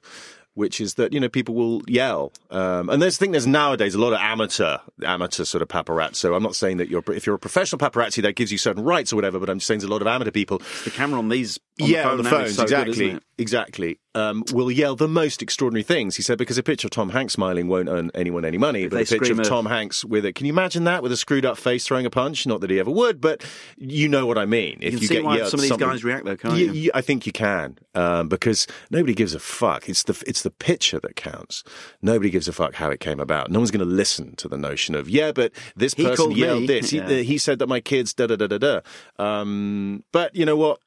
which 0.56 0.82
is 0.82 0.96
that, 0.96 1.14
you 1.14 1.20
know, 1.20 1.30
people 1.30 1.54
will 1.54 1.82
yell. 1.88 2.32
Um, 2.50 2.90
and 2.90 3.02
there's, 3.02 3.18
I 3.18 3.20
think 3.20 3.34
there's 3.34 3.48
nowadays 3.48 3.94
a 3.94 4.00
lot 4.00 4.14
of 4.14 4.20
amateur, 4.20 4.78
amateur 5.04 5.44
sort 5.44 5.62
of 5.62 5.68
paparazzi. 5.68 6.16
So 6.16 6.34
I'm 6.34 6.44
not 6.44 6.56
saying 6.56 6.78
that 6.78 6.90
you're, 6.90 7.04
if 7.10 7.26
you're 7.26 7.36
a 7.36 7.40
professional 7.40 7.78
paparazzi, 7.80 8.24
that 8.24 8.36
gives 8.36 8.52
you 8.52 8.58
certain 8.58 8.84
rights 8.84 9.14
or 9.14 9.18
whatever, 9.18 9.40
but 9.40 9.50
I'm 9.50 9.60
just 9.60 9.68
saying 9.68 9.80
there's 9.80 9.90
a 9.90 9.94
lot 9.94 10.02
of 10.02 10.08
amateur 10.08 10.32
people 10.32 10.62
the 10.84 10.92
camera 10.92 11.20
on 11.20 11.30
these, 11.30 11.60
on 11.82 11.90
yeah, 11.90 12.04
the 12.04 12.10
on 12.10 12.18
the 12.18 12.24
phones, 12.24 12.56
so 12.56 12.64
exactly, 12.64 13.12
good, 13.12 13.24
exactly. 13.38 14.00
Um, 14.14 14.46
will 14.54 14.72
yell 14.72 14.96
the 14.96 15.10
most 15.10 15.42
extraordinary 15.42 15.84
things. 15.84 16.16
He 16.16 16.24
said 16.24 16.38
because 16.38 16.58
a 16.58 16.64
picture 16.64 16.88
of 16.88 16.92
Tom 16.92 17.10
Hanks 17.10 17.34
smiling 17.34 17.68
won't 17.68 17.90
earn 17.90 18.12
anyone 18.16 18.46
any 18.46 18.58
money, 18.58 18.84
If 18.84 18.92
but 18.92 19.02
a 19.02 19.06
picture 19.06 19.34
of 19.34 19.44
Tom 19.44 19.66
Hanks 19.66 20.06
with 20.06 20.26
it. 20.26 20.36
Can 20.36 20.46
you 20.46 20.54
imagine 20.54 20.86
that 20.86 21.04
with 21.04 21.12
a 21.12 21.18
screwed 21.18 21.46
up 21.46 21.58
face 21.58 21.86
throwing 21.86 22.06
a 22.06 22.10
punch? 22.10 22.48
Not 22.48 22.62
that 22.62 22.70
he 22.70 22.80
ever 22.80 22.92
would, 22.92 23.20
but 23.20 23.44
you 23.78 24.08
know 24.08 24.26
what 24.26 24.38
I 24.38 24.46
mean. 24.46 24.78
You 24.80 24.88
if 24.88 24.94
can 24.94 25.02
you 25.02 25.08
see 25.08 25.14
get 25.16 25.26
why 25.26 25.38
yelled 25.38 25.50
some 25.50 25.60
of 25.60 25.64
these 25.64 25.78
guys 25.78 26.04
react 26.06 26.24
though, 26.24 26.38
can't 26.38 26.58
you? 26.58 26.72
y- 26.86 26.98
I 26.98 27.02
think 27.02 27.26
you 27.26 27.34
can 27.34 27.78
um, 27.94 28.30
because 28.30 28.68
nobody 28.90 29.14
gives 29.14 29.34
a 29.34 29.40
fuck. 29.40 29.90
It's 29.90 30.04
the 30.04 30.24
it's 30.26 30.44
the 30.46 30.50
picture 30.52 31.00
that 31.02 31.18
counts. 31.18 31.64
Nobody 32.02 32.30
gives 32.30 32.48
a 32.48 32.54
fuck 32.54 32.76
how 32.76 32.90
it 32.90 33.02
came 33.02 33.20
about. 33.20 33.52
No 33.52 33.60
one's 33.60 33.72
going 33.72 33.86
to 33.88 33.94
listen 34.04 34.36
to 34.38 34.48
the 34.48 34.58
notion 34.58 34.96
of 34.96 35.10
yeah, 35.10 35.34
but 35.34 35.52
this 35.76 35.94
He 35.96 36.06
person 36.06 36.32
yelled 36.32 36.62
me. 36.62 36.68
this. 36.68 36.90
He, 36.92 36.98
Yeah. 37.00 37.06
uh, 37.06 37.24
he 37.24 37.38
said 37.38 37.60
that 37.60 37.68
my 37.68 37.82
kids 37.82 38.14
da 38.14 38.28
da 38.28 38.38
da 38.38 38.48
da 38.48 38.58
da. 38.58 38.80
Um, 39.20 40.04
but 40.14 40.34
you 40.36 40.46
know 40.46 40.56
what? 40.56 40.80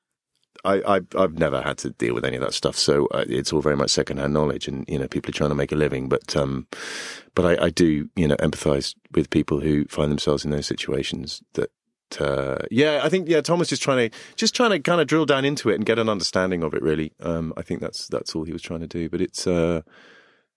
I, 0.64 0.96
I 0.96 1.00
I've 1.16 1.38
never 1.38 1.62
had 1.62 1.78
to 1.78 1.90
deal 1.90 2.14
with 2.14 2.24
any 2.24 2.36
of 2.36 2.42
that 2.42 2.52
stuff, 2.52 2.74
so 2.76 3.06
uh, 3.08 3.24
it's 3.28 3.52
all 3.52 3.60
very 3.60 3.76
much 3.76 3.90
secondhand 3.90 4.34
knowledge, 4.34 4.66
and 4.66 4.84
you 4.88 4.98
know 4.98 5.06
people 5.06 5.30
are 5.30 5.38
trying 5.38 5.50
to 5.50 5.54
make 5.54 5.70
a 5.70 5.76
living. 5.76 6.08
But 6.08 6.34
um, 6.36 6.66
but 7.36 7.44
I, 7.46 7.66
I 7.66 7.70
do 7.70 8.08
you 8.16 8.26
know 8.26 8.34
empathise 8.36 8.94
with 9.12 9.30
people 9.30 9.60
who 9.60 9.84
find 9.86 10.10
themselves 10.10 10.44
in 10.44 10.50
those 10.50 10.66
situations. 10.66 11.42
That 11.54 11.70
uh, 12.20 12.58
yeah, 12.70 13.00
I 13.02 13.08
think 13.08 13.28
yeah, 13.28 13.40
Tom 13.40 13.58
was 13.58 13.68
just 13.68 13.82
trying 13.82 14.10
to 14.10 14.18
just 14.36 14.54
trying 14.54 14.70
to 14.70 14.78
kind 14.78 15.00
of 15.00 15.06
drill 15.06 15.26
down 15.26 15.44
into 15.44 15.68
it 15.70 15.74
and 15.74 15.84
get 15.84 15.98
an 15.98 16.08
understanding 16.08 16.62
of 16.62 16.74
it. 16.74 16.82
Really, 16.82 17.12
um, 17.20 17.52
I 17.56 17.62
think 17.62 17.80
that's 17.80 18.06
that's 18.08 18.34
all 18.34 18.44
he 18.44 18.52
was 18.52 18.62
trying 18.62 18.80
to 18.80 18.86
do. 18.86 19.08
But 19.08 19.20
it's 19.20 19.46
uh, 19.46 19.82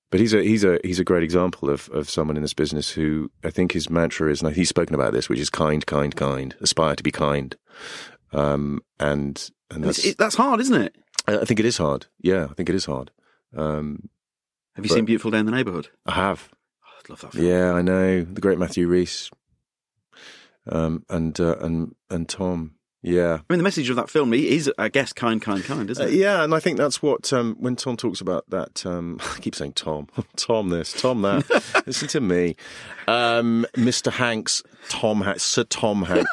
but 0.09 0.19
he's 0.19 0.33
a 0.33 0.43
he's 0.43 0.63
a 0.63 0.79
he's 0.83 0.99
a 0.99 1.03
great 1.03 1.23
example 1.23 1.69
of 1.69 1.89
of 1.89 2.09
someone 2.09 2.35
in 2.35 2.41
this 2.41 2.53
business 2.53 2.91
who 2.91 3.31
I 3.43 3.49
think 3.49 3.71
his 3.71 3.89
mantra 3.89 4.31
is, 4.31 4.41
and 4.41 4.55
he's 4.55 4.69
spoken 4.69 4.93
about 4.95 5.13
this, 5.13 5.29
which 5.29 5.39
is 5.39 5.49
kind, 5.49 5.85
kind, 5.85 6.15
kind. 6.15 6.55
Aspire 6.61 6.95
to 6.95 7.03
be 7.03 7.11
kind. 7.11 7.55
Um, 8.33 8.81
and 8.99 9.49
and 9.69 9.83
that's 9.83 10.05
it, 10.05 10.17
that's 10.17 10.35
hard, 10.35 10.59
isn't 10.61 10.81
it? 10.81 10.95
I 11.27 11.39
I 11.39 11.45
think 11.45 11.59
it 11.59 11.65
is 11.65 11.77
hard. 11.77 12.07
Yeah, 12.21 12.47
I 12.49 12.53
think 12.53 12.69
it 12.69 12.75
is 12.75 12.85
hard. 12.85 13.11
Um, 13.55 14.09
Have 14.75 14.85
you 14.85 14.89
seen 14.89 15.05
Beautiful 15.05 15.31
Day 15.31 15.39
in 15.39 15.45
the 15.45 15.51
Neighbourhood? 15.51 15.89
I 16.05 16.13
have. 16.13 16.49
Oh, 16.83 16.87
I 16.87 17.11
love 17.11 17.21
that 17.21 17.31
film. 17.33 17.45
Yeah, 17.45 17.73
I 17.73 17.81
know 17.81 18.21
the 18.21 18.41
great 18.41 18.57
Matthew 18.57 18.87
Rhys, 18.87 19.29
um, 20.69 21.05
and 21.09 21.39
uh, 21.39 21.55
and 21.59 21.95
and 22.09 22.27
Tom. 22.29 22.75
Yeah, 23.03 23.39
I 23.49 23.53
mean, 23.53 23.57
the 23.57 23.63
message 23.63 23.89
of 23.89 23.95
that 23.95 24.11
film 24.11 24.31
is, 24.31 24.71
I 24.77 24.87
guess, 24.87 25.11
kind, 25.11 25.41
kind, 25.41 25.63
kind, 25.63 25.89
isn't 25.89 26.05
Uh, 26.05 26.07
it? 26.07 26.13
yeah, 26.13 26.43
and 26.43 26.53
I 26.53 26.59
think 26.59 26.77
that's 26.77 27.01
what 27.01 27.33
um, 27.33 27.55
when 27.59 27.75
Tom 27.75 27.97
talks 27.97 28.21
about 28.21 28.47
that. 28.51 28.85
Um, 28.85 29.17
I 29.35 29.39
keep 29.39 29.55
saying 29.55 29.73
Tom, 29.73 30.05
Tom 30.35 30.69
this, 30.69 30.93
Tom 31.01 31.23
that. 31.23 31.83
Listen 31.87 32.07
to 32.09 32.21
me, 32.21 32.55
um, 33.07 33.65
Mr. 33.73 34.11
Hanks, 34.11 34.61
Tom 34.87 35.21
Hanks, 35.21 35.41
Sir 35.41 35.63
Tom 35.63 36.03
Hanks. 36.03 36.29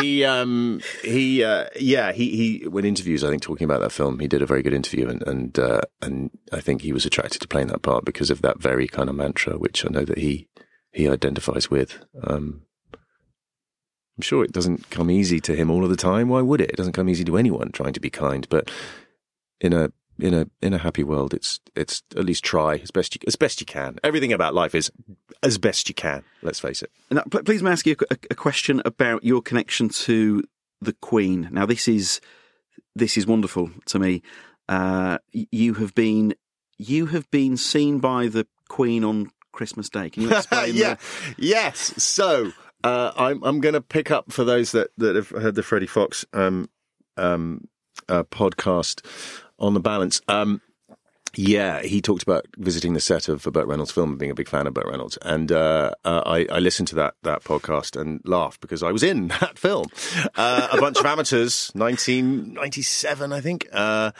he, 0.00 0.24
um, 0.24 0.80
he, 1.04 1.44
uh, 1.44 1.66
yeah, 1.78 2.12
he, 2.12 2.60
he. 2.60 2.66
When 2.66 2.86
interviews, 2.86 3.22
I 3.22 3.28
think 3.28 3.42
talking 3.42 3.66
about 3.66 3.82
that 3.82 3.92
film, 3.92 4.18
he 4.18 4.26
did 4.26 4.40
a 4.40 4.46
very 4.46 4.62
good 4.62 4.72
interview, 4.72 5.08
and 5.10 5.22
and 5.24 5.58
uh, 5.58 5.82
and 6.00 6.30
I 6.50 6.62
think 6.62 6.80
he 6.80 6.94
was 6.94 7.04
attracted 7.04 7.42
to 7.42 7.48
playing 7.48 7.66
that 7.66 7.82
part 7.82 8.06
because 8.06 8.30
of 8.30 8.40
that 8.40 8.58
very 8.58 8.88
kind 8.88 9.10
of 9.10 9.16
mantra, 9.16 9.58
which 9.58 9.84
I 9.84 9.90
know 9.90 10.06
that 10.06 10.16
he 10.16 10.48
he 10.92 11.06
identifies 11.06 11.70
with. 11.70 11.98
Um, 12.24 12.62
I'm 14.18 14.22
sure 14.22 14.44
it 14.44 14.52
doesn't 14.52 14.90
come 14.90 15.10
easy 15.10 15.40
to 15.40 15.54
him 15.54 15.70
all 15.70 15.84
of 15.84 15.90
the 15.90 15.96
time. 15.96 16.28
Why 16.28 16.40
would 16.40 16.60
it? 16.60 16.70
It 16.70 16.76
doesn't 16.76 16.94
come 16.94 17.08
easy 17.08 17.24
to 17.24 17.36
anyone 17.36 17.70
trying 17.72 17.92
to 17.92 18.00
be 18.00 18.10
kind. 18.10 18.46
But 18.48 18.70
in 19.60 19.72
a 19.72 19.90
in 20.18 20.32
a 20.32 20.46
in 20.62 20.72
a 20.72 20.78
happy 20.78 21.04
world, 21.04 21.34
it's 21.34 21.60
it's 21.74 22.02
at 22.16 22.24
least 22.24 22.42
try 22.44 22.76
as 22.76 22.90
best 22.90 23.14
you 23.14 23.20
as 23.26 23.36
best 23.36 23.60
you 23.60 23.66
can. 23.66 23.98
Everything 24.02 24.32
about 24.32 24.54
life 24.54 24.74
is 24.74 24.90
as 25.42 25.58
best 25.58 25.88
you 25.90 25.94
can. 25.94 26.22
Let's 26.42 26.60
face 26.60 26.80
it. 26.82 26.90
Now, 27.10 27.22
pl- 27.30 27.42
please 27.42 27.62
may 27.62 27.70
I 27.70 27.72
ask 27.74 27.86
you 27.86 27.96
a, 28.10 28.16
a 28.30 28.34
question 28.34 28.80
about 28.86 29.22
your 29.24 29.42
connection 29.42 29.90
to 29.90 30.42
the 30.80 30.94
Queen. 30.94 31.48
Now, 31.52 31.66
this 31.66 31.86
is 31.86 32.20
this 32.94 33.18
is 33.18 33.26
wonderful 33.26 33.70
to 33.86 33.98
me. 33.98 34.22
Uh, 34.68 35.18
you 35.32 35.74
have 35.74 35.94
been 35.94 36.34
you 36.78 37.06
have 37.06 37.30
been 37.30 37.58
seen 37.58 37.98
by 37.98 38.28
the 38.28 38.46
Queen 38.68 39.04
on 39.04 39.30
Christmas 39.52 39.90
Day. 39.90 40.08
Can 40.08 40.22
you 40.22 40.30
explain? 40.34 40.74
yeah. 40.74 40.94
the- 40.94 41.34
Yes. 41.36 42.02
So 42.02 42.52
uh, 42.86 43.12
I'm 43.16 43.42
I'm 43.42 43.60
going 43.60 43.74
to 43.74 43.80
pick 43.80 44.10
up 44.10 44.32
for 44.32 44.44
those 44.44 44.72
that 44.72 44.90
that 44.98 45.16
have 45.16 45.30
heard 45.30 45.56
the 45.56 45.62
Freddie 45.62 45.86
Fox 45.86 46.24
um, 46.32 46.68
um, 47.16 47.66
uh, 48.08 48.22
podcast 48.24 49.04
on 49.58 49.74
the 49.74 49.80
balance. 49.80 50.20
Um, 50.28 50.60
yeah, 51.34 51.82
he 51.82 52.00
talked 52.00 52.22
about 52.22 52.46
visiting 52.56 52.94
the 52.94 53.00
set 53.00 53.28
of 53.28 53.44
a 53.46 53.50
Burt 53.50 53.66
Reynolds 53.66 53.90
film 53.90 54.10
and 54.10 54.18
being 54.18 54.30
a 54.30 54.34
big 54.34 54.48
fan 54.48 54.66
of 54.66 54.72
Burt 54.72 54.86
Reynolds. 54.86 55.18
And 55.20 55.50
uh, 55.50 55.90
uh, 56.04 56.22
I, 56.24 56.46
I 56.50 56.60
listened 56.60 56.88
to 56.88 56.94
that 56.94 57.14
that 57.24 57.42
podcast 57.42 58.00
and 58.00 58.20
laughed 58.24 58.60
because 58.60 58.84
I 58.84 58.92
was 58.92 59.02
in 59.02 59.28
that 59.40 59.58
film. 59.58 59.86
Uh, 60.36 60.68
a 60.70 60.80
bunch 60.80 60.98
of 60.98 61.06
amateurs, 61.06 61.72
1997, 61.74 63.32
I 63.32 63.40
think. 63.40 63.66
Uh, 63.72 64.12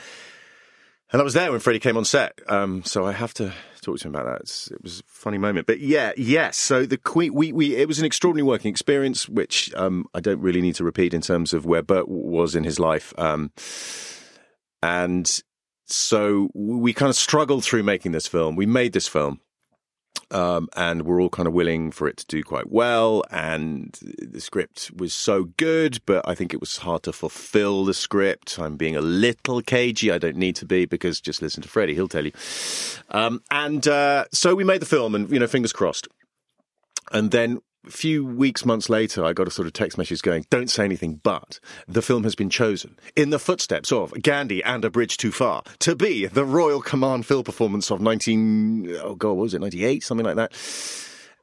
and 1.13 1.21
I 1.21 1.23
was 1.23 1.33
there 1.33 1.51
when 1.51 1.61
Freddie 1.61 1.79
came 1.79 1.95
on 1.95 2.03
set, 2.03 2.37
um, 2.47 2.83
so 2.83 3.05
I 3.05 3.13
have 3.13 3.33
to 3.35 3.53
talk 3.87 3.99
to 3.99 4.07
him 4.07 4.15
about 4.15 4.25
that. 4.25 4.41
It's, 4.41 4.71
it 4.71 4.81
was 4.83 4.99
a 4.99 5.03
funny 5.05 5.37
moment, 5.37 5.67
but 5.67 5.79
yeah, 5.79 6.11
yes. 6.17 6.57
So 6.57 6.85
the 6.85 6.97
Queen, 6.97 7.33
we, 7.33 7.51
we, 7.51 7.75
it 7.75 7.87
was 7.87 7.99
an 7.99 8.05
extraordinary 8.05 8.47
working 8.47 8.69
experience, 8.69 9.27
which 9.27 9.73
um, 9.75 10.05
I 10.13 10.19
don't 10.19 10.41
really 10.41 10.61
need 10.61 10.75
to 10.75 10.83
repeat 10.83 11.13
in 11.13 11.21
terms 11.21 11.53
of 11.53 11.65
where 11.65 11.81
Burt 11.81 12.07
was 12.07 12.55
in 12.55 12.63
his 12.63 12.79
life, 12.79 13.13
um, 13.17 13.51
and 14.83 15.41
so 15.85 16.49
we 16.53 16.93
kind 16.93 17.09
of 17.09 17.15
struggled 17.15 17.63
through 17.63 17.83
making 17.83 18.11
this 18.11 18.27
film. 18.27 18.55
We 18.55 18.65
made 18.65 18.93
this 18.93 19.07
film. 19.07 19.39
Um, 20.29 20.67
and 20.75 21.03
we're 21.03 21.21
all 21.21 21.29
kind 21.29 21.47
of 21.47 21.53
willing 21.53 21.91
for 21.91 22.07
it 22.07 22.17
to 22.17 22.25
do 22.25 22.43
quite 22.43 22.69
well. 22.69 23.23
And 23.31 23.97
the 24.01 24.41
script 24.41 24.91
was 24.95 25.13
so 25.13 25.45
good, 25.45 25.99
but 26.05 26.27
I 26.27 26.35
think 26.35 26.53
it 26.53 26.59
was 26.59 26.77
hard 26.77 27.03
to 27.03 27.13
fulfill 27.13 27.85
the 27.85 27.93
script. 27.93 28.59
I'm 28.59 28.75
being 28.75 28.95
a 28.95 29.01
little 29.01 29.61
cagey. 29.61 30.11
I 30.11 30.17
don't 30.17 30.35
need 30.35 30.55
to 30.57 30.65
be 30.65 30.85
because 30.85 31.21
just 31.21 31.41
listen 31.41 31.63
to 31.63 31.69
Freddie; 31.69 31.95
he'll 31.95 32.09
tell 32.09 32.25
you. 32.25 32.33
Um, 33.09 33.41
and 33.51 33.87
uh, 33.87 34.25
so 34.33 34.53
we 34.53 34.63
made 34.63 34.81
the 34.81 34.85
film, 34.85 35.15
and 35.15 35.31
you 35.31 35.39
know, 35.39 35.47
fingers 35.47 35.71
crossed. 35.71 36.07
And 37.11 37.31
then 37.31 37.61
a 37.85 37.91
few 37.91 38.25
weeks, 38.25 38.65
months 38.65 38.89
later, 38.89 39.23
I 39.23 39.33
got 39.33 39.47
a 39.47 39.51
sort 39.51 39.67
of 39.67 39.73
text 39.73 39.97
message 39.97 40.21
going, 40.21 40.45
"Don't 40.49 40.69
say 40.69 40.83
anything, 40.83 41.19
but 41.23 41.59
the 41.87 42.01
film 42.01 42.23
has 42.23 42.35
been 42.35 42.49
chosen 42.49 42.97
in 43.15 43.29
the 43.29 43.39
footsteps 43.39 43.91
of 43.91 44.13
Gandhi 44.21 44.63
and 44.63 44.83
A 44.83 44.89
Bridge 44.89 45.17
Too 45.17 45.31
Far 45.31 45.63
to 45.79 45.95
be 45.95 46.25
the 46.25 46.45
Royal 46.45 46.81
Command 46.81 47.25
film 47.25 47.43
performance 47.43 47.91
of 47.91 48.01
19 48.01 48.97
oh 49.01 49.15
god, 49.15 49.33
what 49.33 49.43
was 49.43 49.53
it 49.53 49.61
98, 49.61 50.03
something 50.03 50.25
like 50.25 50.35
that." 50.35 50.53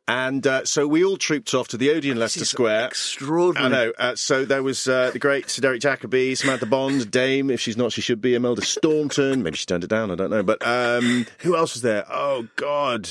And 0.06 0.46
uh, 0.46 0.66
so 0.66 0.86
we 0.86 1.02
all 1.02 1.16
trooped 1.16 1.54
off 1.54 1.68
to 1.68 1.78
the 1.78 1.90
Odeon 1.90 2.18
Leicester 2.18 2.44
Square. 2.44 2.88
Extraordinary. 2.88 3.66
I 3.66 3.68
know. 3.68 3.92
Uh, 3.98 4.16
so 4.16 4.44
there 4.44 4.62
was 4.62 4.86
uh, 4.86 5.10
the 5.12 5.18
great 5.18 5.48
Sir 5.48 5.62
Derek 5.62 5.80
Jacobi, 5.80 6.36
Samantha 6.36 6.66
Bond, 6.66 7.10
Dame, 7.10 7.50
if 7.50 7.60
she's 7.60 7.78
not, 7.78 7.92
she 7.92 8.02
should 8.02 8.20
be, 8.20 8.34
Imelda 8.34 8.60
Staunton. 8.60 9.42
Maybe 9.42 9.56
she 9.56 9.64
turned 9.64 9.82
it 9.82 9.88
down, 9.88 10.10
I 10.10 10.14
don't 10.14 10.28
know. 10.28 10.42
But 10.42 10.66
um, 10.66 11.26
who 11.38 11.56
else 11.56 11.72
was 11.72 11.80
there? 11.80 12.04
Oh, 12.10 12.48
God. 12.56 13.08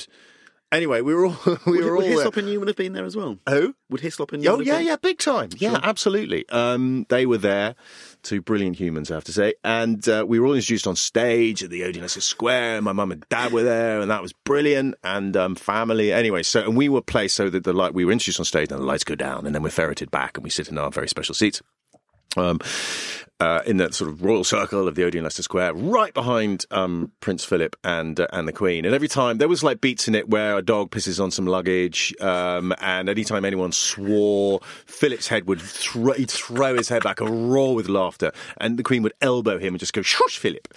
Anyway, 0.73 1.01
we 1.01 1.13
were 1.13 1.27
all 1.27 1.37
we 1.45 1.51
would, 1.51 1.85
were 1.85 1.91
would 1.91 1.91
all 1.91 2.01
there. 2.01 2.11
Hislop 2.11 2.37
and 2.37 2.47
Newman 2.47 2.67
have 2.67 2.75
been 2.75 2.93
there 2.93 3.05
as 3.05 3.15
well? 3.15 3.37
Who? 3.47 3.75
Would 3.91 4.01
Hislop 4.01 4.33
and 4.33 4.41
Newman? 4.41 4.61
Oh 4.61 4.63
yeah, 4.63 4.79
yeah, 4.79 4.95
big 4.95 5.19
time. 5.19 5.49
Yeah, 5.57 5.79
absolutely. 5.83 6.49
Um, 6.49 7.05
they 7.09 7.27
were 7.27 7.37
there, 7.37 7.75
two 8.23 8.41
brilliant 8.41 8.77
humans, 8.77 9.11
I 9.11 9.13
have 9.13 9.23
to 9.25 9.33
say, 9.33 9.53
and 9.63 10.07
uh, 10.09 10.25
we 10.27 10.39
were 10.39 10.47
all 10.47 10.55
introduced 10.55 10.87
on 10.87 10.95
stage 10.95 11.63
at 11.63 11.69
the 11.69 11.83
Odeon 11.83 12.01
Leicester 12.01 12.21
Square. 12.21 12.81
My 12.81 12.91
mum 12.91 13.11
and 13.11 13.23
dad 13.29 13.53
were 13.53 13.63
there, 13.63 14.01
and 14.01 14.09
that 14.09 14.23
was 14.23 14.33
brilliant. 14.33 14.95
And 15.03 15.37
um, 15.37 15.53
family, 15.53 16.11
anyway. 16.11 16.41
So, 16.41 16.61
and 16.61 16.75
we 16.75 16.89
were 16.89 17.01
placed 17.01 17.35
so 17.35 17.51
that 17.51 17.63
the 17.63 17.73
light 17.73 17.93
we 17.93 18.03
were 18.03 18.11
introduced 18.11 18.39
on 18.39 18.45
stage, 18.45 18.71
and 18.71 18.81
the 18.81 18.85
lights 18.85 19.03
go 19.03 19.15
down, 19.15 19.45
and 19.45 19.53
then 19.53 19.61
we're 19.61 19.69
ferreted 19.69 20.09
back, 20.09 20.37
and 20.37 20.43
we 20.43 20.49
sit 20.49 20.69
in 20.69 20.77
our 20.79 20.89
very 20.89 21.07
special 21.07 21.35
seats. 21.35 21.61
Um, 22.35 22.59
uh, 23.39 23.61
in 23.65 23.75
that 23.77 23.93
sort 23.93 24.09
of 24.09 24.23
royal 24.23 24.43
circle 24.45 24.87
of 24.87 24.95
the 24.95 25.03
Odeon 25.03 25.23
Leicester 25.25 25.43
Square, 25.43 25.73
right 25.73 26.13
behind 26.13 26.65
um, 26.71 27.11
Prince 27.19 27.43
Philip 27.43 27.75
and 27.83 28.17
uh, 28.19 28.27
and 28.31 28.47
the 28.47 28.53
Queen. 28.53 28.85
And 28.85 28.95
every 28.95 29.09
time 29.09 29.37
there 29.37 29.49
was 29.49 29.63
like 29.63 29.81
beats 29.81 30.07
in 30.07 30.15
it 30.15 30.29
where 30.29 30.57
a 30.57 30.61
dog 30.61 30.91
pisses 30.91 31.21
on 31.21 31.29
some 31.29 31.45
luggage, 31.45 32.13
um, 32.21 32.73
and 32.79 33.09
anytime 33.09 33.43
anyone 33.43 33.73
swore, 33.73 34.61
Philip's 34.85 35.27
head 35.27 35.47
would 35.47 35.59
throw, 35.59 36.13
he'd 36.13 36.31
throw 36.31 36.75
his 36.75 36.87
head 36.87 37.03
back, 37.03 37.19
a 37.19 37.25
roar 37.25 37.75
with 37.75 37.89
laughter, 37.89 38.31
and 38.57 38.79
the 38.79 38.83
Queen 38.83 39.03
would 39.03 39.13
elbow 39.19 39.57
him 39.57 39.73
and 39.73 39.79
just 39.79 39.93
go 39.93 40.01
shush, 40.01 40.37
Philip. 40.37 40.67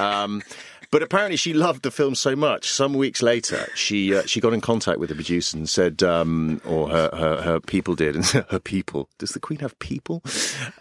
Um, 0.00 0.42
but 0.90 1.02
apparently, 1.02 1.36
she 1.36 1.52
loved 1.52 1.82
the 1.82 1.90
film 1.90 2.14
so 2.14 2.34
much. 2.34 2.70
Some 2.70 2.94
weeks 2.94 3.22
later, 3.22 3.66
she 3.74 4.14
uh, 4.14 4.22
she 4.26 4.40
got 4.40 4.52
in 4.52 4.60
contact 4.60 4.98
with 4.98 5.08
the 5.08 5.14
producer 5.14 5.56
and 5.56 5.68
said, 5.68 6.02
um, 6.02 6.60
or 6.64 6.88
her, 6.88 7.10
her 7.12 7.42
her 7.42 7.60
people 7.60 7.94
did, 7.94 8.16
and 8.16 8.24
her 8.50 8.58
people. 8.58 9.08
Does 9.18 9.30
the 9.30 9.40
Queen 9.40 9.58
have 9.60 9.78
people? 9.78 10.22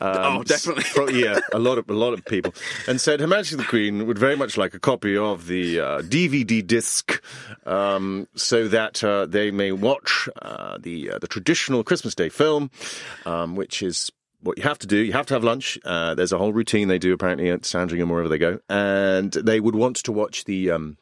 Um, 0.01 0.37
Oh, 0.37 0.43
definitely. 0.43 1.19
yeah, 1.23 1.39
a 1.53 1.59
lot 1.59 1.77
of 1.77 1.89
a 1.89 1.93
lot 1.93 2.13
of 2.13 2.23
people, 2.25 2.53
and 2.87 2.99
said 3.01 3.19
Her 3.19 3.27
Majesty 3.27 3.55
the 3.55 3.63
Queen 3.63 4.05
would 4.07 4.17
very 4.19 4.35
much 4.35 4.57
like 4.57 4.73
a 4.73 4.79
copy 4.79 5.17
of 5.17 5.47
the 5.47 5.79
uh, 5.79 6.01
DVD 6.01 6.65
disc, 6.65 7.21
um, 7.65 8.27
so 8.35 8.67
that 8.67 9.03
uh, 9.03 9.25
they 9.25 9.51
may 9.51 9.71
watch 9.71 10.29
uh, 10.41 10.77
the 10.79 11.11
uh, 11.11 11.19
the 11.19 11.27
traditional 11.27 11.83
Christmas 11.83 12.15
Day 12.15 12.29
film, 12.29 12.71
um, 13.25 13.55
which 13.55 13.81
is. 13.81 14.11
What 14.41 14.57
you 14.57 14.63
have 14.63 14.79
to 14.79 14.87
do, 14.87 14.97
you 14.97 15.13
have 15.13 15.25
to 15.27 15.33
have 15.33 15.43
lunch. 15.43 15.79
Uh, 15.83 16.13
there's 16.15 16.31
a 16.31 16.37
whole 16.37 16.53
routine 16.53 16.87
they 16.87 16.99
do 16.99 17.13
apparently 17.13 17.49
at 17.49 17.65
Sandringham, 17.65 18.09
wherever 18.09 18.29
they 18.29 18.37
go, 18.37 18.59
and 18.69 19.31
they 19.31 19.59
would 19.59 19.75
want 19.75 19.97
to 19.97 20.11
watch 20.11 20.45
the 20.45 20.71
um, 20.71 20.97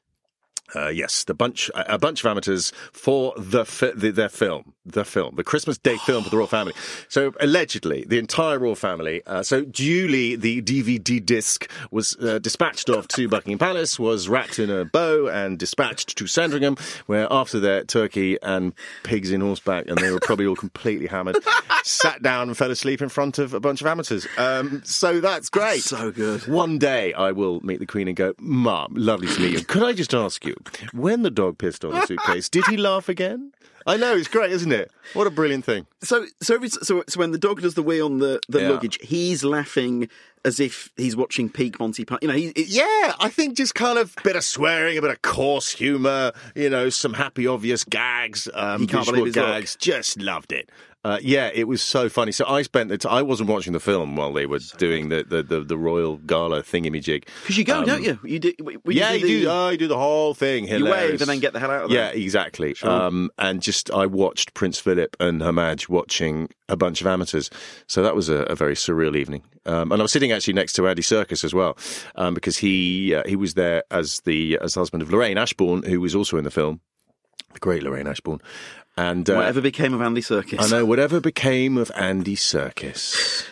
uh, 0.73 0.87
yes, 0.87 1.23
the 1.25 1.33
bunch, 1.33 1.69
a 1.75 1.97
bunch 1.97 2.21
of 2.23 2.25
amateurs 2.31 2.71
for 2.91 3.33
the, 3.37 3.65
fi- 3.65 3.91
the 3.91 4.11
their 4.11 4.29
film, 4.29 4.73
the 4.85 5.05
film, 5.05 5.35
the 5.35 5.43
Christmas 5.43 5.77
Day 5.77 5.97
film 5.97 6.23
for 6.23 6.29
the 6.29 6.37
royal 6.37 6.47
family. 6.47 6.73
So 7.07 7.33
allegedly, 7.39 8.05
the 8.07 8.17
entire 8.17 8.57
royal 8.57 8.75
family. 8.75 9.21
Uh, 9.25 9.43
so 9.43 9.63
duly, 9.63 10.35
the 10.35 10.61
DVD 10.61 11.23
disc 11.23 11.69
was 11.91 12.17
uh, 12.19 12.39
dispatched 12.39 12.89
off 12.89 13.07
to 13.09 13.27
Buckingham 13.27 13.59
Palace, 13.59 13.99
was 13.99 14.27
wrapped 14.27 14.57
in 14.57 14.69
a 14.71 14.85
bow 14.85 15.27
and 15.27 15.59
dispatched 15.59 16.17
to 16.17 16.27
Sandringham, 16.27 16.77
where 17.05 17.27
after 17.29 17.59
their 17.59 17.83
turkey 17.83 18.37
and 18.41 18.73
pigs 19.03 19.31
in 19.31 19.41
horseback, 19.41 19.87
and 19.87 19.97
they 19.97 20.11
were 20.11 20.19
probably 20.19 20.47
all 20.47 20.55
completely 20.55 21.07
hammered, 21.07 21.37
sat 21.83 22.23
down 22.23 22.47
and 22.47 22.57
fell 22.57 22.71
asleep 22.71 23.01
in 23.01 23.09
front 23.09 23.37
of 23.37 23.53
a 23.53 23.59
bunch 23.59 23.81
of 23.81 23.87
amateurs. 23.87 24.27
Um, 24.37 24.81
so 24.83 25.19
that's 25.21 25.49
great. 25.49 25.81
So 25.81 26.11
good. 26.11 26.47
One 26.47 26.79
day 26.79 27.13
I 27.13 27.31
will 27.31 27.61
meet 27.61 27.79
the 27.79 27.85
Queen 27.85 28.07
and 28.07 28.17
go, 28.17 28.33
Mum, 28.39 28.93
lovely 28.95 29.27
to 29.27 29.39
meet 29.39 29.51
you. 29.51 29.63
Could 29.63 29.83
I 29.83 29.93
just 29.93 30.13
ask 30.13 30.45
you, 30.45 30.54
when 30.93 31.21
the 31.23 31.31
dog 31.31 31.57
pissed 31.57 31.83
on 31.85 31.91
the 31.91 32.05
suitcase, 32.05 32.49
did 32.49 32.65
he 32.67 32.77
laugh 32.77 33.09
again? 33.09 33.51
I 33.87 33.97
know, 33.97 34.15
it's 34.15 34.27
great, 34.27 34.51
isn't 34.51 34.71
it? 34.71 34.89
What 35.13 35.27
a 35.27 35.29
brilliant 35.29 35.63
thing. 35.63 35.85
So, 36.01 36.25
so, 36.41 36.55
every, 36.55 36.69
so, 36.69 37.03
so 37.07 37.19
when 37.19 37.31
the 37.31 37.37
dog 37.37 37.61
does 37.61 37.75
the 37.75 37.83
wee 37.83 38.01
on 38.01 38.17
the, 38.17 38.39
the 38.49 38.61
Yeah. 38.61 38.69
luggage, 38.69 38.97
he's 39.01 39.43
laughing 39.43 40.09
as 40.43 40.59
if 40.59 40.91
he's 40.97 41.15
watching 41.15 41.49
peak 41.49 41.79
Monty 41.79 42.03
Python. 42.03 42.19
You 42.23 42.27
know, 42.29 42.33
he, 42.33 42.47
it, 42.47 42.67
Yeah, 42.67 43.13
I 43.19 43.29
think 43.29 43.55
just 43.55 43.75
kind 43.75 43.99
of 43.99 44.15
bit 44.23 44.35
of 44.35 44.43
swearing, 44.43 44.97
a 44.97 45.01
bit 45.01 45.11
of 45.11 45.21
coarse 45.21 45.69
humour, 45.71 46.31
you 46.55 46.69
know, 46.71 46.89
some 46.89 47.13
happy, 47.13 47.45
obvious 47.45 47.83
gags, 47.83 48.47
um, 48.55 48.81
He 48.81 48.87
can't 48.87 49.01
visual 49.01 49.19
believe 49.19 49.35
his 49.35 49.35
luck. 49.37 49.53
gags. 49.53 49.75
Just 49.75 50.19
loved 50.19 50.51
it. 50.51 50.71
Uh, 51.05 51.19
yeah, 51.21 51.51
it 51.53 51.67
was 51.67 51.83
so 51.83 52.09
funny. 52.09 52.31
So 52.31 52.45
I 52.47 52.63
spent 52.63 52.89
the 52.89 52.97
t- 52.97 53.07
I 53.07 53.21
wasn't 53.21 53.47
watching 53.49 53.73
the 53.73 53.79
film 53.79 54.15
while 54.15 54.33
they 54.33 54.47
were 54.47 54.57
doing 54.77 55.09
the, 55.09 55.23
the, 55.23 55.43
the, 55.43 55.59
the 55.61 55.77
royal 55.77 56.17
gala 56.17 56.63
thingamajig. 56.63 57.25
because 57.43 57.57
you 57.59 57.63
go, 57.63 57.79
Um, 57.81 57.85
don't 57.85 58.03
you? 58.03 58.17
You 58.23 58.39
do. 58.39 58.53
yeah, 58.87 59.11
you 59.11 59.19
you 59.19 59.21
do. 59.21 59.27
do. 59.27 59.39
the- 59.45 59.51
Oh, 59.51 59.69
you 59.69 59.77
do 59.77 59.87
the 59.87 59.97
whole 59.97 60.33
thing. 60.33 60.67
you 60.67 60.83
wave 60.83 61.21
and 61.21 61.29
then 61.29 61.39
get 61.39 61.53
the 61.53 61.59
hell 61.59 61.69
out 61.69 61.83
of 61.85 61.91
Yeah, 61.91 62.07
exactly. 62.09 62.73
Sure. 62.73 62.89
Um, 62.89 63.29
and 63.37 63.61
just 63.61 63.91
I 63.91 64.07
watched 64.07 64.55
Prince 64.55 64.79
Philip 64.79 65.15
and 65.19 65.43
Her 65.43 65.51
Madge 65.51 65.87
watching 65.89 66.49
a 66.69 66.75
bunch 66.75 67.01
of 67.01 67.07
amateurs. 67.07 67.51
So 67.85 68.01
that 68.01 68.15
was 68.15 68.27
a, 68.27 68.37
a 68.45 68.55
very 68.55 68.73
surreal 68.73 69.15
evening. 69.15 69.43
Um, 69.67 69.91
and 69.91 70.01
I 70.01 70.03
was 70.03 70.11
sitting 70.11 70.31
actually 70.31 70.53
next 70.55 70.73
to 70.73 70.87
Andy 70.87 71.03
Serkis 71.03 71.43
as 71.43 71.53
well, 71.53 71.77
um, 72.15 72.33
because 72.33 72.57
he 72.57 73.13
uh, 73.13 73.21
he 73.27 73.35
was 73.35 73.53
there 73.53 73.83
as 73.91 74.21
the 74.21 74.57
as 74.59 74.73
the 74.73 74.79
husband 74.79 75.03
of 75.03 75.11
Lorraine 75.11 75.37
Ashbourne, 75.37 75.83
who 75.83 76.01
was 76.01 76.15
also 76.15 76.37
in 76.37 76.43
the 76.45 76.51
film, 76.51 76.81
the 77.53 77.59
great 77.59 77.83
Lorraine 77.83 78.07
Ashbourne. 78.07 78.41
And 78.97 79.29
uh, 79.29 79.35
Whatever 79.35 79.61
became 79.61 79.93
of 79.93 80.01
Andy 80.01 80.21
Serkis? 80.21 80.59
I 80.59 80.67
know 80.69 80.85
whatever 80.85 81.19
became 81.19 81.77
of 81.77 81.91
Andy 81.95 82.35
Serkis. 82.35 83.45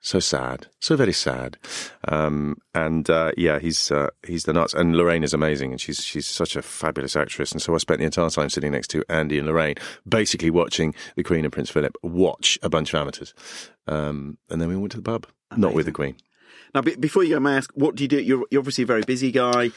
So 0.00 0.20
sad, 0.20 0.68
so 0.78 0.94
very 0.94 1.12
sad. 1.12 1.58
Um, 2.06 2.58
and 2.72 3.10
uh, 3.10 3.32
yeah, 3.36 3.58
he's 3.58 3.90
uh, 3.90 4.10
he's 4.24 4.44
the 4.44 4.52
nuts. 4.52 4.72
And 4.72 4.96
Lorraine 4.96 5.24
is 5.24 5.34
amazing, 5.34 5.72
and 5.72 5.80
she's 5.80 6.00
she's 6.04 6.28
such 6.28 6.54
a 6.54 6.62
fabulous 6.62 7.16
actress. 7.16 7.50
And 7.50 7.60
so 7.60 7.74
I 7.74 7.78
spent 7.78 7.98
the 7.98 8.04
entire 8.04 8.30
time 8.30 8.48
sitting 8.48 8.70
next 8.70 8.86
to 8.90 9.02
Andy 9.08 9.36
and 9.36 9.48
Lorraine, 9.48 9.74
basically 10.08 10.50
watching 10.50 10.94
the 11.16 11.24
Queen 11.24 11.44
and 11.44 11.52
Prince 11.52 11.70
Philip 11.70 11.96
watch 12.04 12.56
a 12.62 12.68
bunch 12.68 12.94
of 12.94 13.00
amateurs. 13.00 13.34
Um, 13.88 14.38
and 14.48 14.60
then 14.60 14.68
we 14.68 14.76
went 14.76 14.92
to 14.92 14.98
the 14.98 15.02
pub, 15.02 15.26
not 15.56 15.74
with 15.74 15.86
the 15.86 15.92
Queen. 15.92 16.14
Now, 16.72 16.82
be- 16.82 16.94
before 16.94 17.24
you 17.24 17.34
go, 17.34 17.40
may 17.40 17.54
I 17.54 17.56
ask, 17.56 17.70
what 17.74 17.96
do 17.96 18.04
you 18.04 18.08
do? 18.08 18.20
You're, 18.20 18.44
you're 18.50 18.60
obviously 18.60 18.84
a 18.84 18.86
very 18.86 19.02
busy 19.02 19.32
guy. 19.32 19.72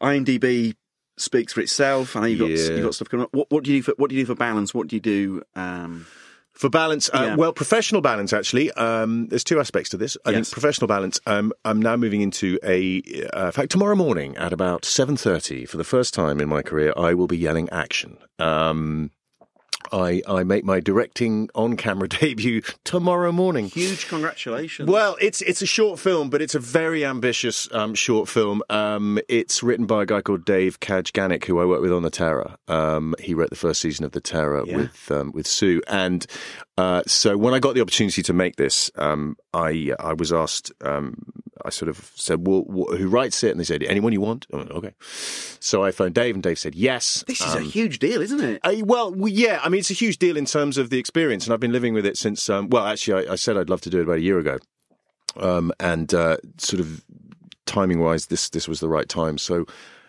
IMDb 0.00 0.74
speaks 1.22 1.52
for 1.52 1.60
itself. 1.60 2.16
I 2.16 2.20
know 2.20 2.26
you've 2.26 2.38
got 2.40 2.50
Yeah. 2.50 2.74
you've 2.76 2.84
got 2.84 2.94
stuff 2.94 3.08
going 3.08 3.22
on. 3.22 3.28
What, 3.32 3.50
what 3.50 3.64
do 3.64 3.72
you 3.72 3.78
do 3.78 3.82
for 3.84 3.94
what 3.96 4.10
do 4.10 4.16
you 4.16 4.22
do 4.22 4.26
for 4.26 4.34
balance? 4.34 4.74
What 4.74 4.88
do 4.88 4.96
you 4.96 5.00
do? 5.00 5.42
Um, 5.56 6.06
For 6.54 6.68
balance, 6.68 7.08
uh, 7.14 7.22
Yeah. 7.28 7.36
well, 7.36 7.52
professional 7.54 8.02
balance 8.02 8.30
actually. 8.34 8.70
Um, 8.72 9.26
there's 9.28 9.42
two 9.42 9.58
aspects 9.58 9.88
to 9.90 9.96
this. 9.96 10.18
I 10.26 10.30
Yes. 10.32 10.36
think 10.50 10.52
professional 10.52 10.86
balance. 10.86 11.18
Um, 11.26 11.52
I'm 11.64 11.80
now 11.80 11.96
moving 11.96 12.20
into 12.20 12.58
a. 12.62 13.00
Uh, 13.34 13.46
in 13.46 13.52
fact, 13.52 13.70
tomorrow 13.72 13.96
morning 13.96 14.36
at 14.36 14.52
about 14.52 14.84
seven 14.84 15.16
thirty, 15.16 15.64
for 15.64 15.78
the 15.78 15.84
first 15.84 16.12
time 16.12 16.40
in 16.42 16.48
my 16.50 16.60
career, 16.60 16.92
I 16.94 17.14
will 17.14 17.26
be 17.26 17.38
yelling 17.38 17.70
action. 17.70 18.18
Um, 18.38 19.10
I 19.90 20.22
I 20.28 20.44
make 20.44 20.64
my 20.64 20.80
directing 20.80 21.48
on 21.54 21.76
camera 21.76 22.08
debut 22.20 22.62
tomorrow 22.84 23.32
morning. 23.32 23.66
Huge 23.66 24.08
congratulations. 24.08 24.88
Well, 24.88 25.16
it's 25.20 25.40
it's 25.42 25.62
a 25.62 25.66
short 25.66 25.98
film, 25.98 26.30
but 26.30 26.40
it's 26.42 26.54
a 26.54 26.58
very 26.60 27.04
ambitious 27.04 27.68
um, 27.72 27.94
short 27.94 28.28
film. 28.28 28.62
Um, 28.70 29.18
it's 29.28 29.62
written 29.62 29.86
by 29.86 30.02
a 30.02 30.06
guy 30.06 30.20
called 30.20 30.44
Dave 30.44 30.80
Kajganich, 30.80 31.44
who 31.46 31.58
I 31.60 31.64
work 31.64 31.80
with 31.80 31.92
on 31.92 32.02
The 32.02 32.10
Terror. 32.10 32.56
Um, 32.68 33.14
he 33.18 33.34
wrote 33.34 33.50
the 33.50 33.56
first 33.56 33.80
season 33.80 34.04
of 34.04 34.12
The 34.12 34.20
Terror 34.20 34.64
Yeah. 34.66 34.76
with 34.76 35.10
um, 35.10 35.32
with 35.32 35.46
Sue, 35.46 35.82
and 35.88 36.26
uh, 36.78 37.02
so 37.06 37.36
when 37.36 37.54
I 37.54 37.58
got 37.58 37.74
the 37.74 37.80
opportunity 37.80 38.22
to 38.22 38.32
make 38.32 38.56
this, 38.56 38.90
um, 38.96 39.36
I 39.52 39.92
I 39.98 40.12
was 40.14 40.32
asked. 40.32 40.72
I 41.64 41.70
sort 41.70 41.88
of 41.88 42.10
said, 42.14 42.46
"Well, 42.46 42.64
wh- 42.68 42.96
who 42.96 43.08
writes 43.08 43.42
it?" 43.44 43.50
And 43.50 43.60
they 43.60 43.64
said, 43.64 43.82
"Anyone 43.84 44.12
you 44.12 44.20
want." 44.20 44.46
I 44.52 44.56
went, 44.56 44.70
okay. 44.70 44.92
So 45.60 45.84
I 45.84 45.90
phoned 45.90 46.14
Dave, 46.14 46.34
and 46.34 46.42
Dave 46.42 46.58
said, 46.58 46.74
"Yes." 46.74 47.24
this 47.26 47.40
is 47.40 47.54
a 47.54 47.58
Um, 47.58 47.64
huge 47.64 47.98
deal, 47.98 48.20
isn't 48.20 48.40
it? 48.40 48.60
well, 48.86 49.12
well, 49.12 49.28
yeah. 49.28 49.60
I 49.62 49.68
mean, 49.68 49.78
it's 49.80 49.90
a 49.90 49.94
huge 49.94 50.18
deal 50.18 50.36
in 50.36 50.46
terms 50.46 50.78
of 50.78 50.90
the 50.90 50.98
experience, 50.98 51.44
and 51.46 51.52
I've 51.54 51.60
been 51.60 51.72
living 51.72 51.94
with 51.94 52.04
it 52.06 52.16
since. 52.18 52.48
Um, 52.50 52.68
well, 52.68 52.86
actually, 52.86 53.26
I, 53.28 53.32
I 53.32 53.36
said 53.36 53.56
I'd 53.56 53.70
love 53.70 53.80
to 53.82 53.90
do 53.90 53.98
it 54.00 54.02
about 54.04 54.16
a 54.18 54.22
year 54.22 54.38
ago, 54.38 54.58
um, 55.36 55.72
and 55.80 56.12
uh, 56.12 56.36
sort 56.58 56.80
of 56.80 57.04
timing 57.66 58.00
wise, 58.00 58.26
this 58.26 58.48
this 58.50 58.66
was 58.68 58.80
the 58.80 58.88
right 58.88 59.08
time. 59.08 59.38
So, 59.38 59.66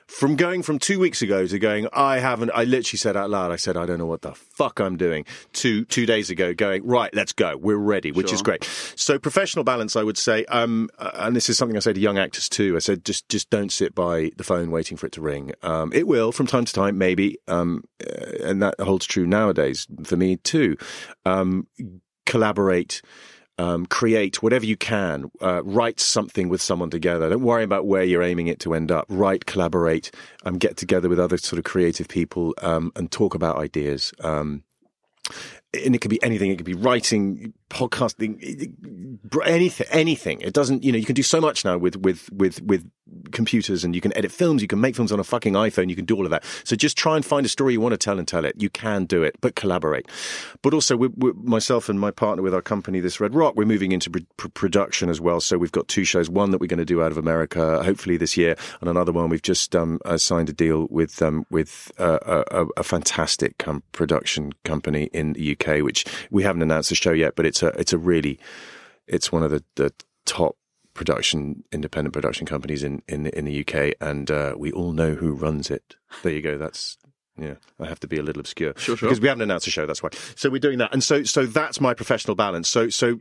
from 0.07 0.35
going 0.35 0.63
from 0.63 0.79
two 0.79 0.99
weeks 0.99 1.21
ago 1.21 1.45
to 1.45 1.59
going, 1.59 1.87
I 1.93 2.19
haven't. 2.19 2.51
I 2.53 2.63
literally 2.63 2.97
said 2.97 3.15
out 3.17 3.29
loud, 3.29 3.51
I 3.51 3.55
said, 3.55 3.77
I 3.77 3.85
don't 3.85 3.97
know 3.97 4.05
what 4.05 4.21
the 4.21 4.33
fuck 4.33 4.79
I'm 4.79 4.97
doing. 4.97 5.25
To 5.53 5.85
two 5.85 6.05
days 6.05 6.29
ago, 6.29 6.53
going 6.53 6.85
right, 6.85 7.13
let's 7.13 7.33
go. 7.33 7.57
We're 7.57 7.77
ready, 7.77 8.11
which 8.11 8.33
is 8.33 8.41
great. 8.41 8.63
So, 8.95 9.17
professional 9.19 9.63
balance, 9.63 9.95
I 9.95 10.03
would 10.03 10.17
say, 10.17 10.45
um, 10.45 10.89
uh, 10.97 11.11
and 11.15 11.35
this 11.35 11.49
is 11.49 11.57
something 11.57 11.77
I 11.77 11.79
say 11.79 11.93
to 11.93 11.99
young 11.99 12.17
actors 12.17 12.49
too. 12.49 12.75
I 12.75 12.79
said, 12.79 13.05
just 13.05 13.27
just 13.29 13.49
don't 13.49 13.71
sit 13.71 13.95
by 13.95 14.31
the 14.37 14.43
phone 14.43 14.71
waiting 14.71 14.97
for 14.97 15.05
it 15.07 15.13
to 15.13 15.21
ring. 15.21 15.53
Um, 15.61 15.91
it 15.93 16.07
will 16.07 16.31
from 16.31 16.47
time 16.47 16.65
to 16.65 16.73
time, 16.73 16.97
maybe, 16.97 17.37
um, 17.47 17.83
uh, 18.05 18.43
and 18.43 18.61
that 18.61 18.79
holds 18.79 19.05
true 19.05 19.25
nowadays 19.25 19.87
for 20.03 20.17
me 20.17 20.37
too. 20.37 20.77
Um, 21.25 21.67
collaborate 22.25 23.01
um, 23.57 23.85
create 23.85 24.41
whatever 24.41 24.65
you 24.65 24.75
can, 24.75 25.29
uh, 25.41 25.61
write 25.63 25.99
something 25.99 26.49
with 26.49 26.61
someone 26.61 26.89
together. 26.89 27.29
Don't 27.29 27.41
worry 27.41 27.63
about 27.63 27.85
where 27.85 28.03
you're 28.03 28.23
aiming 28.23 28.47
it 28.47 28.59
to 28.61 28.73
end 28.73 28.91
up. 28.91 29.05
Write, 29.09 29.45
collaborate, 29.45 30.11
um, 30.43 30.57
get 30.57 30.77
together 30.77 31.09
with 31.09 31.19
other 31.19 31.37
sort 31.37 31.59
of 31.59 31.63
creative 31.63 32.07
people 32.07 32.53
um, 32.61 32.91
and 32.95 33.11
talk 33.11 33.35
about 33.35 33.57
ideas. 33.57 34.13
Um, 34.21 34.63
and 35.85 35.95
it 35.95 35.99
could 36.01 36.11
be 36.11 36.21
anything. 36.23 36.51
It 36.51 36.57
could 36.57 36.65
be 36.65 36.73
writing, 36.73 37.53
podcasting, 37.73 38.37
anything. 39.45 39.87
Anything. 39.91 40.41
It 40.41 40.53
doesn't. 40.53 40.83
You 40.83 40.91
know, 40.91 40.97
you 40.97 41.05
can 41.05 41.15
do 41.15 41.23
so 41.23 41.41
much 41.41 41.65
now 41.65 41.77
with 41.77 41.97
with 41.97 42.31
with 42.31 42.61
with 42.61 42.89
computers, 43.31 43.83
and 43.83 43.95
you 43.95 44.01
can 44.01 44.15
edit 44.17 44.31
films. 44.31 44.61
You 44.61 44.67
can 44.67 44.79
make 44.79 44.95
films 44.95 45.11
on 45.11 45.19
a 45.19 45.23
fucking 45.23 45.53
iPhone. 45.53 45.89
You 45.89 45.95
can 45.95 46.05
do 46.05 46.15
all 46.15 46.25
of 46.25 46.31
that. 46.31 46.43
So 46.63 46.75
just 46.75 46.97
try 46.97 47.15
and 47.15 47.25
find 47.25 47.45
a 47.45 47.49
story 47.49 47.73
you 47.73 47.81
want 47.81 47.93
to 47.93 47.97
tell 47.97 48.19
and 48.19 48.27
tell 48.27 48.45
it. 48.45 48.55
You 48.61 48.69
can 48.69 49.05
do 49.05 49.23
it, 49.23 49.35
but 49.41 49.55
collaborate. 49.55 50.07
But 50.61 50.73
also, 50.73 50.95
we 50.95 51.07
we 51.09 51.33
myself 51.33 51.89
and 51.89 51.99
my 51.99 52.11
partner 52.11 52.43
with 52.43 52.53
our 52.53 52.61
company, 52.61 52.99
This 52.99 53.19
Red 53.19 53.35
Rock, 53.35 53.55
we're 53.55 53.65
moving 53.65 53.91
into 53.91 54.09
pr- 54.09 54.19
pr- 54.37 54.47
production 54.49 55.09
as 55.09 55.19
well. 55.19 55.41
So 55.41 55.57
we've 55.57 55.71
got 55.71 55.87
two 55.87 56.03
shows. 56.03 56.29
One 56.29 56.51
that 56.51 56.61
we're 56.61 56.67
going 56.67 56.77
to 56.77 56.85
do 56.85 57.01
out 57.01 57.11
of 57.11 57.17
America, 57.17 57.83
hopefully 57.83 58.17
this 58.17 58.37
year, 58.37 58.55
and 58.81 58.89
another 58.89 59.11
one 59.11 59.29
we've 59.29 59.41
just 59.41 59.75
um, 59.75 59.99
uh, 60.05 60.17
signed 60.17 60.49
a 60.49 60.53
deal 60.53 60.87
with 60.89 61.21
um, 61.21 61.45
with 61.49 61.91
uh, 61.97 62.43
a, 62.51 62.65
a, 62.77 62.83
fantastic 62.83 63.57
com- 63.57 63.83
production 63.91 64.51
company 64.63 65.09
in 65.13 65.33
the 65.33 65.57
UK, 65.57 65.83
which 65.83 66.05
we 66.29 66.43
haven't 66.43 66.61
announced 66.61 66.89
the 66.89 66.95
show 66.95 67.11
yet, 67.11 67.35
but 67.35 67.45
it's 67.45 67.62
a 67.63 67.67
it's 67.79 67.93
a 67.93 67.97
really 67.97 68.39
it's 69.07 69.31
one 69.31 69.43
of 69.43 69.51
the, 69.51 69.63
the 69.75 69.93
top 70.25 70.55
production 70.93 71.63
independent 71.71 72.13
production 72.13 72.45
companies 72.45 72.83
in 72.83 73.01
in, 73.07 73.27
in 73.27 73.45
the 73.45 73.61
UK, 73.61 73.95
and 73.99 74.29
uh, 74.29 74.55
we 74.57 74.71
all 74.71 74.91
know 74.91 75.15
who 75.15 75.33
runs 75.33 75.71
it. 75.71 75.95
There 76.21 76.31
you 76.31 76.41
go. 76.41 76.57
That's 76.57 76.97
yeah. 77.37 77.55
I 77.79 77.87
have 77.87 77.99
to 78.01 78.07
be 78.07 78.17
a 78.17 78.23
little 78.23 78.41
obscure 78.41 78.73
Sure, 78.77 78.95
sure. 78.95 79.09
because 79.09 79.19
we 79.19 79.27
haven't 79.27 79.41
announced 79.41 79.65
the 79.65 79.71
show. 79.71 79.85
That's 79.85 80.03
why. 80.03 80.09
So 80.35 80.49
we're 80.49 80.59
doing 80.59 80.77
that, 80.77 80.93
and 80.93 81.03
so 81.03 81.23
so 81.23 81.45
that's 81.45 81.81
my 81.81 81.93
professional 81.93 82.35
balance. 82.35 82.69
So 82.69 82.89
so 82.89 83.19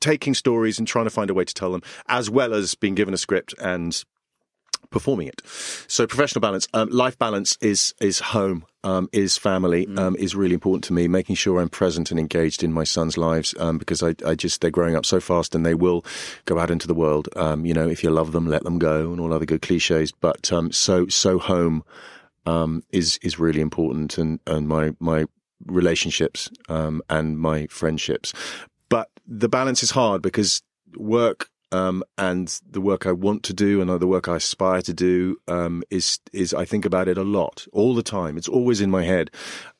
taking 0.00 0.34
stories 0.34 0.78
and 0.78 0.88
trying 0.88 1.04
to 1.04 1.10
find 1.10 1.28
a 1.28 1.34
way 1.34 1.44
to 1.44 1.54
tell 1.54 1.72
them, 1.72 1.82
as 2.08 2.30
well 2.30 2.54
as 2.54 2.74
being 2.74 2.94
given 2.94 3.12
a 3.12 3.18
script 3.18 3.54
and 3.60 4.02
performing 4.90 5.28
it. 5.28 5.42
So 5.86 6.06
professional 6.06 6.40
balance, 6.40 6.68
um, 6.74 6.90
life 6.90 7.18
balance 7.18 7.56
is 7.60 7.94
is 8.00 8.18
home, 8.18 8.64
um, 8.84 9.08
is 9.12 9.36
family, 9.38 9.86
um, 9.96 10.16
is 10.16 10.34
really 10.34 10.54
important 10.54 10.84
to 10.84 10.92
me. 10.92 11.08
Making 11.08 11.36
sure 11.36 11.60
I'm 11.60 11.68
present 11.68 12.10
and 12.10 12.20
engaged 12.20 12.62
in 12.62 12.72
my 12.72 12.84
sons' 12.84 13.16
lives 13.16 13.54
um, 13.58 13.78
because 13.78 14.02
I, 14.02 14.14
I 14.26 14.34
just 14.34 14.60
they're 14.60 14.70
growing 14.70 14.96
up 14.96 15.06
so 15.06 15.20
fast 15.20 15.54
and 15.54 15.64
they 15.64 15.74
will 15.74 16.04
go 16.44 16.58
out 16.58 16.70
into 16.70 16.86
the 16.86 16.94
world. 16.94 17.28
Um, 17.36 17.64
you 17.64 17.74
know, 17.74 17.88
if 17.88 18.02
you 18.02 18.10
love 18.10 18.32
them, 18.32 18.46
let 18.48 18.64
them 18.64 18.78
go, 18.78 19.10
and 19.12 19.20
all 19.20 19.32
other 19.32 19.46
good 19.46 19.62
cliches. 19.62 20.12
But 20.12 20.52
um, 20.52 20.72
so 20.72 21.06
so 21.08 21.38
home 21.38 21.84
um, 22.46 22.82
is 22.90 23.18
is 23.22 23.38
really 23.38 23.60
important, 23.60 24.18
and 24.18 24.40
and 24.46 24.68
my 24.68 24.92
my 24.98 25.26
relationships 25.66 26.50
um, 26.68 27.02
and 27.08 27.38
my 27.38 27.66
friendships. 27.66 28.32
But 28.88 29.08
the 29.26 29.48
balance 29.48 29.82
is 29.82 29.90
hard 29.90 30.22
because 30.22 30.62
work 30.96 31.48
um, 31.72 32.02
and 32.18 32.60
the 32.68 32.80
work 32.80 33.06
I 33.06 33.12
want 33.12 33.42
to 33.44 33.54
do 33.54 33.80
and 33.80 34.00
the 34.00 34.06
work 34.06 34.28
I 34.28 34.36
aspire 34.36 34.82
to 34.82 34.92
do 34.92 35.36
um, 35.48 35.82
is 35.90 36.18
is 36.32 36.52
I 36.52 36.64
think 36.64 36.84
about 36.84 37.08
it 37.08 37.18
a 37.18 37.22
lot 37.22 37.66
all 37.72 37.94
the 37.94 38.02
time. 38.02 38.36
It's 38.36 38.48
always 38.48 38.80
in 38.80 38.90
my 38.90 39.04
head. 39.04 39.30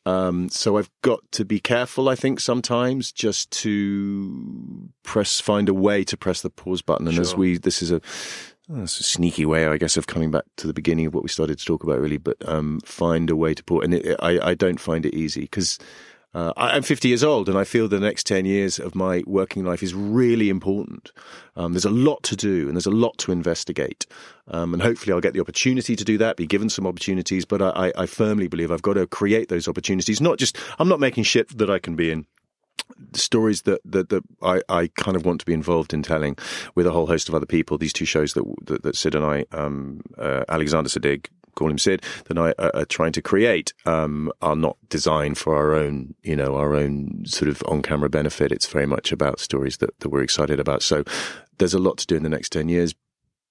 Um, 0.07 0.49
so 0.49 0.79
I've 0.79 0.91
got 1.03 1.21
to 1.33 1.45
be 1.45 1.61
careful. 1.61 2.09
I 2.09 2.15
think 2.15 2.41
sometimes 2.41 3.13
just 3.13 3.51
to 3.63 4.89
press, 5.03 5.41
find 5.41 5.69
a 5.69 5.75
way 5.75 6.05
to 6.05 6.17
press 6.17 6.41
the 6.41 6.51
pause 6.51 6.83
button. 6.83 7.07
And 7.07 7.19
as 7.19 7.37
we, 7.37 7.59
this 7.59 7.83
is 7.83 7.93
a, 7.93 8.01
oh, 8.71 8.83
it's 8.83 8.99
a 8.99 9.05
sneaky 9.05 9.45
way, 9.45 9.67
I 9.67 9.77
guess, 9.77 9.99
of 9.99 10.07
coming 10.07 10.31
back 10.31 10.45
to 10.57 10.67
the 10.67 10.73
beginning 10.73 11.07
of 11.07 11.15
what 11.15 11.23
we 11.23 11.29
started 11.29 11.59
to 11.59 11.65
talk 11.65 11.85
about, 11.85 12.01
really. 12.01 12.17
But 12.17 12.37
um, 12.49 12.81
find 12.85 13.29
a 13.29 13.37
way 13.37 13.53
to 13.53 13.63
pause. 13.63 13.85
And 13.85 13.95
it, 13.95 14.17
I, 14.21 14.51
I 14.51 14.55
don't 14.55 14.81
find 14.81 15.05
it 15.05 15.15
easy 15.15 15.43
because 15.43 15.79
uh, 16.33 16.53
I'm 16.57 16.83
50 16.83 17.09
years 17.09 17.25
old, 17.25 17.49
and 17.49 17.59
I 17.59 17.65
feel 17.65 17.89
the 17.89 17.99
next 17.99 18.25
10 18.27 18.45
years 18.45 18.79
of 18.79 18.95
my 18.95 19.25
working 19.27 19.65
life 19.65 19.83
is 19.83 19.95
really 19.95 20.49
important. 20.49 21.11
Um, 21.57 21.73
there's 21.73 21.85
a 21.85 21.91
lot 21.91 22.23
to 22.25 22.37
do, 22.37 22.69
and 22.69 22.77
there's 22.77 22.87
a 22.87 22.93
lot 22.93 23.19
to 23.19 23.33
investigate. 23.33 24.07
Um, 24.47 24.73
and 24.73 24.83
hopefully, 24.83 25.13
I'll 25.13 25.21
get 25.21 25.35
the 25.35 25.41
opportunity 25.41 25.97
to 25.97 26.05
do 26.05 26.19
that, 26.19 26.37
be 26.37 26.47
given 26.47 26.71
some 26.71 26.87
opportunities. 26.87 27.45
But 27.45 27.63
I, 27.63 27.93
I, 27.97 28.07
firmly 28.07 28.47
believe 28.47 28.71
I've 28.71 28.83
got 28.83 28.95
to 28.95 29.07
create 29.09 29.49
those 29.49 29.67
opportunities. 29.67 30.21
Not 30.21 30.39
just, 30.39 30.57
I'm 30.79 30.89
not 30.89 31.01
making 31.01 31.25
shit 31.25 31.57
that 31.59 31.71
I 31.71 31.81
can 31.81 31.97
be 31.97 32.11
in 32.13 32.27
stories 33.13 33.63
that, 33.63 33.81
that, 33.85 34.09
that 34.11 34.23
I, 34.43 34.63
I 34.69 34.91
kind 34.97 35.17
of 35.17 35.25
want 35.25 35.41
to 35.41 35.47
be 35.47 35.53
involved 35.53 35.93
in 35.93 36.03
telling 36.03 36.37
with 36.75 36.87
a 36.87 36.93
whole 36.93 37.07
host 37.07 37.29
of 37.29 37.35
other 37.35 37.47
people. 37.47 37.79
These 37.79 37.93
two 37.93 38.05
shows 38.05 38.35
that 38.35 38.45
that, 38.67 38.83
that 38.83 38.97
Sid 38.97 39.15
and 39.15 39.25
I, 39.25 39.47
um, 39.53 40.01
uh, 40.19 40.45
Alexander 40.49 40.89
Siddig, 40.89 41.27
call 41.61 41.71
him 41.71 41.79
Sid, 41.79 42.03
that 42.25 42.39
I 42.39 42.53
uh, 42.59 42.71
are 42.75 42.85
trying 42.87 43.13
to 43.13 43.23
create 43.23 43.73
um, 43.85 44.33
are 44.41 44.57
not 44.57 44.77
designed 44.89 45.37
for 45.39 45.55
our 45.55 45.75
own, 45.75 46.15
you 46.23 46.35
know, 46.35 46.57
our 46.57 46.75
own 46.75 47.25
sort 47.27 47.51
of 47.51 47.63
on-camera 47.67 48.09
benefit. 48.09 48.51
It's 48.51 48.67
very 48.67 48.87
much 48.87 49.13
about 49.13 49.41
stories 49.41 49.77
that, 49.77 49.99
that 50.01 50.09
we're 50.09 50.23
excited 50.23 50.59
about. 50.59 50.83
So 50.83 51.05
there's 51.59 51.75
a 51.75 51.79
lot 51.79 51.99
to 51.99 52.07
do 52.07 52.17
in 52.17 52.23
the 52.23 52.29
next 52.29 52.51
ten 52.51 52.69
years. 52.69 52.95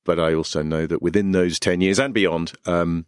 But 0.06 0.20
I 0.20 0.34
also 0.34 0.64
know 0.64 0.88
that 0.88 1.02
within 1.02 1.34
those 1.34 1.60
ten 1.60 1.82
years 1.82 2.00
and 2.00 2.14
beyond, 2.14 2.54
um, 2.66 3.06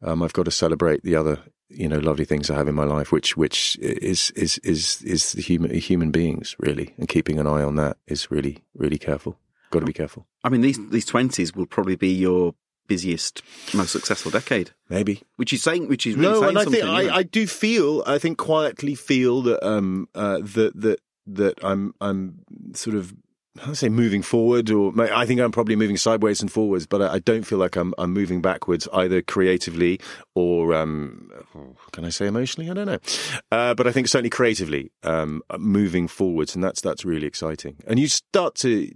um, 0.00 0.22
I've 0.22 0.32
got 0.32 0.46
to 0.46 0.50
celebrate 0.50 1.02
the 1.02 1.16
other 1.16 1.38
you 1.68 1.88
know 1.88 1.98
lovely 1.98 2.24
things 2.24 2.50
I 2.50 2.56
have 2.56 2.68
in 2.68 2.74
my 2.74 2.84
life, 2.84 3.12
which 3.12 3.36
which 3.36 3.76
is 3.80 4.30
is 4.30 4.58
is 4.58 5.02
is 5.02 5.32
the 5.32 5.42
human 5.42 5.74
human 5.74 6.10
beings 6.10 6.56
really, 6.58 6.94
and 6.96 7.08
keeping 7.08 7.38
an 7.38 7.46
eye 7.46 7.62
on 7.62 7.76
that 7.76 7.98
is 8.06 8.30
really 8.30 8.64
really 8.74 8.98
careful. 8.98 9.36
Got 9.70 9.80
to 9.80 9.86
be 9.86 9.92
careful. 9.92 10.26
I 10.44 10.48
mean, 10.48 10.60
these 10.60 10.78
these 10.90 11.06
twenties 11.06 11.54
will 11.54 11.66
probably 11.66 11.96
be 11.96 12.12
your 12.12 12.54
busiest, 12.92 13.42
most 13.72 13.92
successful 13.92 14.30
decade. 14.30 14.70
Maybe 14.88 15.22
Which 15.36 15.52
is 15.52 15.62
saying, 15.62 15.88
which 15.88 16.06
is 16.06 16.14
really 16.16 16.40
no, 16.40 16.48
and 16.48 16.58
I 16.58 16.64
think. 16.64 16.84
I, 16.84 17.02
I 17.20 17.22
do 17.22 17.46
feel 17.46 18.02
I 18.06 18.18
think 18.18 18.36
quietly 18.38 18.94
feel 18.94 19.42
that 19.42 19.66
um 19.66 20.08
uh, 20.14 20.38
that 20.56 20.72
that 20.84 20.98
that 21.26 21.54
I'm 21.62 21.94
I'm 22.00 22.20
sort 22.74 22.96
of 22.96 23.14
how 23.58 23.66
do 23.66 23.70
I 23.72 23.74
say 23.74 23.88
moving 23.90 24.22
forward, 24.22 24.70
or 24.70 24.92
I 24.98 25.26
think 25.26 25.40
I'm 25.40 25.52
probably 25.52 25.76
moving 25.76 25.98
sideways 25.98 26.40
and 26.40 26.50
forwards, 26.50 26.86
but 26.86 27.02
I, 27.02 27.14
I 27.14 27.18
don't 27.18 27.44
feel 27.44 27.58
like 27.58 27.76
I'm 27.76 27.92
I'm 27.98 28.12
moving 28.12 28.40
backwards 28.40 28.88
either 28.92 29.20
creatively 29.20 30.00
or 30.34 30.74
um, 30.74 31.30
can 31.92 32.04
I 32.04 32.10
say 32.10 32.26
emotionally? 32.26 32.70
I 32.70 32.74
don't 32.74 32.86
know, 32.86 32.98
uh, 33.50 33.74
but 33.74 33.86
I 33.86 33.92
think 33.92 34.08
certainly 34.08 34.30
creatively 34.30 34.90
um, 35.02 35.42
moving 35.58 36.08
forwards, 36.08 36.54
and 36.54 36.64
that's 36.64 36.80
that's 36.80 37.04
really 37.04 37.26
exciting. 37.26 37.76
And 37.86 37.98
you 37.98 38.08
start 38.08 38.54
to 38.56 38.90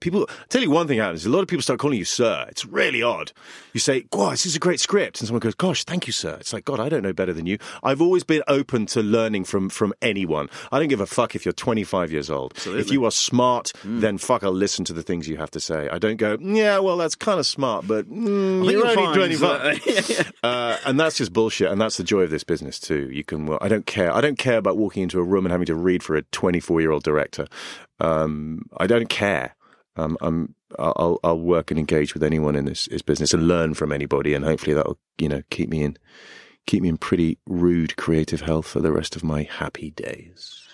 people 0.00 0.28
tell 0.48 0.62
you 0.62 0.70
one 0.70 0.86
thing 0.86 0.98
happens. 0.98 1.26
A 1.26 1.30
lot 1.30 1.40
of 1.40 1.48
people 1.48 1.62
start 1.62 1.78
calling 1.78 1.98
you 1.98 2.04
sir. 2.04 2.46
It's 2.48 2.64
really 2.64 3.02
odd. 3.02 3.32
You 3.72 3.80
say, 3.80 4.04
"Wow, 4.12 4.30
this 4.30 4.46
is 4.46 4.56
a 4.56 4.58
great 4.58 4.80
script," 4.80 5.20
and 5.20 5.28
someone 5.28 5.40
goes, 5.40 5.54
"Gosh, 5.54 5.84
thank 5.84 6.06
you, 6.06 6.12
sir." 6.12 6.36
It's 6.40 6.52
like, 6.52 6.64
God, 6.64 6.80
I 6.80 6.88
don't 6.88 7.02
know 7.02 7.12
better 7.12 7.32
than 7.32 7.46
you. 7.46 7.58
I've 7.82 8.00
always 8.00 8.24
been 8.24 8.42
open 8.48 8.86
to 8.86 9.02
learning 9.02 9.44
from 9.44 9.68
from 9.68 9.92
anyone. 10.02 10.48
I 10.72 10.78
don't 10.78 10.88
give 10.88 11.00
a 11.00 11.06
fuck 11.06 11.34
if 11.34 11.44
you're 11.44 11.52
25 11.52 12.12
years 12.12 12.30
old. 12.30 12.54
If 12.66 12.90
you 12.90 13.04
are 13.04 13.10
smart, 13.10 13.72
then 13.84 14.18
fuck, 14.18 14.42
I'll 14.42 14.52
listen 14.52 14.84
to 14.86 14.92
the 14.92 15.02
things 15.02 15.28
you 15.28 15.36
have 15.36 15.50
to 15.52 15.60
say. 15.60 15.88
I 15.90 15.98
don't 15.98 16.16
go, 16.16 16.36
"Yeah, 16.40 16.78
well, 16.78 16.96
that's 16.96 17.14
kind 17.14 17.38
of 17.38 17.46
smart, 17.46 17.86
but 17.86 18.10
mm, 18.10 18.70
you're 18.70 18.86
only 18.86 18.94
find 18.94 19.14
25." 19.14 20.32
uh, 20.42 20.76
and 20.84 20.98
that's 20.98 21.16
just 21.16 21.32
bullshit. 21.32 21.70
And 21.70 21.80
that's 21.80 21.96
the 21.96 22.04
joy 22.04 22.22
of 22.22 22.30
this 22.30 22.44
business 22.44 22.78
too. 22.78 23.08
You 23.12 23.24
can. 23.24 23.46
Well, 23.46 23.58
I 23.60 23.68
don't 23.68 23.86
care. 23.86 24.12
I 24.14 24.20
don't 24.20 24.38
care 24.38 24.58
about 24.58 24.76
walking 24.76 25.02
into 25.02 25.18
a 25.18 25.22
room 25.22 25.44
and 25.44 25.52
having 25.52 25.66
to 25.66 25.74
read 25.74 26.02
for 26.02 26.16
a 26.16 26.22
24 26.22 26.80
year 26.80 26.90
old 26.90 27.02
director. 27.02 27.46
Um, 28.00 28.62
I 28.76 28.86
don't 28.86 29.08
care. 29.08 29.54
Um, 29.98 30.16
I'm, 30.20 30.54
I'll, 30.78 31.18
I'll 31.24 31.40
work 31.40 31.70
and 31.70 31.78
engage 31.78 32.14
with 32.14 32.22
anyone 32.22 32.56
in 32.56 32.64
this, 32.64 32.86
this 32.86 33.02
business 33.02 33.34
and 33.34 33.48
learn 33.48 33.74
from 33.74 33.92
anybody, 33.92 34.34
and 34.34 34.44
hopefully 34.44 34.74
that'll 34.74 34.98
you 35.18 35.28
know 35.28 35.42
keep 35.50 35.68
me 35.68 35.82
in 35.82 35.96
keep 36.66 36.82
me 36.82 36.88
in 36.88 36.98
pretty 36.98 37.38
rude 37.46 37.96
creative 37.96 38.42
health 38.42 38.66
for 38.66 38.80
the 38.80 38.92
rest 38.92 39.16
of 39.16 39.24
my 39.24 39.42
happy 39.42 39.90
days. 39.90 40.67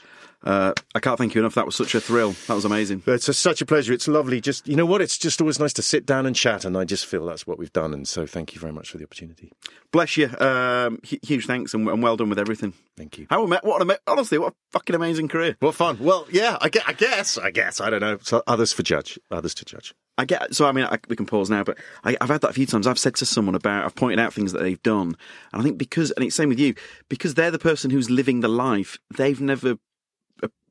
Uh, 0.45 0.74
I 0.95 1.01
can't 1.01 1.16
thank 1.16 1.34
you 1.34 1.40
enough. 1.40 1.55
That 1.55 1.64
was 1.64 1.74
such 1.74 1.95
a 1.95 2.01
thrill. 2.01 2.32
That 2.49 2.55
was 2.55 2.66
amazing. 2.66 3.03
It's 3.07 3.28
a, 3.28 3.34
such 3.34 3.62
a 3.62 3.66
pleasure. 3.66 3.95
It's 3.95 4.07
lovely. 4.07 4.42
Just 4.42 4.68
you 4.68 4.76
know 4.76 4.84
what? 4.84 5.01
It's 5.01 5.16
just 5.16 5.40
always 5.40 5.59
nice 5.59 5.72
to 5.72 5.82
sit 5.82 6.05
down 6.05 6.26
and 6.26 6.36
chat, 6.36 6.64
and 6.66 6.76
I 6.76 6.84
just 6.84 7.07
feel 7.07 7.24
that's 7.24 7.47
what 7.47 7.59
we've 7.59 7.72
done. 7.72 7.95
And 7.95 8.07
so, 8.07 8.26
thank 8.26 8.55
you 8.55 8.61
very 8.61 8.72
much 8.72 8.90
for 8.90 8.99
the 8.99 9.05
opportunity. 9.05 9.53
Bless 9.90 10.16
you. 10.18 10.28
Um, 10.38 11.01
huge 11.03 11.47
thanks 11.47 11.72
and, 11.72 11.88
and 11.88 12.03
well 12.03 12.16
done 12.16 12.28
with 12.28 12.38
everything. 12.38 12.74
Thank 12.97 13.16
you. 13.18 13.26
How 13.30 13.45
what 13.47 13.82
an 13.82 13.97
honestly, 14.07 14.38
what 14.38 14.53
a 14.53 14.57
fucking 14.72 14.95
amazing 14.95 15.28
career. 15.28 15.57
What 15.61 15.74
fun! 15.74 15.97
Well, 15.99 16.26
yeah, 16.30 16.59
I, 16.61 16.68
gue- 16.68 16.82
I 16.86 16.92
guess, 16.92 17.38
I 17.38 17.51
guess, 17.51 17.80
I 17.80 17.88
don't 17.90 18.01
know. 18.01 18.18
So 18.22 18.42
others 18.47 18.72
for 18.72 18.82
judge, 18.82 19.18
others 19.30 19.55
to 19.55 19.64
judge. 19.64 19.95
I 20.18 20.26
get 20.26 20.55
so. 20.55 20.66
I 20.66 20.72
mean, 20.72 20.84
I, 20.84 20.99
we 21.09 21.16
can 21.16 21.26
pause 21.26 21.49
now, 21.49 21.64
but 21.64 21.78
I, 22.05 22.16
I've 22.20 22.28
had 22.28 22.42
that 22.42 22.51
a 22.51 22.55
few 22.55 22.66
times. 22.66 22.86
I've 22.86 22.99
said 22.99 23.14
to 23.16 23.26
someone 23.26 23.55
about, 23.55 23.84
I've 23.84 23.95
pointed 23.97 24.20
out 24.20 24.34
things 24.34 24.53
that 24.53 24.61
they've 24.62 24.82
done, 24.82 25.16
and 25.53 25.61
I 25.61 25.62
think 25.62 25.78
because, 25.78 26.11
and 26.12 26.24
it's 26.24 26.36
same 26.36 26.51
with 26.51 26.61
you, 26.61 26.74
because 27.09 27.34
they're 27.34 27.51
the 27.51 27.59
person 27.59 27.90
who's 27.90 28.11
living 28.11 28.40
the 28.40 28.49
life. 28.49 28.99
They've 29.16 29.40
never 29.40 29.78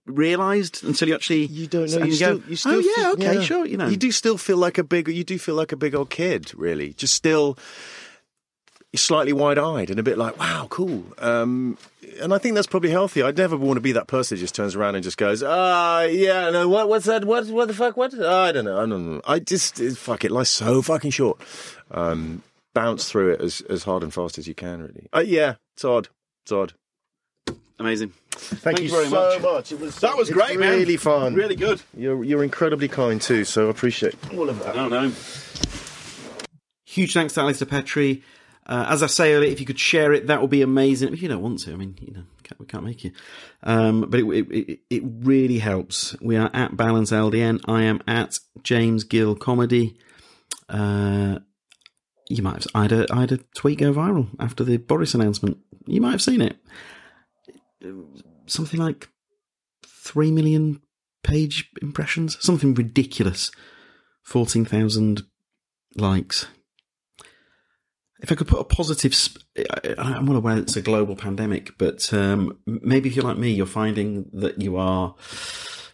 realised 0.05 0.83
until 0.83 1.07
you 1.07 1.15
actually 1.15 1.45
You 1.45 1.67
don't 1.67 1.89
know. 1.91 2.05
You, 2.05 2.11
go, 2.11 2.15
still, 2.15 2.41
you 2.49 2.55
still, 2.55 2.73
oh 2.73 2.93
yeah, 2.97 3.11
okay, 3.13 3.35
yeah. 3.35 3.41
sure, 3.41 3.65
you 3.65 3.77
know, 3.77 3.87
you 3.87 3.97
do 3.97 4.11
still 4.11 4.37
feel 4.37 4.57
like 4.57 4.77
a 4.77 4.83
big. 4.83 5.07
You 5.07 5.23
do 5.23 5.37
feel 5.39 5.55
like 5.55 5.71
a 5.71 5.77
big 5.77 5.95
old 5.95 6.09
kid, 6.09 6.53
really. 6.55 6.93
Just 6.93 7.13
still, 7.13 7.57
you're 8.91 8.99
slightly 8.99 9.33
wide-eyed 9.33 9.89
and 9.89 9.99
a 9.99 10.03
bit 10.03 10.17
like, 10.17 10.37
wow, 10.37 10.67
cool. 10.69 11.05
Um, 11.17 11.77
and 12.21 12.33
I 12.33 12.37
think 12.37 12.55
that's 12.55 12.67
probably 12.67 12.91
healthy. 12.91 13.23
I'd 13.23 13.37
never 13.37 13.57
want 13.57 13.77
to 13.77 13.81
be 13.81 13.93
that 13.93 14.07
person 14.07 14.37
who 14.37 14.41
just 14.41 14.53
turns 14.53 14.75
around 14.75 14.95
and 14.95 15.03
just 15.03 15.17
goes, 15.17 15.41
ah, 15.41 16.01
yeah, 16.03 16.49
no, 16.51 16.69
what, 16.69 16.89
what's 16.89 17.05
that? 17.05 17.25
What, 17.25 17.47
what 17.47 17.67
the 17.67 17.73
fuck? 17.73 17.97
What? 17.97 18.13
I 18.13 18.51
don't 18.51 18.65
know. 18.65 18.77
I 18.77 18.85
don't 18.85 19.15
know. 19.15 19.21
I 19.25 19.39
just 19.39 19.77
fuck 19.97 20.23
it. 20.23 20.31
Life's 20.31 20.51
so 20.51 20.81
fucking 20.81 21.11
short. 21.11 21.41
Um, 21.89 22.43
bounce 22.73 23.09
through 23.09 23.33
it 23.33 23.41
as 23.41 23.61
as 23.69 23.83
hard 23.83 24.03
and 24.03 24.13
fast 24.13 24.37
as 24.37 24.47
you 24.47 24.55
can. 24.55 24.81
Really. 24.81 25.07
Uh, 25.13 25.23
yeah, 25.25 25.55
it's 25.75 25.85
odd. 25.85 26.09
It's 26.43 26.51
odd. 26.51 26.73
Amazing. 27.83 28.13
Thank, 28.31 28.79
you 28.79 28.85
you, 28.85 28.91
very 28.91 29.07
so 29.07 29.11
much. 29.11 29.41
much. 29.41 29.71
It 29.71 29.79
was 29.79 29.99
That 29.99 30.17
was 30.17 30.29
it's 30.29 30.37
great, 30.37 30.59
man. 30.59 30.79
Really 30.79 30.97
fun. 30.97 31.35
Really 31.35 31.55
good. 31.55 31.81
You're 31.95 32.23
you're 32.23 32.43
incredibly 32.43 32.87
kind 32.87 33.21
too. 33.21 33.43
So 33.43 33.67
I 33.67 33.69
appreciate 33.69 34.15
all 34.33 34.49
of 34.49 34.59
that. 34.59 34.69
I 34.69 34.75
don't 34.75 34.91
know. 34.91 35.11
Huge 36.85 37.13
thanks 37.13 37.33
to 37.33 37.41
Alistair 37.41 37.67
Petrie. 37.67 38.23
Uh, 38.65 38.85
as 38.87 39.03
I 39.03 39.07
say 39.07 39.33
earlier, 39.33 39.51
if 39.51 39.59
you 39.59 39.65
could 39.65 39.79
share 39.79 40.13
it, 40.13 40.27
that 40.27 40.39
would 40.39 40.49
be 40.49 40.61
amazing. 40.61 41.11
If 41.11 41.21
you 41.21 41.27
don't 41.27 41.41
want 41.41 41.59
to, 41.59 41.73
I 41.73 41.75
mean, 41.75 41.97
you 41.99 42.13
know, 42.13 42.23
can't, 42.43 42.59
we 42.59 42.65
can't 42.65 42.85
make 42.85 43.03
you. 43.03 43.11
Um, 43.63 44.01
but 44.09 44.21
it, 44.21 44.25
it, 44.25 44.51
it, 44.51 44.79
it 44.89 45.03
really 45.05 45.59
helps. 45.59 46.15
We 46.21 46.37
are 46.37 46.49
at 46.53 46.77
Balance 46.77 47.11
LDN. 47.11 47.59
I 47.67 47.83
am 47.83 48.01
at 48.07 48.39
James 48.63 49.03
Gill 49.03 49.35
Comedy. 49.35 49.97
Uh, 50.69 51.39
you 52.29 52.41
might 52.41 52.63
have. 52.63 52.67
I 52.73 52.83
had 52.83 52.91
a, 52.93 53.05
I 53.11 53.21
had 53.21 53.31
a 53.33 53.37
tweet 53.55 53.79
go 53.79 53.91
viral 53.93 54.29
after 54.39 54.63
the 54.63 54.77
Boris 54.77 55.13
announcement. 55.13 55.57
You 55.85 55.99
might 55.99 56.11
have 56.11 56.21
seen 56.21 56.41
it. 56.41 56.55
Something 58.45 58.79
like 58.79 59.09
three 59.85 60.31
million 60.31 60.81
page 61.23 61.69
impressions. 61.81 62.37
Something 62.39 62.73
ridiculous. 62.73 63.51
Fourteen 64.23 64.65
thousand 64.65 65.23
likes. 65.95 66.47
If 68.21 68.31
I 68.31 68.35
could 68.35 68.47
put 68.47 68.59
a 68.61 68.63
positive, 68.63 69.13
sp- 69.13 69.43
I- 69.57 69.95
I'm 69.97 70.25
well 70.27 70.37
aware 70.37 70.57
it's 70.57 70.77
a 70.77 70.81
global 70.81 71.15
pandemic, 71.17 71.77
but 71.77 72.13
um, 72.13 72.57
maybe 72.65 73.09
if 73.09 73.15
you're 73.17 73.25
like 73.25 73.37
me, 73.37 73.51
you're 73.51 73.65
finding 73.65 74.29
that 74.31 74.61
you 74.61 74.77
are 74.77 75.15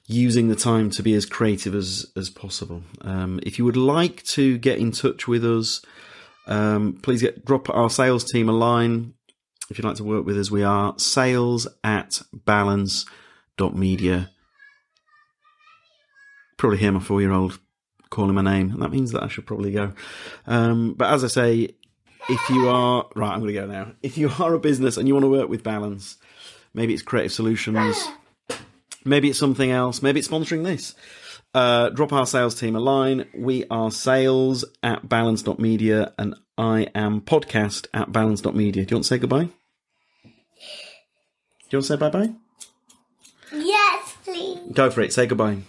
using 0.06 0.48
the 0.48 0.56
time 0.56 0.90
to 0.92 1.02
be 1.04 1.14
as 1.16 1.26
creative 1.26 1.74
as 1.74 2.06
as 2.16 2.30
possible. 2.30 2.84
Um, 3.02 3.40
if 3.44 3.58
you 3.58 3.66
would 3.66 3.78
like 3.78 4.24
to 4.24 4.58
get 4.60 4.78
in 4.78 4.92
touch 4.92 5.28
with 5.28 5.44
us, 5.44 5.82
um, 6.46 7.00
please 7.02 7.22
get 7.22 7.46
drop 7.46 7.70
our 7.70 7.90
sales 7.90 8.24
team 8.24 8.48
a 8.48 8.52
line. 8.54 9.14
If 9.70 9.78
you'd 9.78 9.86
like 9.86 9.98
to 9.98 10.04
work 10.04 10.26
with 10.26 10.38
us, 10.38 10.50
we 10.50 10.64
are 10.64 10.96
sales 10.98 11.68
at 11.84 12.22
balance.media. 12.34 14.32
Probably 16.58 16.78
hear 16.78 16.92
my 16.92 17.00
four 17.00 17.22
year 17.22 17.32
old 17.32 17.60
calling 18.10 18.36
my 18.36 18.42
name, 18.42 18.72
and 18.72 18.82
that 18.82 18.92
means 18.92 19.12
that 19.12 19.24
I 19.24 19.28
should 19.28 19.46
probably 19.46 19.72
go. 19.72 19.94
Um, 20.48 20.96
but 20.96 21.14
as 21.14 21.24
I 21.24 21.28
say, 21.28 21.76
if 22.28 22.50
you 22.50 22.68
are 22.70 23.08
right, 23.16 23.32
I'm 23.32 23.40
going 23.40 23.54
to 23.54 23.60
go 23.60 23.68
now. 23.68 23.92
If 24.02 24.18
you 24.18 24.32
are 24.40 24.54
a 24.54 24.60
business 24.60 24.98
and 24.98 25.08
you 25.08 25.14
want 25.14 25.24
to 25.24 25.30
work 25.30 25.50
with 25.50 25.64
Balance, 25.64 26.18
maybe 26.74 26.94
it's 26.94 27.04
Creative 27.04 27.32
Solutions, 27.32 28.08
maybe 29.06 29.30
it's 29.30 29.40
something 29.40 29.72
else, 29.72 30.02
maybe 30.02 30.20
it's 30.20 30.28
sponsoring 30.28 30.64
this. 30.64 30.96
Uh, 31.54 31.90
drop 31.90 32.14
our 32.14 32.28
sales 32.28 32.54
team 32.60 32.76
a 32.76 32.80
line. 32.80 33.26
We 33.34 33.66
are 33.72 33.90
sales 33.90 34.66
at 34.84 35.10
balance.media 35.10 36.14
and 36.20 36.36
I 36.58 36.88
am 36.94 37.22
podcast 37.22 37.88
at 37.92 38.12
balance.media. 38.12 38.86
Do 38.86 38.92
you 38.92 38.98
want 38.98 39.06
to 39.06 39.08
say 39.08 39.18
goodbye? 39.18 39.50
Do 41.70 41.78
you 41.78 41.78
want 41.78 41.86
to 41.86 41.94
say 41.94 41.98
bye 41.98 42.10
bye? 42.10 42.34
Yes, 43.54 44.16
please. 44.24 44.60
Go 44.74 44.90
for 44.90 45.02
it. 45.02 45.14
Say 45.14 45.28
goodbye. 45.28 45.60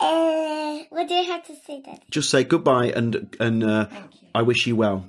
Uh, 0.00 0.78
what 0.88 1.08
do 1.08 1.14
I 1.14 1.22
have 1.22 1.46
to 1.46 1.54
say 1.66 1.82
then? 1.84 1.98
Just 2.10 2.30
say 2.30 2.42
goodbye 2.44 2.86
and 2.86 3.36
and 3.38 3.62
uh, 3.62 3.88
I 4.34 4.42
wish 4.42 4.66
you 4.66 4.76
well. 4.76 5.08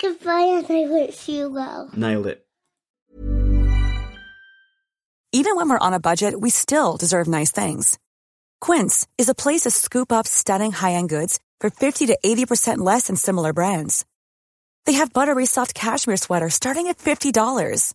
Goodbye, 0.00 0.58
and 0.58 0.66
I 0.70 0.90
wish 0.90 1.28
you 1.28 1.50
well. 1.50 1.90
Nailed 1.96 2.26
it. 2.26 2.44
Even 5.32 5.56
when 5.56 5.68
we're 5.68 5.78
on 5.78 5.94
a 5.94 6.00
budget, 6.00 6.38
we 6.40 6.50
still 6.50 6.96
deserve 6.96 7.26
nice 7.26 7.50
things. 7.50 7.98
Quince 8.60 9.06
is 9.18 9.28
a 9.28 9.34
place 9.34 9.62
to 9.62 9.70
scoop 9.70 10.12
up 10.12 10.26
stunning 10.26 10.72
high-end 10.72 11.08
goods 11.08 11.40
for 11.60 11.70
50 11.70 12.06
to 12.06 12.18
80% 12.24 12.78
less 12.78 13.06
than 13.08 13.16
similar 13.16 13.52
brands. 13.52 14.04
They 14.86 14.92
have 14.94 15.12
buttery 15.12 15.46
soft 15.46 15.74
cashmere 15.74 16.16
sweaters 16.18 16.54
starting 16.54 16.86
at 16.88 16.98
$50, 16.98 17.94